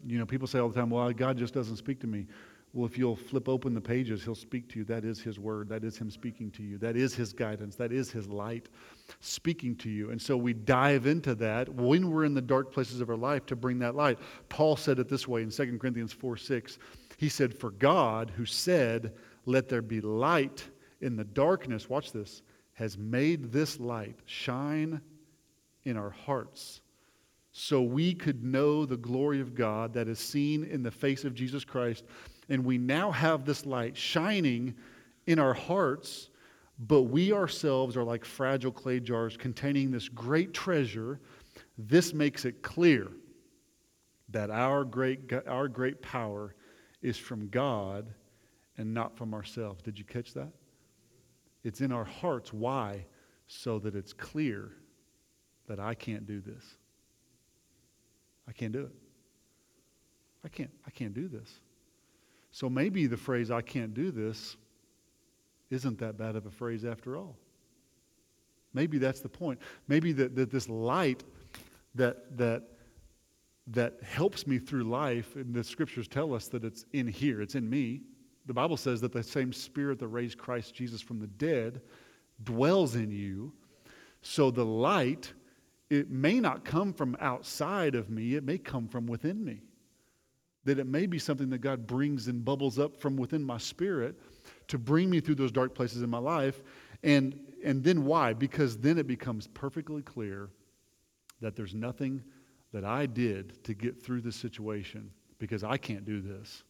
You 0.07 0.19
know, 0.19 0.27
people 0.27 0.47
say 0.47 0.59
all 0.59 0.69
the 0.69 0.79
time, 0.79 0.91
well, 0.91 1.11
God 1.13 1.37
just 1.37 1.53
doesn't 1.53 1.77
speak 1.77 2.01
to 2.01 2.07
me. 2.07 2.27
Well, 2.75 2.87
if 2.87 2.99
you'll 2.99 3.17
flip 3.17 3.49
open 3.49 3.73
the 3.73 3.81
pages, 3.81 4.23
He'll 4.23 4.35
speak 4.35 4.69
to 4.71 4.79
you. 4.79 4.85
That 4.85 5.05
is 5.05 5.21
His 5.21 5.39
Word. 5.39 5.69
That 5.71 5.85
is 5.85 5.97
Him 5.97 6.11
speaking 6.11 6.51
to 6.53 6.63
you. 6.63 6.77
That 6.79 6.97
is 6.97 7.15
His 7.15 7.33
guidance. 7.33 7.77
That 7.77 7.93
is 7.93 8.11
His 8.11 8.29
light 8.29 8.69
speaking 9.21 9.75
to 9.77 9.89
you. 9.89 10.11
And 10.11 10.21
so 10.21 10.37
we 10.37 10.53
dive 10.53 11.07
into 11.07 11.35
that 11.37 11.69
when 11.69 12.11
we're 12.11 12.25
in 12.25 12.35
the 12.35 12.43
dark 12.43 12.73
places 12.73 13.01
of 13.01 13.09
our 13.09 13.17
life 13.17 13.47
to 13.47 13.57
bring 13.57 13.79
that 13.79 13.95
light. 13.95 14.19
Paul 14.51 14.77
said 14.77 14.99
it 14.99 15.09
this 15.09 15.27
way 15.27 15.43
in 15.43 15.51
2 15.51 15.79
Corinthians 15.79 16.13
4 16.13 16.37
6. 16.37 16.79
He 17.17 17.29
said, 17.29 17.55
For 17.55 17.71
God, 17.71 18.31
who 18.37 18.45
said, 18.45 19.15
Let 19.47 19.69
there 19.69 19.83
be 19.83 20.01
light 20.01 20.69
in 21.01 21.17
the 21.17 21.25
darkness, 21.25 21.89
watch 21.89 22.13
this, 22.13 22.43
has 22.75 22.99
made 22.99 23.51
this 23.51 23.81
light 23.81 24.17
shine 24.27 25.01
in 25.85 25.97
our 25.97 26.11
hearts 26.11 26.81
so 27.51 27.83
we 27.83 28.15
could 28.15 28.45
know 28.45 28.87
the 28.87 28.97
glory 28.97 29.41
of 29.41 29.55
God 29.55 29.95
that 29.95 30.07
is 30.07 30.21
seen 30.21 30.65
in 30.65 30.83
the 30.83 30.91
face 30.91 31.25
of 31.25 31.35
Jesus 31.35 31.65
Christ. 31.65 32.05
And 32.49 32.65
we 32.65 32.79
now 32.79 33.11
have 33.11 33.45
this 33.45 33.67
light 33.67 33.97
shining 33.97 34.75
in 35.27 35.39
our 35.39 35.55
hearts, 35.55 36.31
but 36.79 37.03
we 37.03 37.33
ourselves 37.33 37.97
are 37.97 38.05
like 38.05 38.25
fragile 38.25 38.73
clay 38.73 39.01
jars 39.01 39.37
containing 39.37 39.91
this 39.91 40.09
great 40.09 40.55
treasure. 40.55 41.21
This 41.77 42.15
makes 42.15 42.45
it 42.45 42.63
clear 42.63 43.09
that 44.31 44.51
our 44.51 44.85
great, 44.85 45.33
our 45.47 45.69
great 45.69 46.01
power 46.03 46.55
is 47.03 47.17
from 47.17 47.49
God 47.49 48.07
and 48.77 48.95
not 48.95 49.17
from 49.17 49.35
ourselves. 49.35 49.83
Did 49.83 49.99
you 49.99 50.05
catch 50.05 50.35
that? 50.35 50.53
It's 51.65 51.81
in 51.81 51.93
our 51.93 52.05
hearts. 52.05 52.53
Why? 52.53 53.05
So 53.47 53.79
that 53.81 53.95
it's 53.95 54.13
clear 54.13 54.73
that 55.67 55.81
I 55.81 55.95
can't 55.95 56.27
do 56.27 56.41
this. 56.41 56.65
I 58.49 58.53
can't 58.53 58.73
do 58.73 58.85
it. 58.85 58.95
I 60.45 60.49
can't, 60.49 60.71
I 60.87 60.91
can't 60.91 61.13
do 61.13 61.29
this. 61.29 61.51
So 62.51 62.69
maybe 62.69 63.07
the 63.07 63.17
phrase, 63.17 63.51
I 63.51 63.61
can't 63.61 63.95
do 63.95 64.11
this, 64.11 64.57
isn't 65.71 65.99
that 65.99 66.17
bad 66.17 66.37
of 66.37 66.47
a 66.47 66.51
phrase 66.51 66.85
after 66.85 67.17
all. 67.17 67.37
Maybe 68.75 68.99
that's 68.99 69.21
the 69.21 69.29
point. 69.29 69.59
Maybe 69.87 70.13
that, 70.13 70.35
that 70.37 70.51
this 70.51 70.69
light 70.69 71.25
that, 71.95 72.37
that, 72.37 72.63
that 73.69 73.95
helps 74.03 74.47
me 74.47 74.59
through 74.59 74.85
life, 74.85 75.37
and 75.37 75.55
the 75.55 75.65
scriptures 75.65 76.09
tell 76.09 76.35
us 76.35 76.49
that 76.49 76.65
it's 76.65 76.85
in 76.93 77.07
here, 77.07 77.41
it's 77.41 77.55
in 77.55 77.69
me. 77.69 78.03
The 78.47 78.55
Bible 78.55 78.77
says 78.77 79.01
that 79.03 79.13
the 79.13 79.23
same 79.23 79.53
spirit 79.53 79.99
that 79.99 80.09
raised 80.09 80.39
Christ 80.39 80.75
Jesus 80.75 81.03
from 81.03 81.21
the 81.21 81.27
dead 81.27 81.83
dwells 82.45 82.95
in 82.95 83.11
you. 83.11 83.53
So 84.23 84.51
the 84.51 84.65
light, 84.65 85.33
it 85.91 86.11
may 86.11 86.41
not 86.41 86.65
come 86.65 86.93
from 86.93 87.17
outside 87.21 87.95
of 87.95 88.09
me, 88.11 88.37
it 88.37 88.45
may 88.45 88.59
come 88.59 88.89
from 88.89 89.07
within 89.07 89.45
me. 89.45 89.61
That 90.69 90.79
it 90.79 90.87
may 90.87 91.07
be 91.07 91.19
something 91.19 91.49
that 91.49 91.59
God 91.59 91.87
brings 91.87 92.29
and 92.29 92.45
bubbles 92.45 92.79
up 92.79 92.95
from 92.95 93.17
within 93.17 93.43
my 93.43 93.57
spirit 93.57 94.21
to 94.67 94.77
bring 94.77 95.09
me 95.09 95.19
through 95.19 95.37
those 95.37 95.51
dark 95.51 95.75
places 95.75 96.03
in 96.03 96.11
my 96.11 96.19
life. 96.19 96.63
And, 97.03 97.41
and 97.65 97.83
then 97.83 98.05
why? 98.05 98.35
Because 98.35 98.77
then 98.77 98.99
it 98.99 99.07
becomes 99.07 99.47
perfectly 99.47 100.03
clear 100.03 100.51
that 101.41 101.57
there's 101.57 101.75
nothing 101.75 102.23
that 102.75 102.85
I 102.85 103.07
did 103.07 103.65
to 103.65 103.73
get 103.73 104.03
through 104.03 104.21
this 104.21 104.37
situation 104.37 105.11
because 105.39 105.65
I 105.65 105.79
can't 105.79 106.05
do 106.05 106.21
this. 106.21 106.65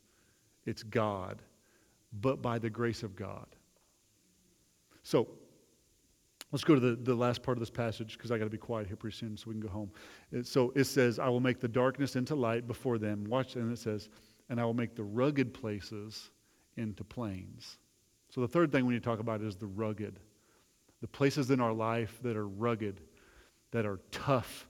It's 0.65 0.85
God, 0.85 1.43
but 2.21 2.41
by 2.41 2.61
the 2.61 2.71
grace 2.71 3.03
of 3.03 3.17
God. 3.17 3.47
So, 5.03 5.27
let's 6.53 6.65
go 6.65 6.75
to 6.75 6.81
the, 6.81 6.97
the 6.97 7.15
last 7.15 7.43
part 7.43 7.57
of 7.57 7.61
this 7.61 7.71
passage 7.71 8.17
because 8.17 8.31
I 8.31 8.39
got 8.39 8.45
to 8.45 8.51
be 8.51 8.59
quiet 8.59 8.87
here 8.87 8.97
pretty 8.97 9.17
soon 9.17 9.37
so 9.37 9.45
we 9.49 9.55
can 9.55 9.61
go 9.61 9.69
home. 9.69 9.91
So 10.43 10.73
it 10.75 10.85
says, 10.85 11.19
I 11.19 11.29
will 11.29 11.41
make 11.41 11.61
the 11.61 11.69
darkness 11.69 12.17
into 12.17 12.35
light 12.35 12.67
before 12.67 12.99
them. 12.99 13.25
Watch, 13.25 13.57
and 13.57 13.73
it 13.73 13.79
says, 13.79 14.09
and 14.49 14.61
I 14.61 14.65
will 14.65 14.75
make 14.75 14.95
the 14.95 15.05
rugged 15.05 15.53
places 15.53 16.31
into 16.77 17.05
plains. 17.05 17.79
So 18.31 18.41
the 18.41 18.49
third 18.49 18.73
thing 18.73 18.87
we 18.87 18.95
need 18.95 19.03
to 19.03 19.09
talk 19.09 19.21
about 19.21 19.43
is 19.43 19.57
the 19.57 19.67
rugged. 19.67 20.19
The 21.01 21.09
places 21.09 21.51
in 21.51 21.61
our 21.61 21.73
life 21.73 22.19
that 22.23 22.37
are 22.37 22.49
rugged, 22.49 23.01
that 23.71 23.87
are 23.87 24.01
tough, 24.11 24.67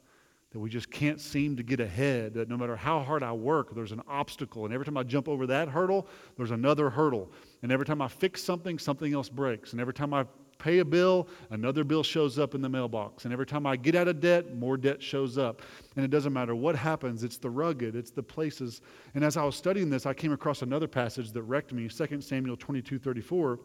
that 0.50 0.58
we 0.58 0.70
just 0.70 0.90
can't 0.90 1.20
seem 1.20 1.56
to 1.56 1.62
get 1.62 1.78
ahead, 1.78 2.34
that 2.34 2.48
no 2.48 2.56
matter 2.56 2.74
how 2.74 3.00
hard 3.00 3.22
I 3.22 3.32
work, 3.32 3.74
there's 3.74 3.92
an 3.92 4.02
obstacle. 4.08 4.64
And 4.64 4.72
every 4.72 4.86
time 4.86 4.96
I 4.96 5.02
jump 5.02 5.28
over 5.28 5.46
that 5.46 5.68
hurdle, 5.68 6.08
there's 6.36 6.50
another 6.50 6.88
hurdle. 6.90 7.30
And 7.62 7.70
every 7.70 7.84
time 7.84 8.00
I 8.00 8.08
fix 8.08 8.42
something, 8.42 8.78
something 8.78 9.12
else 9.12 9.28
breaks. 9.28 9.72
And 9.72 9.80
every 9.80 9.92
time 9.94 10.14
I 10.14 10.24
pay 10.58 10.78
a 10.78 10.84
bill, 10.84 11.28
another 11.50 11.84
bill 11.84 12.02
shows 12.02 12.38
up 12.38 12.54
in 12.54 12.60
the 12.60 12.68
mailbox. 12.68 13.24
And 13.24 13.32
every 13.32 13.46
time 13.46 13.66
I 13.66 13.76
get 13.76 13.94
out 13.94 14.08
of 14.08 14.20
debt, 14.20 14.54
more 14.54 14.76
debt 14.76 15.02
shows 15.02 15.38
up. 15.38 15.62
And 15.96 16.04
it 16.04 16.10
doesn't 16.10 16.32
matter 16.32 16.54
what 16.54 16.76
happens, 16.76 17.24
it's 17.24 17.38
the 17.38 17.50
rugged, 17.50 17.94
it's 17.96 18.10
the 18.10 18.22
places. 18.22 18.80
And 19.14 19.24
as 19.24 19.36
I 19.36 19.44
was 19.44 19.56
studying 19.56 19.88
this, 19.88 20.06
I 20.06 20.14
came 20.14 20.32
across 20.32 20.62
another 20.62 20.88
passage 20.88 21.32
that 21.32 21.42
wrecked 21.42 21.72
me 21.72 21.88
2 21.88 22.20
Samuel 22.20 22.56
22 22.56 22.98
34. 22.98 23.60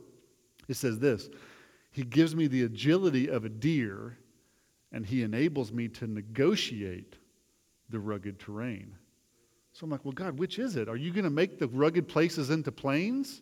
It 0.70 0.76
says 0.76 1.00
this 1.00 1.30
He 1.92 2.04
gives 2.04 2.36
me 2.36 2.48
the 2.48 2.64
agility 2.64 3.28
of 3.28 3.46
a 3.46 3.50
deer, 3.50 4.18
and 4.92 5.06
He 5.06 5.24
enables 5.24 5.72
me 5.72 5.88
to 5.90 6.08
negotiate 6.08 7.16
the 7.90 8.00
rugged 8.00 8.40
terrain. 8.40 8.96
So 9.74 9.86
I'm 9.86 9.90
like, 9.90 10.06
well, 10.06 10.12
God, 10.12 10.38
which 10.38 10.60
is 10.60 10.76
it? 10.76 10.88
Are 10.88 10.96
you 10.96 11.12
going 11.12 11.24
to 11.24 11.32
make 11.32 11.58
the 11.58 11.68
rugged 11.68 12.08
places 12.08 12.52
into 12.52 12.72
plains? 12.72 13.42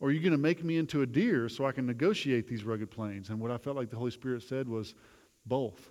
Or 0.00 0.08
are 0.08 0.12
you 0.12 0.20
going 0.20 0.32
to 0.32 0.38
make 0.38 0.64
me 0.64 0.78
into 0.78 1.02
a 1.02 1.06
deer 1.06 1.48
so 1.48 1.66
I 1.66 1.72
can 1.72 1.86
negotiate 1.86 2.48
these 2.48 2.64
rugged 2.64 2.90
plains? 2.90 3.28
And 3.28 3.38
what 3.38 3.50
I 3.50 3.58
felt 3.58 3.76
like 3.76 3.90
the 3.90 3.96
Holy 3.96 4.10
Spirit 4.10 4.42
said 4.42 4.66
was 4.66 4.94
both. 5.46 5.90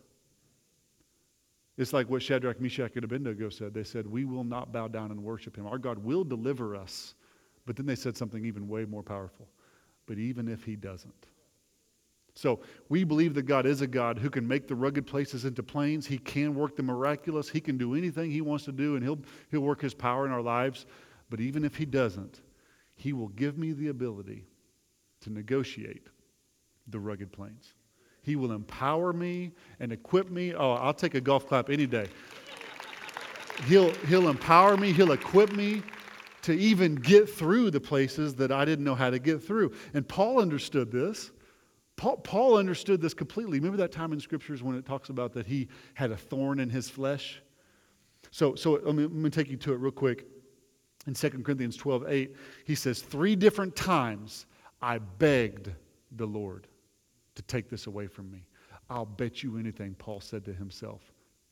It's 1.78 1.94
like 1.94 2.10
what 2.10 2.22
Shadrach, 2.22 2.60
Meshach, 2.60 2.92
and 2.96 3.04
Abednego 3.06 3.50
said. 3.50 3.74
They 3.74 3.84
said, 3.84 4.06
We 4.06 4.26
will 4.26 4.44
not 4.44 4.74
bow 4.74 4.88
down 4.88 5.12
and 5.12 5.24
worship 5.24 5.56
him. 5.56 5.66
Our 5.68 5.78
God 5.78 5.98
will 6.00 6.24
deliver 6.24 6.76
us. 6.76 7.14
But 7.66 7.76
then 7.76 7.86
they 7.86 7.96
said 7.96 8.18
something 8.18 8.44
even 8.46 8.68
way 8.68 8.84
more 8.84 9.04
powerful. 9.04 9.48
But 10.08 10.18
even 10.18 10.48
if 10.48 10.64
he 10.64 10.76
doesn't. 10.76 11.28
So 12.34 12.62
we 12.90 13.04
believe 13.04 13.34
that 13.36 13.44
God 13.44 13.66
is 13.66 13.82
a 13.82 13.88
God 13.88 14.18
who 14.18 14.30
can 14.30 14.48
make 14.48 14.68
the 14.68 14.76
rugged 14.76 15.06
places 15.06 15.46
into 15.46 15.62
plains. 15.62 16.08
He 16.08 16.18
can 16.18 16.56
work 16.56 16.76
the 16.76 16.84
miraculous. 16.84 17.48
He 17.48 17.62
can 17.62 17.78
do 17.78 17.96
anything 17.96 18.32
he 18.32 18.42
wants 18.42 18.66
to 18.66 18.72
do, 18.72 18.96
and 18.96 19.04
he'll, 19.04 19.20
he'll 19.52 19.62
work 19.62 19.82
his 19.82 19.94
power 19.94 20.26
in 20.26 20.32
our 20.32 20.42
lives. 20.42 20.86
But 21.30 21.40
even 21.42 21.64
if 21.64 21.76
he 21.76 21.86
doesn't, 21.86 22.42
he 23.00 23.14
will 23.14 23.30
give 23.30 23.58
me 23.58 23.72
the 23.72 23.88
ability 23.88 24.44
to 25.22 25.30
negotiate 25.30 26.08
the 26.88 27.00
rugged 27.00 27.32
plains. 27.32 27.74
He 28.24 28.36
will 28.36 28.52
empower 28.52 29.14
me 29.14 29.54
and 29.80 29.94
equip 29.94 30.30
me. 30.30 30.54
Oh, 30.54 30.74
I'll 30.74 30.94
take 30.94 31.16
a 31.16 31.22
golf 31.22 31.48
clap 31.48 31.70
any 31.70 31.88
day. 31.88 32.08
He'll, 33.68 33.94
he'll 34.08 34.28
empower 34.28 34.76
me, 34.76 34.92
he'll 34.92 35.14
equip 35.14 35.54
me 35.54 35.82
to 36.42 36.52
even 36.54 36.96
get 36.96 37.30
through 37.30 37.72
the 37.72 37.80
places 37.80 38.36
that 38.36 38.52
I 38.52 38.66
didn't 38.66 38.84
know 38.84 38.96
how 38.96 39.10
to 39.10 39.20
get 39.20 39.42
through. 39.42 39.74
And 39.94 40.06
Paul 40.06 40.42
understood 40.42 40.92
this. 40.92 41.32
Paul, 41.96 42.18
Paul 42.18 42.58
understood 42.58 43.02
this 43.02 43.14
completely. 43.14 43.60
Remember 43.60 43.78
that 43.78 43.94
time 43.94 44.12
in 44.12 44.20
scriptures 44.20 44.62
when 44.62 44.76
it 44.76 44.86
talks 44.86 45.08
about 45.08 45.32
that 45.34 45.46
he 45.46 45.70
had 45.94 46.12
a 46.12 46.18
thorn 46.18 46.60
in 46.60 46.70
his 46.70 46.90
flesh? 46.90 47.42
So, 48.32 48.56
so 48.56 48.72
let, 48.72 48.94
me, 48.94 49.04
let 49.04 49.12
me 49.12 49.30
take 49.30 49.50
you 49.50 49.58
to 49.58 49.74
it 49.74 49.78
real 49.78 49.92
quick 49.92 50.26
in 51.10 51.16
2 51.16 51.42
Corinthians 51.44 51.76
12 51.76 52.06
8, 52.08 52.36
he 52.66 52.76
says, 52.76 53.02
Three 53.02 53.36
different 53.36 53.76
times 53.76 54.46
I 54.82 55.00
begged 55.00 55.72
the 56.16 56.26
Lord 56.26 56.68
to 57.36 57.42
take 57.44 57.70
this 57.70 57.88
away 57.88 58.08
from 58.08 58.32
me. 58.32 58.46
I'll 58.90 59.06
bet 59.06 59.44
you 59.44 59.58
anything, 59.58 59.96
Paul 59.96 60.22
said 60.22 60.46
to 60.46 60.54
himself, 60.54 61.02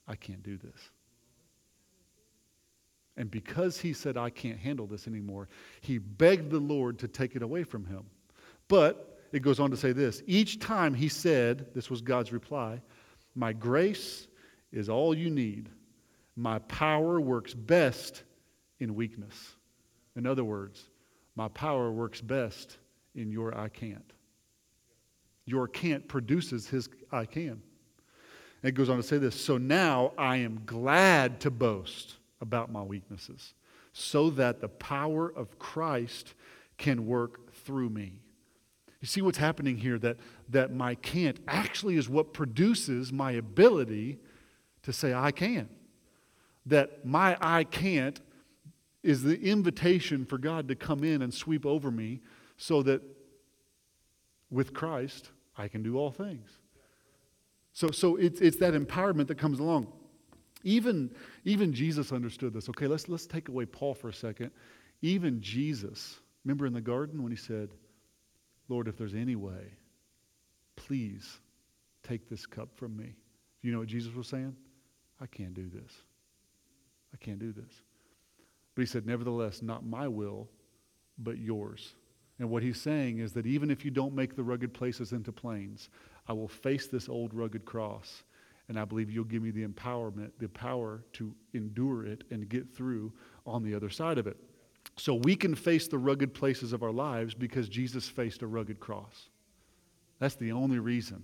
I 0.08 0.16
can't 0.16 0.44
do 0.44 0.58
this. 0.58 0.90
And 3.18 3.32
because 3.32 3.80
he 3.80 3.94
said, 3.94 4.16
I 4.16 4.30
can't 4.30 4.60
handle 4.60 4.86
this 4.86 5.08
anymore, 5.08 5.50
he 5.82 5.98
begged 5.98 6.52
the 6.52 6.60
Lord 6.60 7.00
to 7.00 7.08
take 7.08 7.36
it 7.36 7.42
away 7.42 7.64
from 7.64 7.84
him. 7.84 8.04
But 8.68 9.20
it 9.32 9.42
goes 9.42 9.60
on 9.60 9.72
to 9.72 9.78
say 9.78 9.92
this 9.92 10.22
each 10.28 10.60
time 10.60 10.94
he 10.94 11.10
said, 11.10 11.74
this 11.74 11.90
was 11.90 12.02
God's 12.02 12.32
reply, 12.32 12.80
My 13.34 13.54
grace 13.54 14.28
is 14.72 14.88
all 14.88 15.16
you 15.16 15.32
need. 15.32 15.70
My 16.36 16.60
power 16.60 17.20
works 17.20 17.56
best 17.56 18.22
in 18.80 18.96
weakness. 18.96 19.56
In 20.16 20.26
other 20.26 20.44
words, 20.44 20.84
my 21.36 21.48
power 21.50 21.92
works 21.92 22.22
best 22.22 22.78
in 23.16 23.32
your 23.32 23.58
I 23.58 23.70
can't. 23.70 24.14
Your 25.46 25.68
can't 25.68 26.08
produces 26.08 26.68
his 26.68 26.90
I 27.12 27.26
can. 27.26 27.62
And 28.62 28.70
it 28.70 28.74
goes 28.74 28.90
on 28.90 28.98
to 28.98 29.04
say 29.04 29.18
this 29.18 29.40
So 29.40 29.58
now 29.58 30.14
I 30.18 30.38
am 30.38 30.64
glad 30.66 31.40
to 31.42 31.52
boast 31.52 32.16
about 32.42 32.72
my 32.72 32.82
weaknesses, 32.82 33.54
so 33.94 34.30
that 34.32 34.62
the 34.62 34.68
power 34.68 35.32
of 35.36 35.58
Christ 35.58 36.34
can 36.78 37.08
work 37.08 37.52
through 37.54 37.90
me. 37.90 38.20
You 39.02 39.08
see 39.08 39.22
what's 39.22 39.38
happening 39.38 39.78
here 39.78 40.00
that, 40.00 40.18
that 40.50 40.74
my 40.74 40.96
can't 40.96 41.40
actually 41.48 41.98
is 41.98 42.10
what 42.10 42.34
produces 42.34 43.14
my 43.14 43.32
ability 43.32 44.18
to 44.84 44.94
say 44.94 45.14
I 45.14 45.32
can. 45.32 45.70
That 46.66 47.06
my 47.06 47.38
I 47.40 47.64
can't 47.64 48.20
is 49.04 49.24
the 49.24 49.40
invitation 49.42 50.26
for 50.26 50.38
God 50.38 50.68
to 50.68 50.76
come 50.76 51.04
in 51.04 51.22
and 51.22 51.34
sweep 51.34 51.66
over 51.66 51.92
me 51.92 52.22
so 52.58 52.82
that 52.84 53.02
with 54.50 54.74
Christ, 54.74 55.32
I 55.58 55.68
can 55.68 55.84
do 55.84 55.98
all 55.98 56.12
things. 56.12 56.50
So, 57.74 57.92
so 57.92 58.16
it's, 58.16 58.42
it's 58.42 58.58
that 58.58 58.74
empowerment 58.74 59.28
that 59.28 59.38
comes 59.38 59.60
along. 59.60 59.88
Even, 60.64 61.12
even 61.46 61.74
Jesus 61.74 62.12
understood 62.12 62.54
this. 62.54 62.70
Okay, 62.70 62.88
let's, 62.88 63.08
let's 63.08 63.28
take 63.28 63.50
away 63.50 63.66
Paul 63.66 63.94
for 63.94 64.10
a 64.10 64.14
second. 64.14 64.52
Even 65.02 65.42
Jesus, 65.42 66.20
remember 66.44 66.66
in 66.66 66.74
the 66.74 66.82
garden 66.82 67.22
when 67.22 67.32
he 67.32 67.38
said, 67.38 67.70
Lord, 68.68 68.88
if 68.88 68.98
there's 68.98 69.14
any 69.14 69.36
way, 69.36 69.74
please 70.76 71.40
take 72.04 72.30
this 72.30 72.46
cup 72.46 72.70
from 72.76 72.98
me. 72.98 73.06
Do 73.62 73.68
you 73.68 73.72
know 73.72 73.80
what 73.80 73.88
Jesus 73.88 74.14
was 74.14 74.28
saying? 74.28 74.56
I 75.22 75.26
can't 75.28 75.54
do 75.54 75.70
this. 75.70 75.92
I 77.14 77.18
can't 77.18 77.40
do 77.40 77.52
this. 77.52 77.74
But 78.78 78.84
he 78.84 78.86
said, 78.86 79.08
Nevertheless, 79.08 79.64
not 79.64 79.88
my 79.88 80.08
will, 80.08 80.48
but 81.18 81.40
yours. 81.40 81.96
And 82.38 82.48
what 82.48 82.62
he's 82.62 82.80
saying 82.80 83.18
is 83.18 83.34
that 83.34 83.48
even 83.48 83.72
if 83.72 83.84
you 83.84 83.90
don't 83.90 84.14
make 84.14 84.36
the 84.36 84.44
rugged 84.44 84.72
places 84.72 85.14
into 85.14 85.32
plains, 85.32 85.90
I 86.28 86.34
will 86.34 86.48
face 86.48 86.86
this 86.86 87.10
old 87.10 87.34
rugged 87.34 87.66
cross 87.66 88.22
And 88.70 88.80
I 88.80 88.86
believe 88.86 89.10
you'll 89.10 89.24
give 89.24 89.42
me 89.42 89.50
the 89.50 89.66
empowerment, 89.66 90.30
the 90.38 90.50
power 90.50 91.04
to 91.14 91.34
endure 91.56 92.06
it 92.06 92.24
and 92.30 92.48
get 92.48 92.72
through 92.72 93.12
on 93.48 93.64
the 93.64 93.74
other 93.74 93.90
side 93.90 94.20
of 94.20 94.28
it. 94.28 94.38
So 94.96 95.16
we 95.16 95.36
can 95.36 95.56
face 95.56 95.88
the 95.88 95.98
rugged 95.98 96.36
places 96.36 96.72
of 96.72 96.84
our 96.84 96.92
lives 96.92 97.34
because 97.34 97.70
Jesus 97.70 98.08
faced 98.08 98.44
a 98.44 98.48
rugged 98.48 98.80
cross. 98.80 99.30
That's 100.20 100.36
the 100.36 100.52
only 100.52 100.78
reason. 100.78 101.24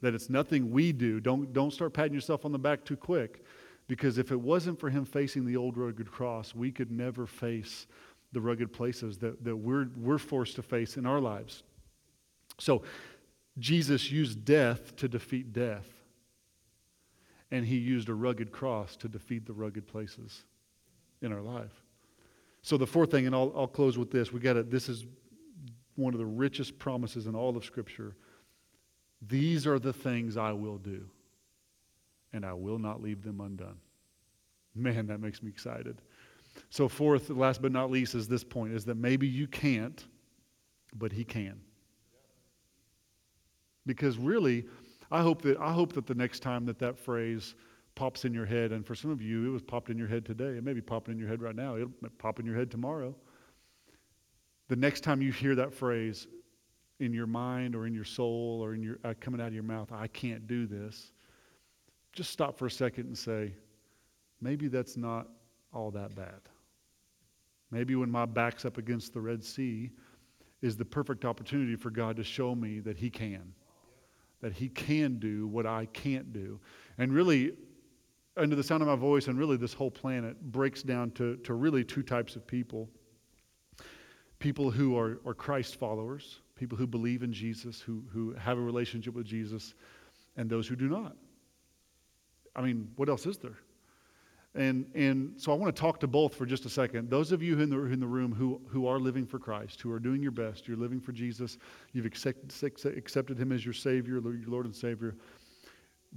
That 0.00 0.14
it's 0.14 0.30
nothing 0.30 0.70
we 0.70 0.92
do. 0.92 1.20
Don't, 1.20 1.52
don't 1.52 1.74
start 1.74 1.92
patting 1.92 2.14
yourself 2.14 2.46
on 2.46 2.52
the 2.52 2.58
back 2.58 2.86
too 2.86 2.96
quick. 2.96 3.44
Because 3.86 4.18
if 4.18 4.30
it 4.30 4.40
wasn't 4.40 4.80
for 4.80 4.88
him 4.90 5.04
facing 5.04 5.44
the 5.44 5.56
old 5.56 5.76
rugged 5.76 6.10
cross, 6.10 6.54
we 6.54 6.70
could 6.70 6.90
never 6.90 7.26
face 7.26 7.86
the 8.32 8.40
rugged 8.40 8.72
places 8.72 9.18
that, 9.18 9.44
that 9.44 9.56
we're, 9.56 9.88
we're 9.96 10.18
forced 10.18 10.56
to 10.56 10.62
face 10.62 10.96
in 10.96 11.06
our 11.06 11.20
lives. 11.20 11.62
So 12.58 12.82
Jesus 13.58 14.10
used 14.10 14.44
death 14.44 14.96
to 14.96 15.08
defeat 15.08 15.52
death. 15.52 15.86
And 17.50 17.64
he 17.64 17.76
used 17.76 18.08
a 18.08 18.14
rugged 18.14 18.50
cross 18.50 18.96
to 18.96 19.08
defeat 19.08 19.46
the 19.46 19.52
rugged 19.52 19.86
places 19.86 20.44
in 21.22 21.32
our 21.32 21.42
life. 21.42 21.82
So 22.62 22.76
the 22.76 22.86
fourth 22.86 23.10
thing, 23.10 23.26
and 23.26 23.34
I'll, 23.34 23.52
I'll 23.54 23.68
close 23.68 23.98
with 23.98 24.10
this. 24.10 24.32
We 24.32 24.40
got 24.40 24.56
it. 24.56 24.70
This 24.70 24.88
is 24.88 25.04
one 25.96 26.14
of 26.14 26.18
the 26.18 26.26
richest 26.26 26.78
promises 26.78 27.26
in 27.26 27.34
all 27.34 27.56
of 27.56 27.64
Scripture. 27.64 28.16
These 29.26 29.66
are 29.66 29.78
the 29.78 29.92
things 29.92 30.36
I 30.36 30.52
will 30.52 30.78
do, 30.78 31.08
and 32.34 32.44
I 32.44 32.52
will 32.52 32.78
not 32.78 33.00
leave 33.00 33.22
them 33.22 33.40
undone. 33.40 33.78
Man, 34.74 35.06
that 35.06 35.20
makes 35.20 35.42
me 35.42 35.48
excited. 35.48 36.02
So, 36.68 36.88
fourth, 36.88 37.30
last 37.30 37.62
but 37.62 37.72
not 37.72 37.90
least, 37.90 38.14
is 38.14 38.28
this 38.28 38.44
point 38.44 38.74
is 38.74 38.84
that 38.84 38.96
maybe 38.96 39.26
you 39.26 39.46
can't, 39.46 40.04
but 40.94 41.12
he 41.12 41.24
can. 41.24 41.60
Because 43.86 44.18
really, 44.18 44.66
I 45.10 45.22
hope 45.22 45.42
that 45.42 45.58
I 45.58 45.72
hope 45.72 45.92
that 45.92 46.06
the 46.06 46.14
next 46.14 46.40
time 46.40 46.66
that 46.66 46.78
that 46.80 46.98
phrase 46.98 47.54
pops 47.94 48.24
in 48.24 48.34
your 48.34 48.46
head. 48.46 48.72
And 48.72 48.84
for 48.84 48.94
some 48.94 49.10
of 49.10 49.22
you, 49.22 49.46
it 49.46 49.50
was 49.50 49.62
popped 49.62 49.90
in 49.90 49.96
your 49.96 50.08
head 50.08 50.24
today. 50.24 50.56
It 50.56 50.64
may 50.64 50.72
be 50.72 50.80
popping 50.80 51.12
in 51.12 51.18
your 51.18 51.28
head 51.28 51.40
right 51.40 51.54
now. 51.54 51.76
It'll 51.76 51.92
pop 52.18 52.40
in 52.40 52.46
your 52.46 52.56
head 52.56 52.70
tomorrow. 52.70 53.14
The 54.68 54.76
next 54.76 55.02
time 55.02 55.22
you 55.22 55.30
hear 55.30 55.54
that 55.54 55.72
phrase 55.72 56.26
in 56.98 57.12
your 57.12 57.26
mind 57.26 57.76
or 57.76 57.86
in 57.86 57.94
your 57.94 58.04
soul 58.04 58.60
or 58.64 58.74
in 58.74 58.82
your 58.82 58.98
uh, 59.04 59.14
coming 59.20 59.40
out 59.40 59.48
of 59.48 59.54
your 59.54 59.62
mouth, 59.62 59.92
I 59.92 60.08
can't 60.08 60.46
do 60.48 60.66
this. 60.66 61.12
Just 62.14 62.30
stop 62.30 62.56
for 62.56 62.66
a 62.66 62.70
second 62.70 63.06
and 63.06 63.18
say, 63.18 63.52
maybe 64.40 64.68
that's 64.68 64.96
not 64.96 65.28
all 65.72 65.90
that 65.90 66.14
bad. 66.14 66.40
Maybe 67.70 67.96
when 67.96 68.10
my 68.10 68.24
back's 68.24 68.64
up 68.64 68.78
against 68.78 69.12
the 69.12 69.20
Red 69.20 69.42
Sea 69.42 69.90
is 70.62 70.76
the 70.76 70.84
perfect 70.84 71.24
opportunity 71.24 71.76
for 71.76 71.90
God 71.90 72.16
to 72.16 72.24
show 72.24 72.54
me 72.54 72.78
that 72.80 72.96
He 72.96 73.10
can, 73.10 73.52
that 74.40 74.52
He 74.52 74.68
can 74.68 75.18
do 75.18 75.48
what 75.48 75.66
I 75.66 75.86
can't 75.86 76.32
do. 76.32 76.60
And 76.98 77.12
really, 77.12 77.52
under 78.36 78.54
the 78.54 78.62
sound 78.62 78.82
of 78.82 78.88
my 78.88 78.96
voice, 78.96 79.26
and 79.26 79.38
really 79.38 79.56
this 79.56 79.74
whole 79.74 79.90
planet 79.90 80.40
breaks 80.52 80.82
down 80.82 81.10
to, 81.12 81.36
to 81.38 81.54
really 81.54 81.84
two 81.84 82.02
types 82.02 82.36
of 82.36 82.46
people 82.46 82.88
people 84.44 84.70
who 84.70 84.98
are, 84.98 85.20
are 85.24 85.32
Christ 85.32 85.76
followers, 85.76 86.40
people 86.54 86.76
who 86.76 86.86
believe 86.86 87.22
in 87.22 87.32
Jesus, 87.32 87.80
who, 87.80 88.04
who 88.12 88.34
have 88.34 88.58
a 88.58 88.60
relationship 88.60 89.14
with 89.14 89.24
Jesus, 89.24 89.72
and 90.36 90.50
those 90.50 90.68
who 90.68 90.76
do 90.76 90.86
not. 90.86 91.16
I 92.56 92.62
mean, 92.62 92.90
what 92.96 93.08
else 93.08 93.26
is 93.26 93.38
there? 93.38 93.58
And, 94.56 94.86
and 94.94 95.32
so 95.36 95.50
I 95.50 95.56
want 95.56 95.74
to 95.74 95.80
talk 95.80 95.98
to 96.00 96.06
both 96.06 96.34
for 96.36 96.46
just 96.46 96.64
a 96.64 96.68
second. 96.68 97.10
Those 97.10 97.32
of 97.32 97.42
you 97.42 97.58
in 97.58 97.70
the, 97.70 97.80
in 97.86 97.98
the 97.98 98.06
room 98.06 98.32
who, 98.32 98.60
who 98.68 98.86
are 98.86 99.00
living 99.00 99.26
for 99.26 99.40
Christ, 99.40 99.80
who 99.80 99.90
are 99.90 99.98
doing 99.98 100.22
your 100.22 100.30
best, 100.30 100.68
you're 100.68 100.76
living 100.76 101.00
for 101.00 101.10
Jesus, 101.10 101.58
you've 101.92 102.06
accept, 102.06 102.62
accepted 102.62 103.36
Him 103.36 103.50
as 103.50 103.64
your 103.64 103.74
Savior, 103.74 104.20
your 104.20 104.48
Lord 104.48 104.66
and 104.66 104.74
Savior 104.74 105.16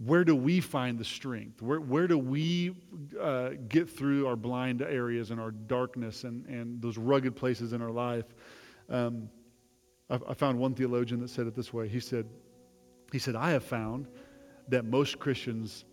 where 0.06 0.24
do 0.24 0.36
we 0.36 0.60
find 0.60 1.00
the 1.00 1.04
strength? 1.04 1.62
Where, 1.62 1.82
where 1.82 2.08
do 2.08 2.18
we 2.18 2.76
uh, 3.20 3.52
get 3.68 3.90
through 3.90 4.28
our 4.28 4.36
blind 4.36 4.82
areas 4.82 5.32
and 5.32 5.40
our 5.40 5.52
darkness 5.52 6.24
and, 6.24 6.46
and 6.46 6.82
those 6.82 6.98
rugged 6.98 7.36
places 7.36 7.74
in 7.74 7.82
our 7.82 7.90
life? 7.90 8.26
Um, 8.90 9.30
I, 10.10 10.20
I 10.30 10.34
found 10.36 10.60
one 10.60 10.76
theologian 10.76 11.20
that 11.22 11.30
said 11.30 11.48
it 11.48 11.56
this 11.56 11.74
way. 11.74 11.88
He 11.88 12.00
said, 12.00 12.28
he 13.12 13.18
said, 13.18 13.36
I 13.36 13.52
have 13.52 13.64
found 13.64 14.08
that 14.68 14.86
most 14.86 15.18
Christians 15.18 15.86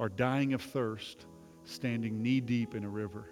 are 0.00 0.08
dying 0.08 0.54
of 0.54 0.62
thirst 0.62 1.26
standing 1.64 2.22
knee 2.22 2.40
deep 2.40 2.74
in 2.74 2.84
a 2.84 2.88
river. 2.88 3.26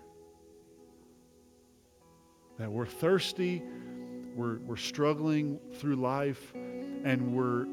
That 2.59 2.71
we're 2.71 2.87
thirsty, 2.87 3.63
we're, 4.37 4.59
we're 4.59 4.77
struggling 4.77 5.59
through 5.75 5.97
life, 5.97 6.53
and 6.55 7.35
we're 7.35 7.67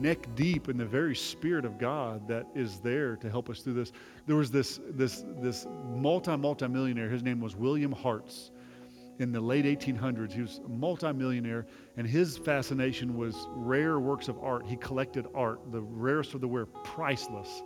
neck 0.00 0.26
deep 0.34 0.68
in 0.68 0.78
the 0.78 0.84
very 0.84 1.14
spirit 1.14 1.64
of 1.64 1.78
God 1.78 2.26
that 2.28 2.46
is 2.54 2.80
there 2.80 3.16
to 3.16 3.28
help 3.28 3.50
us 3.50 3.60
through 3.60 3.74
this. 3.74 3.92
There 4.26 4.36
was 4.36 4.50
this 4.50 4.80
this 4.90 5.24
this 5.40 5.66
multi 5.88 6.36
multi 6.36 6.68
millionaire. 6.68 7.10
His 7.10 7.22
name 7.22 7.40
was 7.40 7.54
William 7.54 7.92
Hearst. 7.92 8.52
In 9.20 9.32
the 9.32 9.40
late 9.40 9.66
1800s, 9.66 10.32
he 10.32 10.40
was 10.40 10.62
a 10.64 10.68
multimillionaire, 10.70 11.66
and 11.98 12.06
his 12.06 12.38
fascination 12.38 13.18
was 13.18 13.48
rare 13.50 14.00
works 14.00 14.28
of 14.28 14.38
art. 14.42 14.66
He 14.66 14.76
collected 14.76 15.26
art, 15.34 15.60
the 15.70 15.82
rarest 15.82 16.32
of 16.32 16.40
the 16.40 16.48
rare, 16.48 16.64
priceless. 16.64 17.62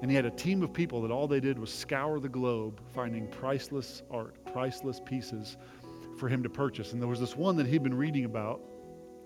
And 0.00 0.10
he 0.10 0.14
had 0.14 0.26
a 0.26 0.30
team 0.30 0.62
of 0.62 0.72
people 0.72 1.02
that 1.02 1.10
all 1.10 1.26
they 1.26 1.40
did 1.40 1.58
was 1.58 1.72
scour 1.72 2.20
the 2.20 2.28
globe, 2.28 2.80
finding 2.94 3.26
priceless 3.28 4.02
art, 4.10 4.36
priceless 4.52 5.00
pieces 5.04 5.56
for 6.18 6.28
him 6.28 6.42
to 6.42 6.48
purchase. 6.48 6.92
And 6.92 7.00
there 7.00 7.08
was 7.08 7.20
this 7.20 7.36
one 7.36 7.56
that 7.56 7.66
he'd 7.66 7.82
been 7.82 7.96
reading 7.96 8.24
about 8.24 8.60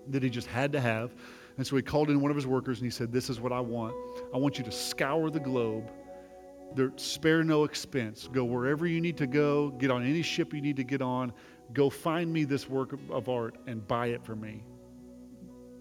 that 0.09 0.23
he 0.23 0.29
just 0.29 0.47
had 0.47 0.71
to 0.73 0.81
have. 0.81 1.13
And 1.57 1.65
so 1.65 1.75
he 1.75 1.81
called 1.81 2.09
in 2.09 2.19
one 2.21 2.31
of 2.31 2.35
his 2.35 2.47
workers 2.47 2.79
and 2.79 2.85
he 2.85 2.91
said, 2.91 3.11
This 3.11 3.29
is 3.29 3.39
what 3.39 3.51
I 3.51 3.59
want. 3.59 3.93
I 4.33 4.37
want 4.37 4.57
you 4.57 4.63
to 4.63 4.71
scour 4.71 5.29
the 5.29 5.39
globe. 5.39 5.91
There, 6.75 6.91
spare 6.95 7.43
no 7.43 7.65
expense. 7.65 8.27
Go 8.31 8.43
wherever 8.43 8.87
you 8.87 8.99
need 8.99 9.17
to 9.17 9.27
go. 9.27 9.69
Get 9.69 9.91
on 9.91 10.03
any 10.03 10.23
ship 10.23 10.53
you 10.53 10.61
need 10.61 10.77
to 10.77 10.83
get 10.83 11.01
on. 11.03 11.31
Go 11.73 11.89
find 11.89 12.33
me 12.33 12.45
this 12.45 12.67
work 12.67 12.93
of, 13.11 13.29
art 13.29 13.57
and 13.67 13.87
buy 13.87 14.07
it 14.07 14.23
for 14.23 14.35
me. 14.35 14.63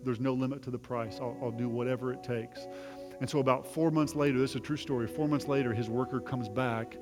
There's 0.04 0.20
no 0.20 0.34
limit 0.34 0.62
to 0.62 0.70
the 0.70 0.78
price. 0.78 1.18
I'll, 1.20 1.36
I'll 1.42 1.50
do 1.50 1.68
whatever 1.68 2.12
it 2.12 2.22
takes. 2.22 2.66
And 3.20 3.28
so, 3.28 3.38
about 3.38 3.66
four 3.66 3.90
months 3.90 4.14
later, 4.14 4.38
this 4.38 4.50
is 4.50 4.56
a 4.56 4.60
true 4.60 4.76
story. 4.76 5.06
Four 5.06 5.28
months 5.28 5.48
later, 5.48 5.72
his 5.72 5.88
worker 5.88 6.20
comes 6.20 6.48
back, 6.48 6.96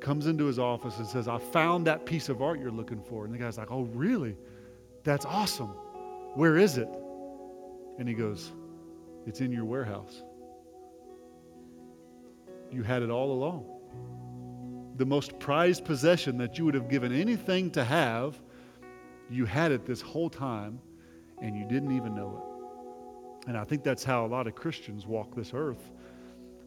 comes 0.00 0.26
into 0.26 0.46
his 0.46 0.58
office, 0.58 0.98
and 0.98 1.06
says, 1.06 1.28
I 1.28 1.38
found 1.38 1.86
that 1.86 2.06
piece 2.06 2.28
of 2.28 2.42
art 2.42 2.60
you're 2.60 2.70
looking 2.70 3.02
for. 3.02 3.24
And 3.24 3.34
the 3.34 3.38
guy's 3.38 3.58
like, 3.58 3.70
Oh, 3.70 3.82
really? 3.92 4.36
That's 5.04 5.24
awesome. 5.24 5.68
Where 6.34 6.56
is 6.56 6.78
it? 6.78 6.88
And 7.98 8.08
he 8.08 8.14
goes, 8.14 8.52
It's 9.26 9.40
in 9.40 9.52
your 9.52 9.64
warehouse. 9.64 10.22
You 12.70 12.82
had 12.82 13.02
it 13.02 13.10
all 13.10 13.32
along. 13.32 13.64
The 14.96 15.06
most 15.06 15.38
prized 15.38 15.84
possession 15.84 16.38
that 16.38 16.58
you 16.58 16.64
would 16.64 16.74
have 16.74 16.88
given 16.88 17.12
anything 17.12 17.70
to 17.72 17.84
have, 17.84 18.40
you 19.30 19.44
had 19.44 19.72
it 19.72 19.86
this 19.86 20.00
whole 20.00 20.28
time, 20.28 20.80
and 21.40 21.56
you 21.56 21.64
didn't 21.66 21.96
even 21.96 22.14
know 22.14 22.42
it. 22.42 22.47
And 23.48 23.56
I 23.56 23.64
think 23.64 23.82
that's 23.82 24.04
how 24.04 24.26
a 24.26 24.28
lot 24.28 24.46
of 24.46 24.54
Christians 24.54 25.06
walk 25.06 25.34
this 25.34 25.52
earth. 25.54 25.90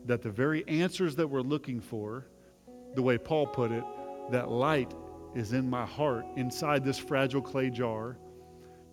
That 0.06 0.24
the 0.24 0.32
very 0.32 0.68
answers 0.68 1.16
that 1.18 1.28
we're 1.28 1.42
looking 1.42 1.80
for, 1.80 2.26
the 2.96 3.04
way 3.04 3.20
Paul 3.20 3.46
put 3.46 3.72
it, 3.72 3.84
that 4.32 4.50
light 4.50 4.92
is 5.36 5.54
in 5.54 5.70
my 5.70 5.86
heart, 5.86 6.26
inside 6.38 6.84
this 6.84 6.98
fragile 6.98 7.42
clay 7.42 7.70
jar 7.70 8.18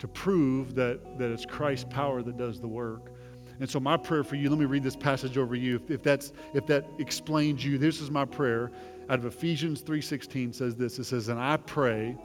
to 0.00 0.06
prove 0.06 0.74
that, 0.74 1.18
that 1.18 1.30
it's 1.30 1.46
Christ's 1.46 1.86
power 1.88 2.22
that 2.22 2.36
does 2.36 2.60
the 2.60 2.68
work. 2.68 3.10
And 3.58 3.68
so 3.68 3.80
my 3.80 3.96
prayer 3.96 4.22
for 4.22 4.36
you, 4.36 4.50
let 4.50 4.58
me 4.58 4.66
read 4.66 4.82
this 4.82 4.94
passage 4.94 5.38
over 5.38 5.54
you. 5.54 5.76
If, 5.76 5.90
if, 5.90 6.02
that's, 6.02 6.34
if 6.52 6.66
that 6.66 6.84
explains 6.98 7.64
you, 7.64 7.78
this 7.78 8.02
is 8.02 8.10
my 8.10 8.26
prayer. 8.26 8.70
Out 9.08 9.18
of 9.18 9.24
Ephesians 9.24 9.80
3.16 9.82 10.54
says 10.54 10.76
this. 10.76 10.98
It 10.98 11.04
says, 11.04 11.28
And 11.28 11.40
I 11.40 11.56
pray 11.56 12.18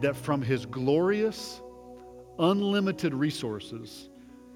that 0.00 0.16
from 0.16 0.40
his 0.40 0.64
glorious, 0.64 1.60
unlimited 2.38 3.12
resources, 3.12 4.08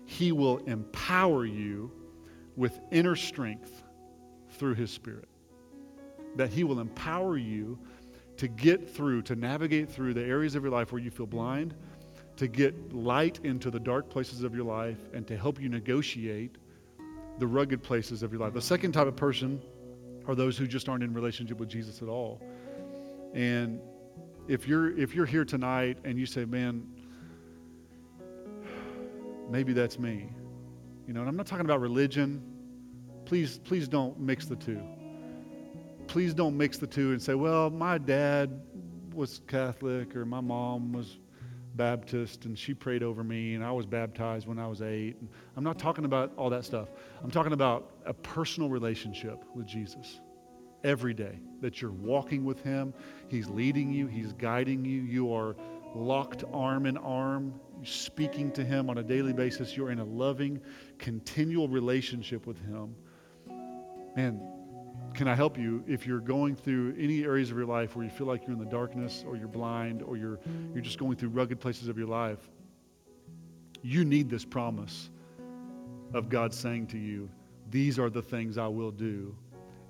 he 0.09 0.33
will 0.33 0.57
empower 0.65 1.45
you 1.45 1.93
with 2.57 2.81
inner 2.91 3.15
strength 3.15 3.83
through 4.53 4.73
his 4.73 4.91
spirit. 4.91 5.29
That 6.37 6.49
he 6.49 6.65
will 6.65 6.81
empower 6.81 7.37
you 7.37 7.79
to 8.39 8.49
get 8.49 8.89
through, 8.89 9.21
to 9.23 9.37
navigate 9.37 9.91
through 9.93 10.15
the 10.15 10.25
areas 10.25 10.55
of 10.55 10.63
your 10.63 10.73
life 10.73 10.93
where 10.93 11.03
you 11.03 11.11
feel 11.11 11.27
blind, 11.27 11.75
to 12.37 12.49
get 12.49 12.95
light 12.95 13.41
into 13.45 13.71
the 13.71 13.79
dark 13.79 14.09
places 14.09 14.45
of 14.45 14.55
your 14.55 14.65
life 14.65 14.97
and 15.13 15.27
to 15.27 15.37
help 15.37 15.61
you 15.61 15.69
negotiate 15.69 16.57
the 17.39 17.47
rugged 17.47 17.83
places 17.83 18.23
of 18.23 18.33
your 18.33 18.41
life. 18.41 18.55
The 18.55 18.63
second 18.63 18.93
type 18.93 19.09
of 19.09 19.15
person 19.15 19.61
are 20.27 20.35
those 20.35 20.57
who 20.57 20.67
just 20.67 20.89
aren't 20.89 21.05
in 21.05 21.13
relationship 21.13 21.59
with 21.59 21.69
Jesus 21.69 22.01
at 22.01 22.09
all. 22.09 22.41
And 23.35 23.79
if 24.49 24.67
you're 24.67 24.97
if 24.99 25.15
you're 25.15 25.27
here 25.27 25.45
tonight 25.45 25.99
and 26.05 26.19
you 26.19 26.25
say, 26.25 26.47
"Man, 26.47 26.87
maybe 29.49 29.73
that's 29.73 29.99
me." 29.99 30.31
You 31.07 31.15
know, 31.15 31.21
and 31.21 31.29
I'm 31.29 31.37
not 31.37 31.47
talking 31.47 31.65
about 31.65 31.81
religion. 31.81 32.43
Please 33.25 33.59
please 33.59 33.89
don't 33.89 34.19
mix 34.19 34.47
the 34.47 34.57
two. 34.57 34.81
Please 36.07 36.35
don't 36.35 36.57
mix 36.57 36.79
the 36.79 36.87
two 36.87 37.13
and 37.13 37.23
say, 37.23 37.35
"Well, 37.35 37.71
my 37.71 37.99
dad 37.99 38.61
was 39.15 39.41
Catholic 39.47 40.15
or 40.15 40.25
my 40.25 40.41
mom 40.41 40.93
was 40.93 41.19
Baptist 41.75 42.45
and 42.45 42.59
she 42.59 42.75
prayed 42.75 43.03
over 43.03 43.25
me 43.25 43.55
and 43.55 43.65
I 43.65 43.73
was 43.73 43.87
baptized 43.87 44.47
when 44.47 44.59
I 44.59 44.67
was 44.67 44.83
eight. 44.83 45.17
I'm 45.57 45.65
not 45.65 45.79
talking 45.79 46.05
about 46.05 46.33
all 46.37 46.51
that 46.51 46.65
stuff. 46.65 46.89
I'm 47.23 47.31
talking 47.31 47.53
about 47.53 47.91
a 48.05 48.13
personal 48.13 48.69
relationship 48.69 49.45
with 49.55 49.67
Jesus 49.67 50.21
every 50.85 51.15
day, 51.15 51.39
that 51.61 51.83
you're 51.83 51.91
walking 51.91 52.45
with 52.45 52.63
Him. 52.63 52.95
He's 53.29 53.49
leading 53.49 53.93
you, 53.93 54.07
He's 54.07 54.33
guiding 54.35 54.85
you. 54.85 55.03
You 55.03 55.33
are 55.33 55.57
locked 55.95 56.45
arm 56.53 56.87
in 56.87 56.97
arm, 56.97 57.59
speaking 57.85 58.51
to 58.53 58.65
Him 58.65 58.91
on 58.91 58.99
a 58.99 59.03
daily 59.03 59.33
basis. 59.33 59.77
You're 59.77 59.91
in 59.91 60.01
a 60.01 60.05
loving, 60.05 60.61
continual 60.99 61.69
relationship 61.69 62.47
with 62.47 62.59
Him. 62.65 62.95
Man, 64.17 64.41
can 65.15 65.29
I 65.29 65.35
help 65.35 65.59
you 65.59 65.83
if 65.87 66.07
you're 66.07 66.21
going 66.21 66.55
through 66.55 66.95
any 66.99 67.25
areas 67.25 67.51
of 67.51 67.57
your 67.57 67.67
life 67.67 67.97
where 67.97 68.05
you 68.05 68.11
feel 68.11 68.27
like 68.27 68.43
you're 68.43 68.53
in 68.53 68.59
the 68.59 68.65
darkness 68.71 69.25
or 69.27 69.37
you're 69.37 69.49
blind 69.49 70.03
or 70.03 70.17
you're, 70.17 70.39
you're 70.73 70.83
just 70.83 70.99
going 70.99 71.17
through 71.17 71.31
rugged 71.31 71.61
places 71.61 71.89
of 71.89 71.99
your 71.99 72.07
life? 72.07 72.51
You 73.83 74.05
need 74.05 74.29
this 74.29 74.45
promise 74.45 75.11
of 76.15 76.29
God 76.29 76.53
saying 76.53 76.89
to 76.89 76.99
you, 76.99 77.29
These 77.71 77.99
are 77.99 78.11
the 78.11 78.23
things 78.23 78.59
I 78.59 78.67
will 78.67 78.91
do, 78.91 79.35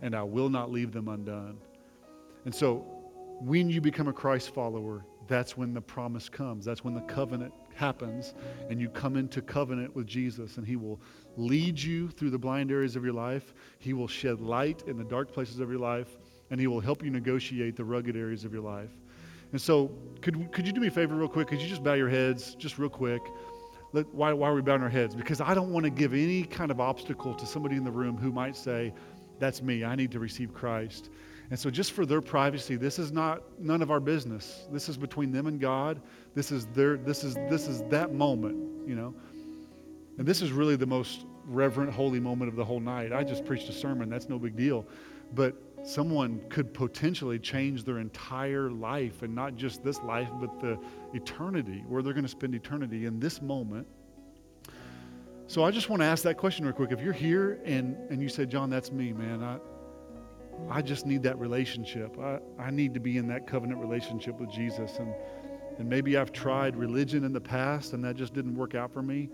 and 0.03 0.15
I 0.15 0.23
will 0.23 0.49
not 0.49 0.71
leave 0.71 0.93
them 0.93 1.09
undone. 1.09 1.59
And 2.45 2.55
so, 2.55 2.87
when 3.41 3.71
you 3.71 3.81
become 3.81 4.09
a 4.09 4.13
Christ 4.13 4.53
follower, 4.53 5.05
that's 5.29 5.57
when 5.57 5.75
the 5.75 5.81
promise 5.81 6.29
comes. 6.29 6.65
That's 6.65 6.83
when 6.83 6.95
the 6.95 7.03
covenant 7.03 7.53
happens, 7.75 8.35
and 8.69 8.81
you 8.81 8.89
come 8.89 9.17
into 9.17 9.41
covenant 9.41 9.95
with 9.95 10.07
Jesus, 10.07 10.57
and 10.57 10.67
He 10.67 10.77
will 10.77 11.01
lead 11.37 11.81
you 11.81 12.09
through 12.09 12.31
the 12.31 12.39
blind 12.39 12.73
areas 12.73 12.97
of 12.97 13.05
your 13.05 13.13
life. 13.13 13.55
He 13.79 13.93
will 13.93 14.09
shed 14.09 14.41
light 14.41 14.83
in 14.87 14.97
the 14.99 15.05
dark 15.05 15.33
places 15.33 15.61
of 15.61 15.71
your 15.71 15.79
life, 15.79 16.17
and 16.51 16.61
He 16.61 16.67
will 16.67 16.81
help 16.81 17.05
you 17.05 17.11
negotiate 17.11 17.77
the 17.77 17.85
rugged 17.85 18.17
areas 18.17 18.45
of 18.45 18.53
your 18.53 18.63
life. 18.63 18.91
And 19.53 19.61
so, 19.61 19.91
could, 20.21 20.51
could 20.53 20.67
you 20.67 20.73
do 20.73 20.81
me 20.81 20.89
a 20.89 20.91
favor, 20.91 21.15
real 21.15 21.29
quick? 21.29 21.49
Could 21.49 21.63
you 21.63 21.69
just 21.69 21.85
bow 21.85 21.95
your 21.95 22.09
heads, 22.09 22.55
just 22.57 22.79
real 22.79 22.91
quick? 22.91 23.23
Let, 23.93 24.07
why, 24.13 24.33
why 24.33 24.49
are 24.49 24.55
we 24.55 24.61
bowing 24.61 24.83
our 24.83 24.91
heads? 24.91 25.15
Because 25.15 25.41
I 25.41 25.55
don't 25.55 25.73
want 25.73 25.85
to 25.85 25.91
give 25.91 26.13
any 26.13 26.43
kind 26.43 26.71
of 26.71 26.81
obstacle 26.81 27.35
to 27.35 27.47
somebody 27.47 27.77
in 27.77 27.85
the 27.85 27.91
room 27.91 28.17
who 28.17 28.31
might 28.31 28.57
say, 28.57 28.93
That's 29.39 29.63
me, 29.63 29.85
I 29.85 29.95
need 29.95 30.11
to 30.13 30.19
receive 30.19 30.53
Christ. 30.53 31.11
And 31.51 31.59
so, 31.59 31.71
just 31.71 31.93
for 31.93 32.05
their 32.05 32.21
privacy, 32.21 32.77
this 32.77 32.99
is 32.99 33.11
not 33.11 33.43
none 33.59 33.81
of 33.81 33.91
our 33.91 34.01
business. 34.01 34.67
This 34.71 34.89
is 34.89 34.99
between 34.99 35.33
them 35.33 35.47
and 35.47 35.59
God. 35.59 36.01
This 36.35 36.53
is 36.53 36.67
their. 36.67 36.99
This 36.99 37.25
is 37.25 37.35
this 37.49 37.67
is 37.67 37.83
that 37.89 38.13
moment, 38.13 38.87
you 38.87 38.95
know. 38.95 39.15
And 40.19 40.27
this 40.27 40.43
is 40.43 40.53
really 40.53 40.77
the 40.77 40.87
most 40.87 41.25
reverent, 41.47 41.91
holy 41.91 42.21
moment 42.21 42.51
of 42.51 42.57
the 42.57 42.65
whole 42.65 42.81
night. 42.81 43.13
I 43.13 43.25
just 43.25 43.47
preached 43.47 43.69
a 43.71 43.73
sermon. 43.73 44.11
That's 44.11 44.29
no 44.29 44.39
big 44.39 44.57
deal, 44.57 44.87
but 45.35 45.55
someone 45.83 46.43
could 46.51 46.75
potentially 46.75 47.39
change 47.39 47.85
their 47.85 47.99
entire 47.99 48.71
life, 48.71 49.23
and 49.23 49.35
not 49.35 49.57
just 49.57 49.83
this 49.83 50.03
life, 50.03 50.29
but 50.39 50.61
the 50.61 50.79
eternity, 51.15 51.83
where 51.89 52.03
they're 52.03 52.13
going 52.13 52.25
to 52.25 52.31
spend 52.31 52.55
eternity 52.55 53.07
in 53.07 53.19
this 53.21 53.41
moment. 53.41 53.87
So 55.47 55.65
I 55.65 55.71
just 55.71 55.89
want 55.89 56.03
to 56.03 56.07
ask 56.07 56.25
that 56.25 56.37
question 56.37 56.67
real 56.67 56.75
quick. 56.75 56.93
If 56.93 57.01
you're 57.01 57.15
here 57.15 57.59
and 57.65 57.97
and 58.11 58.21
you 58.21 58.29
said, 58.29 58.51
John, 58.51 58.69
that's 58.69 58.93
me, 58.93 59.15
man. 59.15 59.43
I 59.43 59.57
I 60.71 60.83
just 60.83 61.07
need 61.07 61.23
that 61.23 61.39
relationship. 61.39 62.19
I, 62.19 62.41
I 62.59 62.71
need 62.71 62.95
to 62.95 63.01
be 63.01 63.17
in 63.17 63.29
that 63.29 63.47
covenant 63.47 63.81
relationship 63.81 64.39
with 64.39 64.51
Jesus. 64.51 64.99
And, 64.99 65.15
and 65.79 65.89
maybe 65.89 66.17
I've 66.17 66.33
tried 66.33 66.77
religion 66.77 67.25
in 67.25 67.33
the 67.33 67.41
past 67.41 67.93
and 67.93 68.05
that 68.05 68.17
just 68.17 68.35
didn't 68.35 68.55
work 68.55 68.75
out 68.75 68.93
for 68.93 69.03
me. 69.03 69.31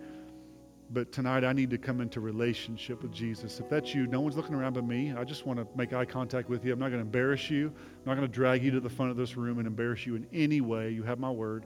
But 0.91 1.11
tonight 1.13 1.45
I 1.45 1.53
need 1.53 1.71
to 1.71 1.79
come 1.79 2.01
into 2.01 2.21
relationship 2.21 3.03
with 3.03 3.11
Jesus. 3.13 3.59
If 3.59 3.69
that's 3.69 3.95
you, 3.95 4.07
no 4.07 4.21
one's 4.21 4.37
looking 4.37 4.55
around 4.55 4.75
but 4.75 4.85
me. 4.85 5.13
I 5.13 5.25
just 5.25 5.47
want 5.47 5.59
to 5.59 5.67
make 5.77 5.93
eye 5.93 6.05
contact 6.05 6.49
with 6.49 6.65
you. 6.65 6.73
I'm 6.73 6.79
not 6.79 6.91
going 6.91 7.01
to 7.01 7.07
embarrass 7.07 7.51
you. 7.51 7.69
I'm 7.69 8.05
not 8.07 8.15
going 8.17 8.29
to 8.29 8.33
drag 8.33 8.63
you 8.63 8.71
to 8.73 8.81
the 8.81 8.91
front 8.91 9.11
of 9.11 9.17
this 9.17 9.37
room 9.37 9.59
and 9.59 9.67
embarrass 9.67 10.07
you 10.07 10.15
in 10.15 10.27
any 10.33 10.61
way. 10.61 10.91
You 10.91 11.03
have 11.03 11.19
my 11.19 11.31
word. 11.31 11.65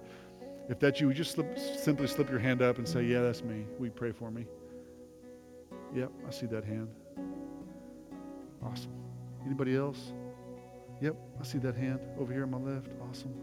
If 0.68 0.78
that's 0.78 1.00
you, 1.00 1.12
just 1.12 1.32
slip, 1.32 1.58
simply 1.58 2.06
slip 2.06 2.30
your 2.30 2.38
hand 2.38 2.62
up 2.62 2.78
and 2.78 2.86
say, 2.86 3.02
Yeah, 3.02 3.22
that's 3.22 3.42
me. 3.42 3.64
We 3.78 3.88
pray 3.88 4.12
for 4.12 4.30
me. 4.30 4.46
Yep, 5.94 6.12
I 6.26 6.30
see 6.30 6.46
that 6.46 6.64
hand. 6.64 6.88
Awesome. 8.62 9.07
Anybody 9.44 9.76
else? 9.76 10.12
Yep, 11.00 11.16
I 11.40 11.44
see 11.44 11.58
that 11.58 11.76
hand 11.76 12.00
over 12.18 12.32
here 12.32 12.42
on 12.42 12.50
my 12.50 12.58
left. 12.58 12.88
Awesome. 13.08 13.34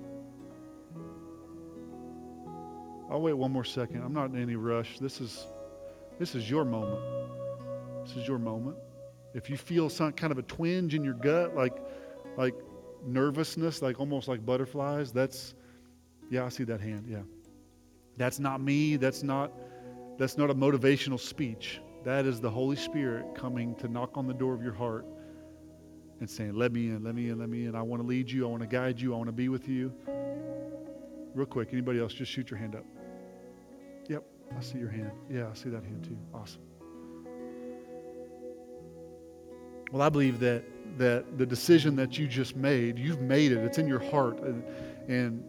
I'll 3.10 3.22
wait 3.22 3.34
one 3.34 3.52
more 3.52 3.64
second. 3.64 4.04
I'm 4.04 4.14
not 4.14 4.32
in 4.32 4.42
any 4.42 4.56
rush. 4.56 5.00
This 5.00 5.22
is 5.22 5.48
this 6.20 6.36
is 6.36 6.50
your 6.50 6.66
moment. 6.66 7.02
This 8.06 8.18
is 8.18 8.28
your 8.28 8.40
moment. 8.40 8.78
If 9.34 9.50
you 9.50 9.58
feel 9.58 9.90
some 9.90 10.12
kind 10.14 10.32
of 10.32 10.38
a 10.38 10.44
twinge 10.44 10.96
in 10.96 11.04
your 11.04 11.14
gut, 11.14 11.56
like 11.56 11.78
like 12.38 12.56
nervousness, 13.06 13.82
like 13.82 14.00
almost 14.00 14.28
like 14.28 14.46
butterflies, 14.46 15.12
that's 15.12 15.54
yeah, 16.30 16.46
I 16.46 16.50
see 16.50 16.64
that 16.66 16.82
hand. 16.82 17.06
Yeah. 17.08 17.22
That's 18.18 18.40
not 18.40 18.62
me. 18.62 18.98
That's 18.98 19.24
not 19.24 19.52
that's 20.18 20.38
not 20.38 20.50
a 20.50 20.56
motivational 20.56 21.20
speech. 21.20 21.80
That 22.04 22.26
is 22.26 22.40
the 22.40 22.50
Holy 22.50 22.76
Spirit 22.76 23.36
coming 23.36 23.76
to 23.76 23.88
knock 23.88 24.18
on 24.18 24.28
the 24.28 24.34
door 24.34 24.54
of 24.54 24.62
your 24.62 24.74
heart 24.74 25.06
and 26.20 26.30
saying, 26.30 26.54
Let 26.56 26.72
me 26.72 26.88
in, 26.88 27.04
let 27.04 27.16
me 27.16 27.30
in, 27.30 27.40
let 27.40 27.50
me 27.50 27.66
in. 27.66 27.76
I 27.76 27.82
want 27.82 28.02
to 28.02 28.08
lead 28.08 28.30
you. 28.30 28.46
I 28.46 28.50
want 28.50 28.62
to 28.62 28.68
guide 28.68 29.00
you. 29.00 29.14
I 29.14 29.18
want 29.18 29.28
to 29.28 29.34
be 29.34 29.50
with 29.50 29.68
you. 29.68 29.94
Real 31.34 31.46
quick, 31.46 31.70
anybody 31.74 32.00
else, 32.00 32.14
just 32.14 32.32
shoot 32.32 32.50
your 32.50 32.58
hand 32.58 32.76
up. 32.76 32.86
Yep, 34.08 34.24
I 34.58 34.62
see 34.62 34.78
your 34.78 34.90
hand. 34.90 35.12
Yeah, 35.30 35.50
I 35.52 35.54
see 35.54 35.70
that 35.70 35.84
hand 35.84 36.04
too. 36.04 36.18
Awesome. 36.34 36.62
Well, 39.92 40.02
I 40.02 40.10
believe 40.10 40.40
that 40.40 40.64
that 40.98 41.38
the 41.38 41.46
decision 41.46 41.96
that 41.98 42.18
you 42.18 42.28
just 42.28 42.56
made, 42.56 42.98
you've 42.98 43.22
made 43.22 43.52
it. 43.52 43.58
It's 43.60 43.78
in 43.78 43.88
your 43.88 44.00
heart, 44.00 44.40
and, 44.40 44.64
and 45.08 45.44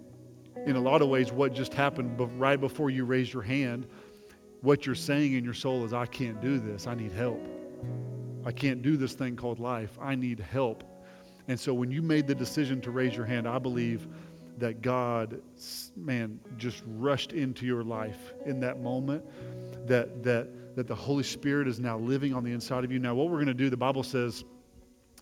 in 0.66 0.76
a 0.76 0.80
lot 0.80 1.02
of 1.02 1.08
ways, 1.08 1.30
what 1.30 1.52
just 1.54 1.72
happened 1.72 2.18
right 2.38 2.60
before 2.60 2.90
you 2.90 3.04
raised 3.04 3.32
your 3.32 3.42
hand, 3.42 3.86
what 4.62 4.86
you're 4.86 4.94
saying 4.94 5.34
in 5.34 5.44
your 5.44 5.54
soul 5.54 5.84
is, 5.84 5.92
"I 5.92 6.06
can't 6.06 6.40
do 6.40 6.58
this. 6.58 6.86
I 6.86 6.94
need 6.94 7.12
help." 7.12 7.55
I 8.46 8.52
can't 8.52 8.80
do 8.80 8.96
this 8.96 9.12
thing 9.14 9.34
called 9.34 9.58
life. 9.58 9.98
I 10.00 10.14
need 10.14 10.38
help. 10.38 10.84
And 11.48 11.58
so 11.58 11.74
when 11.74 11.90
you 11.90 12.00
made 12.00 12.28
the 12.28 12.34
decision 12.34 12.80
to 12.82 12.92
raise 12.92 13.14
your 13.14 13.26
hand, 13.26 13.48
I 13.48 13.58
believe 13.58 14.06
that 14.58 14.82
God, 14.82 15.42
man, 15.96 16.38
just 16.56 16.82
rushed 16.86 17.32
into 17.32 17.66
your 17.66 17.82
life 17.82 18.32
in 18.46 18.60
that 18.60 18.80
moment. 18.80 19.24
That 19.88 20.22
that 20.22 20.76
that 20.76 20.86
the 20.86 20.94
Holy 20.94 21.24
Spirit 21.24 21.66
is 21.66 21.80
now 21.80 21.98
living 21.98 22.34
on 22.34 22.44
the 22.44 22.52
inside 22.52 22.84
of 22.84 22.92
you. 22.92 23.00
Now, 23.00 23.14
what 23.14 23.28
we're 23.28 23.36
going 23.36 23.46
to 23.46 23.54
do, 23.54 23.68
the 23.68 23.76
Bible 23.76 24.04
says 24.04 24.44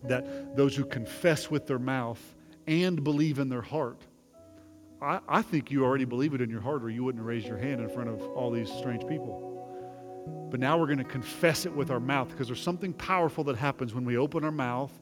that 0.03 0.55
those 0.55 0.75
who 0.75 0.85
confess 0.85 1.49
with 1.49 1.65
their 1.65 1.79
mouth 1.79 2.21
and 2.67 3.03
believe 3.03 3.39
in 3.39 3.49
their 3.49 3.61
heart. 3.61 4.01
I, 5.01 5.19
I 5.27 5.41
think 5.41 5.71
you 5.71 5.83
already 5.83 6.05
believe 6.05 6.33
it 6.33 6.41
in 6.41 6.49
your 6.49 6.61
heart, 6.61 6.83
or 6.83 6.89
you 6.89 7.03
wouldn't 7.03 7.21
have 7.21 7.27
raised 7.27 7.47
your 7.47 7.57
hand 7.57 7.81
in 7.81 7.89
front 7.89 8.09
of 8.09 8.21
all 8.21 8.51
these 8.51 8.71
strange 8.71 9.01
people. 9.07 9.54
But 10.55 10.61
now 10.61 10.77
we're 10.77 10.85
going 10.85 10.99
to 10.99 11.03
confess 11.03 11.65
it 11.65 11.75
with 11.75 11.91
our 11.91 11.99
mouth 11.99 12.29
because 12.29 12.47
there's 12.47 12.63
something 12.63 12.93
powerful 12.93 13.43
that 13.43 13.57
happens 13.57 13.93
when 13.93 14.05
we 14.05 14.15
open 14.15 14.45
our 14.45 14.53
mouth 14.53 15.01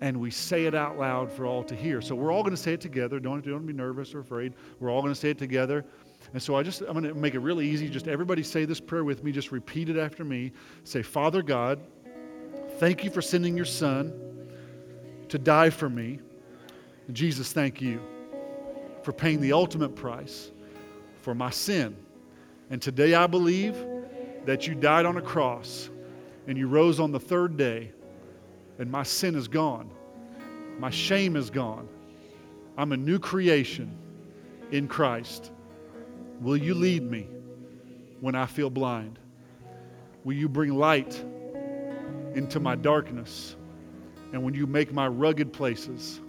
and 0.00 0.18
we 0.18 0.30
say 0.30 0.64
it 0.64 0.74
out 0.74 0.98
loud 0.98 1.30
for 1.30 1.44
all 1.44 1.62
to 1.64 1.74
hear. 1.74 2.00
So 2.00 2.14
we're 2.14 2.32
all 2.32 2.42
going 2.42 2.56
to 2.56 2.62
say 2.62 2.72
it 2.72 2.80
together. 2.80 3.20
Don't, 3.20 3.44
don't 3.44 3.66
be 3.66 3.74
nervous 3.74 4.14
or 4.14 4.20
afraid. 4.20 4.54
We're 4.80 4.90
all 4.90 5.02
going 5.02 5.12
to 5.12 5.20
say 5.20 5.28
it 5.28 5.36
together. 5.36 5.84
And 6.32 6.42
so 6.42 6.56
I 6.56 6.62
just 6.62 6.80
I'm 6.80 6.94
going 6.94 7.04
to 7.04 7.12
make 7.12 7.34
it 7.34 7.40
really 7.40 7.68
easy. 7.68 7.86
Just 7.86 8.08
everybody 8.08 8.42
say 8.42 8.64
this 8.64 8.80
prayer 8.80 9.04
with 9.04 9.22
me. 9.22 9.30
Just 9.30 9.52
repeat 9.52 9.90
it 9.90 9.98
after 9.98 10.24
me. 10.24 10.52
Say, 10.84 11.02
Father 11.02 11.42
God, 11.42 11.80
thank 12.78 13.04
you 13.04 13.10
for 13.10 13.20
sending 13.20 13.58
your 13.58 13.66
son 13.66 14.10
to 15.28 15.38
die 15.38 15.68
for 15.68 15.90
me. 15.90 16.18
And 17.08 17.14
Jesus, 17.14 17.52
thank 17.52 17.82
you 17.82 18.00
for 19.02 19.12
paying 19.12 19.42
the 19.42 19.52
ultimate 19.52 19.94
price 19.96 20.50
for 21.20 21.34
my 21.34 21.50
sin. 21.50 21.94
And 22.70 22.80
today 22.80 23.12
I 23.12 23.26
believe 23.26 23.76
that 24.44 24.66
you 24.66 24.74
died 24.74 25.06
on 25.06 25.16
a 25.16 25.22
cross 25.22 25.90
and 26.46 26.58
you 26.58 26.68
rose 26.68 27.00
on 27.00 27.10
the 27.12 27.20
third 27.20 27.56
day, 27.56 27.90
and 28.78 28.90
my 28.90 29.02
sin 29.02 29.34
is 29.34 29.48
gone. 29.48 29.90
My 30.78 30.90
shame 30.90 31.36
is 31.36 31.50
gone. 31.50 31.88
I'm 32.76 32.92
a 32.92 32.96
new 32.96 33.18
creation 33.18 33.96
in 34.70 34.88
Christ. 34.88 35.52
Will 36.40 36.56
you 36.56 36.74
lead 36.74 37.08
me 37.08 37.28
when 38.20 38.34
I 38.34 38.46
feel 38.46 38.68
blind? 38.68 39.18
Will 40.24 40.34
you 40.34 40.48
bring 40.48 40.74
light 40.74 41.22
into 42.34 42.60
my 42.60 42.74
darkness? 42.74 43.56
And 44.32 44.42
when 44.42 44.54
you 44.54 44.66
make 44.66 44.92
my 44.92 45.06
rugged 45.06 45.52
places 45.52 46.20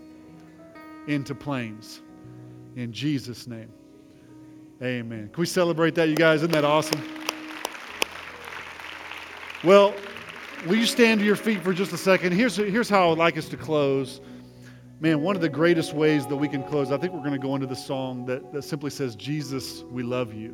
into 1.08 1.34
plains? 1.34 2.02
In 2.76 2.92
Jesus' 2.92 3.48
name, 3.48 3.72
amen. 4.84 5.30
Can 5.34 5.42
we 5.42 5.46
celebrate 5.46 5.96
that, 5.96 6.10
you 6.10 6.16
guys? 6.16 6.42
Isn't 6.42 6.52
that 6.52 6.66
awesome? 6.66 7.02
Well, 9.66 9.96
will 10.68 10.76
you 10.76 10.86
stand 10.86 11.22
to 11.22 11.26
your 11.26 11.36
feet 11.36 11.64
for 11.64 11.74
just 11.74 11.92
a 11.92 11.98
second? 11.98 12.34
Here's, 12.34 12.56
here's 12.56 12.88
how 12.88 13.08
I 13.08 13.10
would 13.10 13.18
like 13.18 13.36
us 13.36 13.50
to 13.50 13.58
close. 13.58 14.22
Man, 15.00 15.24
one 15.24 15.36
of 15.36 15.42
the 15.42 15.50
greatest 15.50 15.92
ways 15.94 16.28
that 16.28 16.36
we 16.36 16.48
can 16.48 16.62
close, 16.66 16.92
I 16.92 16.98
think 17.00 17.14
we're 17.14 17.22
going 17.22 17.32
to 17.32 17.40
go 17.40 17.56
into 17.56 17.66
the 17.66 17.76
song 17.76 18.28
that, 18.28 18.54
that 18.54 18.62
simply 18.62 18.92
says, 18.92 19.16
Jesus, 19.16 19.82
we 19.90 20.04
love 20.04 20.36
you. 20.36 20.50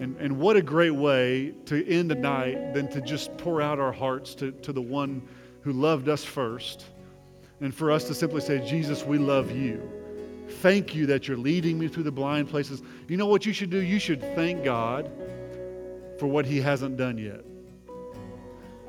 And, 0.00 0.16
and 0.16 0.40
what 0.40 0.56
a 0.56 0.62
great 0.62 0.90
way 0.90 1.54
to 1.66 1.88
end 1.88 2.10
a 2.10 2.16
night 2.16 2.74
than 2.74 2.90
to 2.90 3.00
just 3.00 3.36
pour 3.36 3.62
out 3.62 3.78
our 3.78 3.92
hearts 3.92 4.34
to, 4.36 4.50
to 4.50 4.72
the 4.72 4.82
one 4.82 5.22
who 5.60 5.72
loved 5.72 6.08
us 6.08 6.24
first. 6.24 6.86
And 7.60 7.72
for 7.72 7.92
us 7.92 8.02
to 8.08 8.14
simply 8.14 8.40
say, 8.40 8.58
Jesus, 8.66 9.04
we 9.04 9.18
love 9.18 9.52
you. 9.52 9.88
Thank 10.48 10.96
you 10.96 11.06
that 11.06 11.28
you're 11.28 11.36
leading 11.36 11.78
me 11.78 11.86
through 11.86 12.02
the 12.02 12.10
blind 12.10 12.48
places. 12.48 12.82
You 13.06 13.16
know 13.18 13.26
what 13.26 13.46
you 13.46 13.52
should 13.52 13.70
do? 13.70 13.78
You 13.78 14.00
should 14.00 14.20
thank 14.34 14.64
God 14.64 15.12
for 16.18 16.26
what 16.26 16.44
He 16.44 16.60
hasn't 16.60 16.96
done 16.96 17.18
yet. 17.18 17.44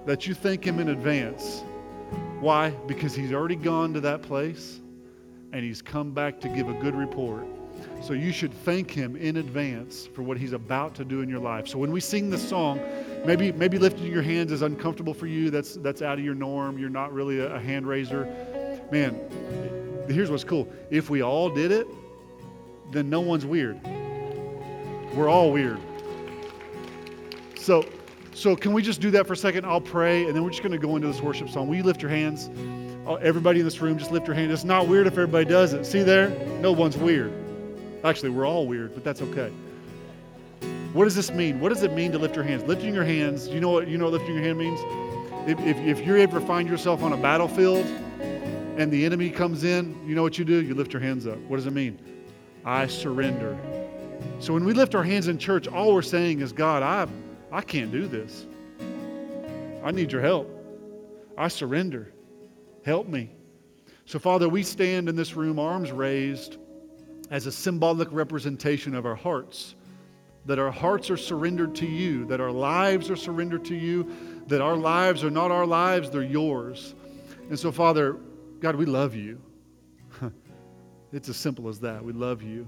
That 0.05 0.27
you 0.27 0.33
thank 0.33 0.65
Him 0.65 0.79
in 0.79 0.89
advance. 0.89 1.63
Why? 2.39 2.69
Because 2.69 3.15
He's 3.15 3.33
already 3.33 3.55
gone 3.55 3.93
to 3.93 4.01
that 4.01 4.21
place 4.21 4.79
and 5.51 5.63
He's 5.63 5.81
come 5.81 6.11
back 6.11 6.39
to 6.41 6.49
give 6.49 6.69
a 6.69 6.73
good 6.73 6.95
report. 6.95 7.45
So 8.01 8.13
you 8.13 8.31
should 8.31 8.53
thank 8.53 8.91
Him 8.91 9.15
in 9.15 9.37
advance 9.37 10.05
for 10.05 10.21
what 10.21 10.37
He's 10.37 10.53
about 10.53 10.95
to 10.95 11.05
do 11.05 11.21
in 11.21 11.29
your 11.29 11.39
life. 11.39 11.67
So 11.67 11.77
when 11.77 11.91
we 11.91 11.99
sing 11.99 12.29
this 12.29 12.47
song, 12.47 12.79
maybe 13.25 13.51
maybe 13.51 13.77
lifting 13.77 14.11
your 14.11 14.21
hands 14.21 14.51
is 14.51 14.61
uncomfortable 14.61 15.13
for 15.13 15.27
you. 15.27 15.49
That's 15.49 15.75
that's 15.75 16.01
out 16.01 16.19
of 16.19 16.23
your 16.23 16.35
norm. 16.35 16.77
You're 16.77 16.89
not 16.89 17.11
really 17.11 17.39
a, 17.39 17.55
a 17.55 17.59
hand 17.59 17.87
raiser. 17.87 18.25
Man, 18.91 19.19
here's 20.07 20.29
what's 20.29 20.43
cool. 20.43 20.67
If 20.91 21.09
we 21.09 21.23
all 21.23 21.49
did 21.49 21.71
it, 21.71 21.87
then 22.91 23.09
no 23.09 23.21
one's 23.21 23.45
weird. 23.45 23.81
We're 25.15 25.29
all 25.29 25.51
weird. 25.51 25.79
So 27.57 27.85
so 28.35 28.53
can 28.53 28.73
we 28.73 28.81
just 28.81 28.99
do 28.99 29.11
that 29.11 29.25
for 29.25 29.33
a 29.33 29.37
second? 29.37 29.65
I'll 29.65 29.79
pray, 29.79 30.25
and 30.25 30.35
then 30.35 30.43
we're 30.43 30.49
just 30.49 30.61
going 30.61 30.73
to 30.73 30.77
go 30.77 30.97
into 30.97 31.07
this 31.07 31.21
worship 31.21 31.49
song. 31.49 31.67
Will 31.67 31.77
you 31.77 31.83
lift 31.83 32.01
your 32.01 32.11
hands? 32.11 32.49
Oh, 33.07 33.15
everybody 33.15 33.59
in 33.59 33.65
this 33.65 33.79
room, 33.79 33.97
just 33.97 34.11
lift 34.11 34.27
your 34.27 34.35
hand. 34.35 34.51
It's 34.51 34.65
not 34.65 34.89
weird 34.89 35.07
if 35.07 35.13
everybody 35.13 35.45
does 35.45 35.71
it. 35.71 35.85
See 35.85 36.03
there? 36.03 36.29
No 36.59 36.73
one's 36.73 36.97
weird. 36.97 37.31
Actually, 38.03 38.31
we're 38.31 38.45
all 38.45 38.67
weird, 38.67 38.93
but 38.93 39.05
that's 39.05 39.21
okay. 39.21 39.51
What 40.91 41.05
does 41.05 41.15
this 41.15 41.31
mean? 41.31 41.61
What 41.61 41.69
does 41.69 41.83
it 41.83 41.93
mean 41.93 42.11
to 42.11 42.17
lift 42.17 42.35
your 42.35 42.43
hands? 42.43 42.63
Lifting 42.63 42.93
your 42.93 43.05
hands, 43.05 43.47
you 43.47 43.61
know 43.61 43.69
what 43.69 43.87
you 43.87 43.97
know 43.97 44.05
what 44.05 44.13
lifting 44.13 44.35
your 44.35 44.43
hand 44.43 44.57
means? 44.57 44.79
If, 45.47 45.59
if, 45.59 45.77
if 45.77 46.05
you're 46.05 46.17
ever 46.17 46.41
find 46.41 46.67
yourself 46.67 47.03
on 47.03 47.13
a 47.13 47.17
battlefield 47.17 47.85
and 48.77 48.91
the 48.91 49.05
enemy 49.05 49.29
comes 49.29 49.63
in, 49.63 49.95
you 50.05 50.13
know 50.13 50.23
what 50.23 50.37
you 50.37 50.43
do? 50.43 50.61
You 50.61 50.73
lift 50.75 50.91
your 50.91 51.01
hands 51.01 51.25
up. 51.25 51.37
What 51.47 51.57
does 51.57 51.67
it 51.67 51.73
mean? 51.73 51.99
I 52.65 52.87
surrender. 52.87 53.57
So 54.39 54.53
when 54.53 54.65
we 54.65 54.73
lift 54.73 54.93
our 54.93 55.03
hands 55.03 55.27
in 55.27 55.37
church, 55.37 55.67
all 55.67 55.93
we're 55.93 56.01
saying 56.01 56.41
is, 56.41 56.51
God, 56.51 56.83
I, 56.83 57.07
I 57.55 57.61
can't 57.61 57.89
do 57.89 58.05
this. 58.05 58.45
I 59.81 59.91
need 59.91 60.11
your 60.11 60.21
help. 60.21 60.51
I 61.37 61.47
surrender. 61.47 62.11
Help 62.83 63.07
me. 63.07 63.31
So, 64.05 64.19
Father, 64.19 64.49
we 64.49 64.61
stand 64.61 65.07
in 65.07 65.15
this 65.15 65.37
room, 65.37 65.57
arms 65.57 65.89
raised, 65.89 66.57
as 67.31 67.45
a 67.45 67.51
symbolic 67.53 68.11
representation 68.11 68.93
of 68.93 69.05
our 69.05 69.15
hearts. 69.15 69.75
That 70.45 70.59
our 70.59 70.69
hearts 70.69 71.09
are 71.09 71.15
surrendered 71.15 71.75
to 71.75 71.85
you, 71.85 72.25
that 72.25 72.41
our 72.41 72.51
lives 72.51 73.09
are 73.09 73.15
surrendered 73.15 73.63
to 73.65 73.75
you, 73.75 74.11
that 74.47 74.59
our 74.59 74.75
lives 74.75 75.23
are 75.23 75.31
not 75.31 75.49
our 75.49 75.65
lives, 75.65 76.09
they're 76.09 76.23
yours. 76.23 76.93
And 77.49 77.57
so, 77.57 77.71
Father, 77.71 78.17
God, 78.59 78.75
we 78.75 78.85
love 78.85 79.15
you. 79.15 79.41
it's 81.13 81.29
as 81.29 81.37
simple 81.37 81.69
as 81.69 81.79
that. 81.79 82.03
We 82.03 82.11
love 82.11 82.43
you. 82.43 82.67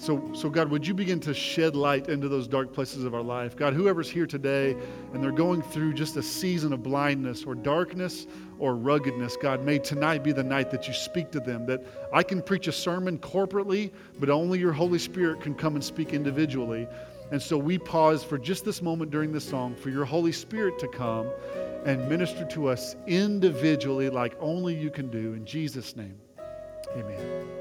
So, 0.00 0.32
so, 0.32 0.48
God, 0.48 0.70
would 0.70 0.86
you 0.86 0.94
begin 0.94 1.20
to 1.20 1.34
shed 1.34 1.76
light 1.76 2.08
into 2.08 2.26
those 2.26 2.48
dark 2.48 2.72
places 2.72 3.04
of 3.04 3.14
our 3.14 3.20
life? 3.20 3.54
God, 3.54 3.74
whoever's 3.74 4.08
here 4.08 4.26
today 4.26 4.74
and 5.12 5.22
they're 5.22 5.30
going 5.30 5.60
through 5.60 5.92
just 5.92 6.16
a 6.16 6.22
season 6.22 6.72
of 6.72 6.82
blindness 6.82 7.44
or 7.44 7.54
darkness 7.54 8.26
or 8.58 8.76
ruggedness, 8.76 9.36
God, 9.36 9.62
may 9.62 9.78
tonight 9.78 10.24
be 10.24 10.32
the 10.32 10.42
night 10.42 10.70
that 10.70 10.88
you 10.88 10.94
speak 10.94 11.30
to 11.32 11.40
them. 11.40 11.66
That 11.66 11.84
I 12.14 12.22
can 12.22 12.40
preach 12.40 12.66
a 12.66 12.72
sermon 12.72 13.18
corporately, 13.18 13.92
but 14.18 14.30
only 14.30 14.58
your 14.58 14.72
Holy 14.72 14.98
Spirit 14.98 15.42
can 15.42 15.54
come 15.54 15.74
and 15.74 15.84
speak 15.84 16.14
individually. 16.14 16.88
And 17.30 17.40
so 17.40 17.58
we 17.58 17.76
pause 17.76 18.24
for 18.24 18.38
just 18.38 18.64
this 18.64 18.80
moment 18.80 19.10
during 19.10 19.32
this 19.32 19.44
song 19.44 19.74
for 19.74 19.90
your 19.90 20.06
Holy 20.06 20.32
Spirit 20.32 20.78
to 20.78 20.88
come 20.88 21.28
and 21.84 22.08
minister 22.08 22.46
to 22.46 22.68
us 22.68 22.96
individually 23.06 24.08
like 24.08 24.34
only 24.40 24.74
you 24.74 24.90
can 24.90 25.10
do. 25.10 25.34
In 25.34 25.44
Jesus' 25.44 25.94
name, 25.94 26.16
amen. 26.96 27.59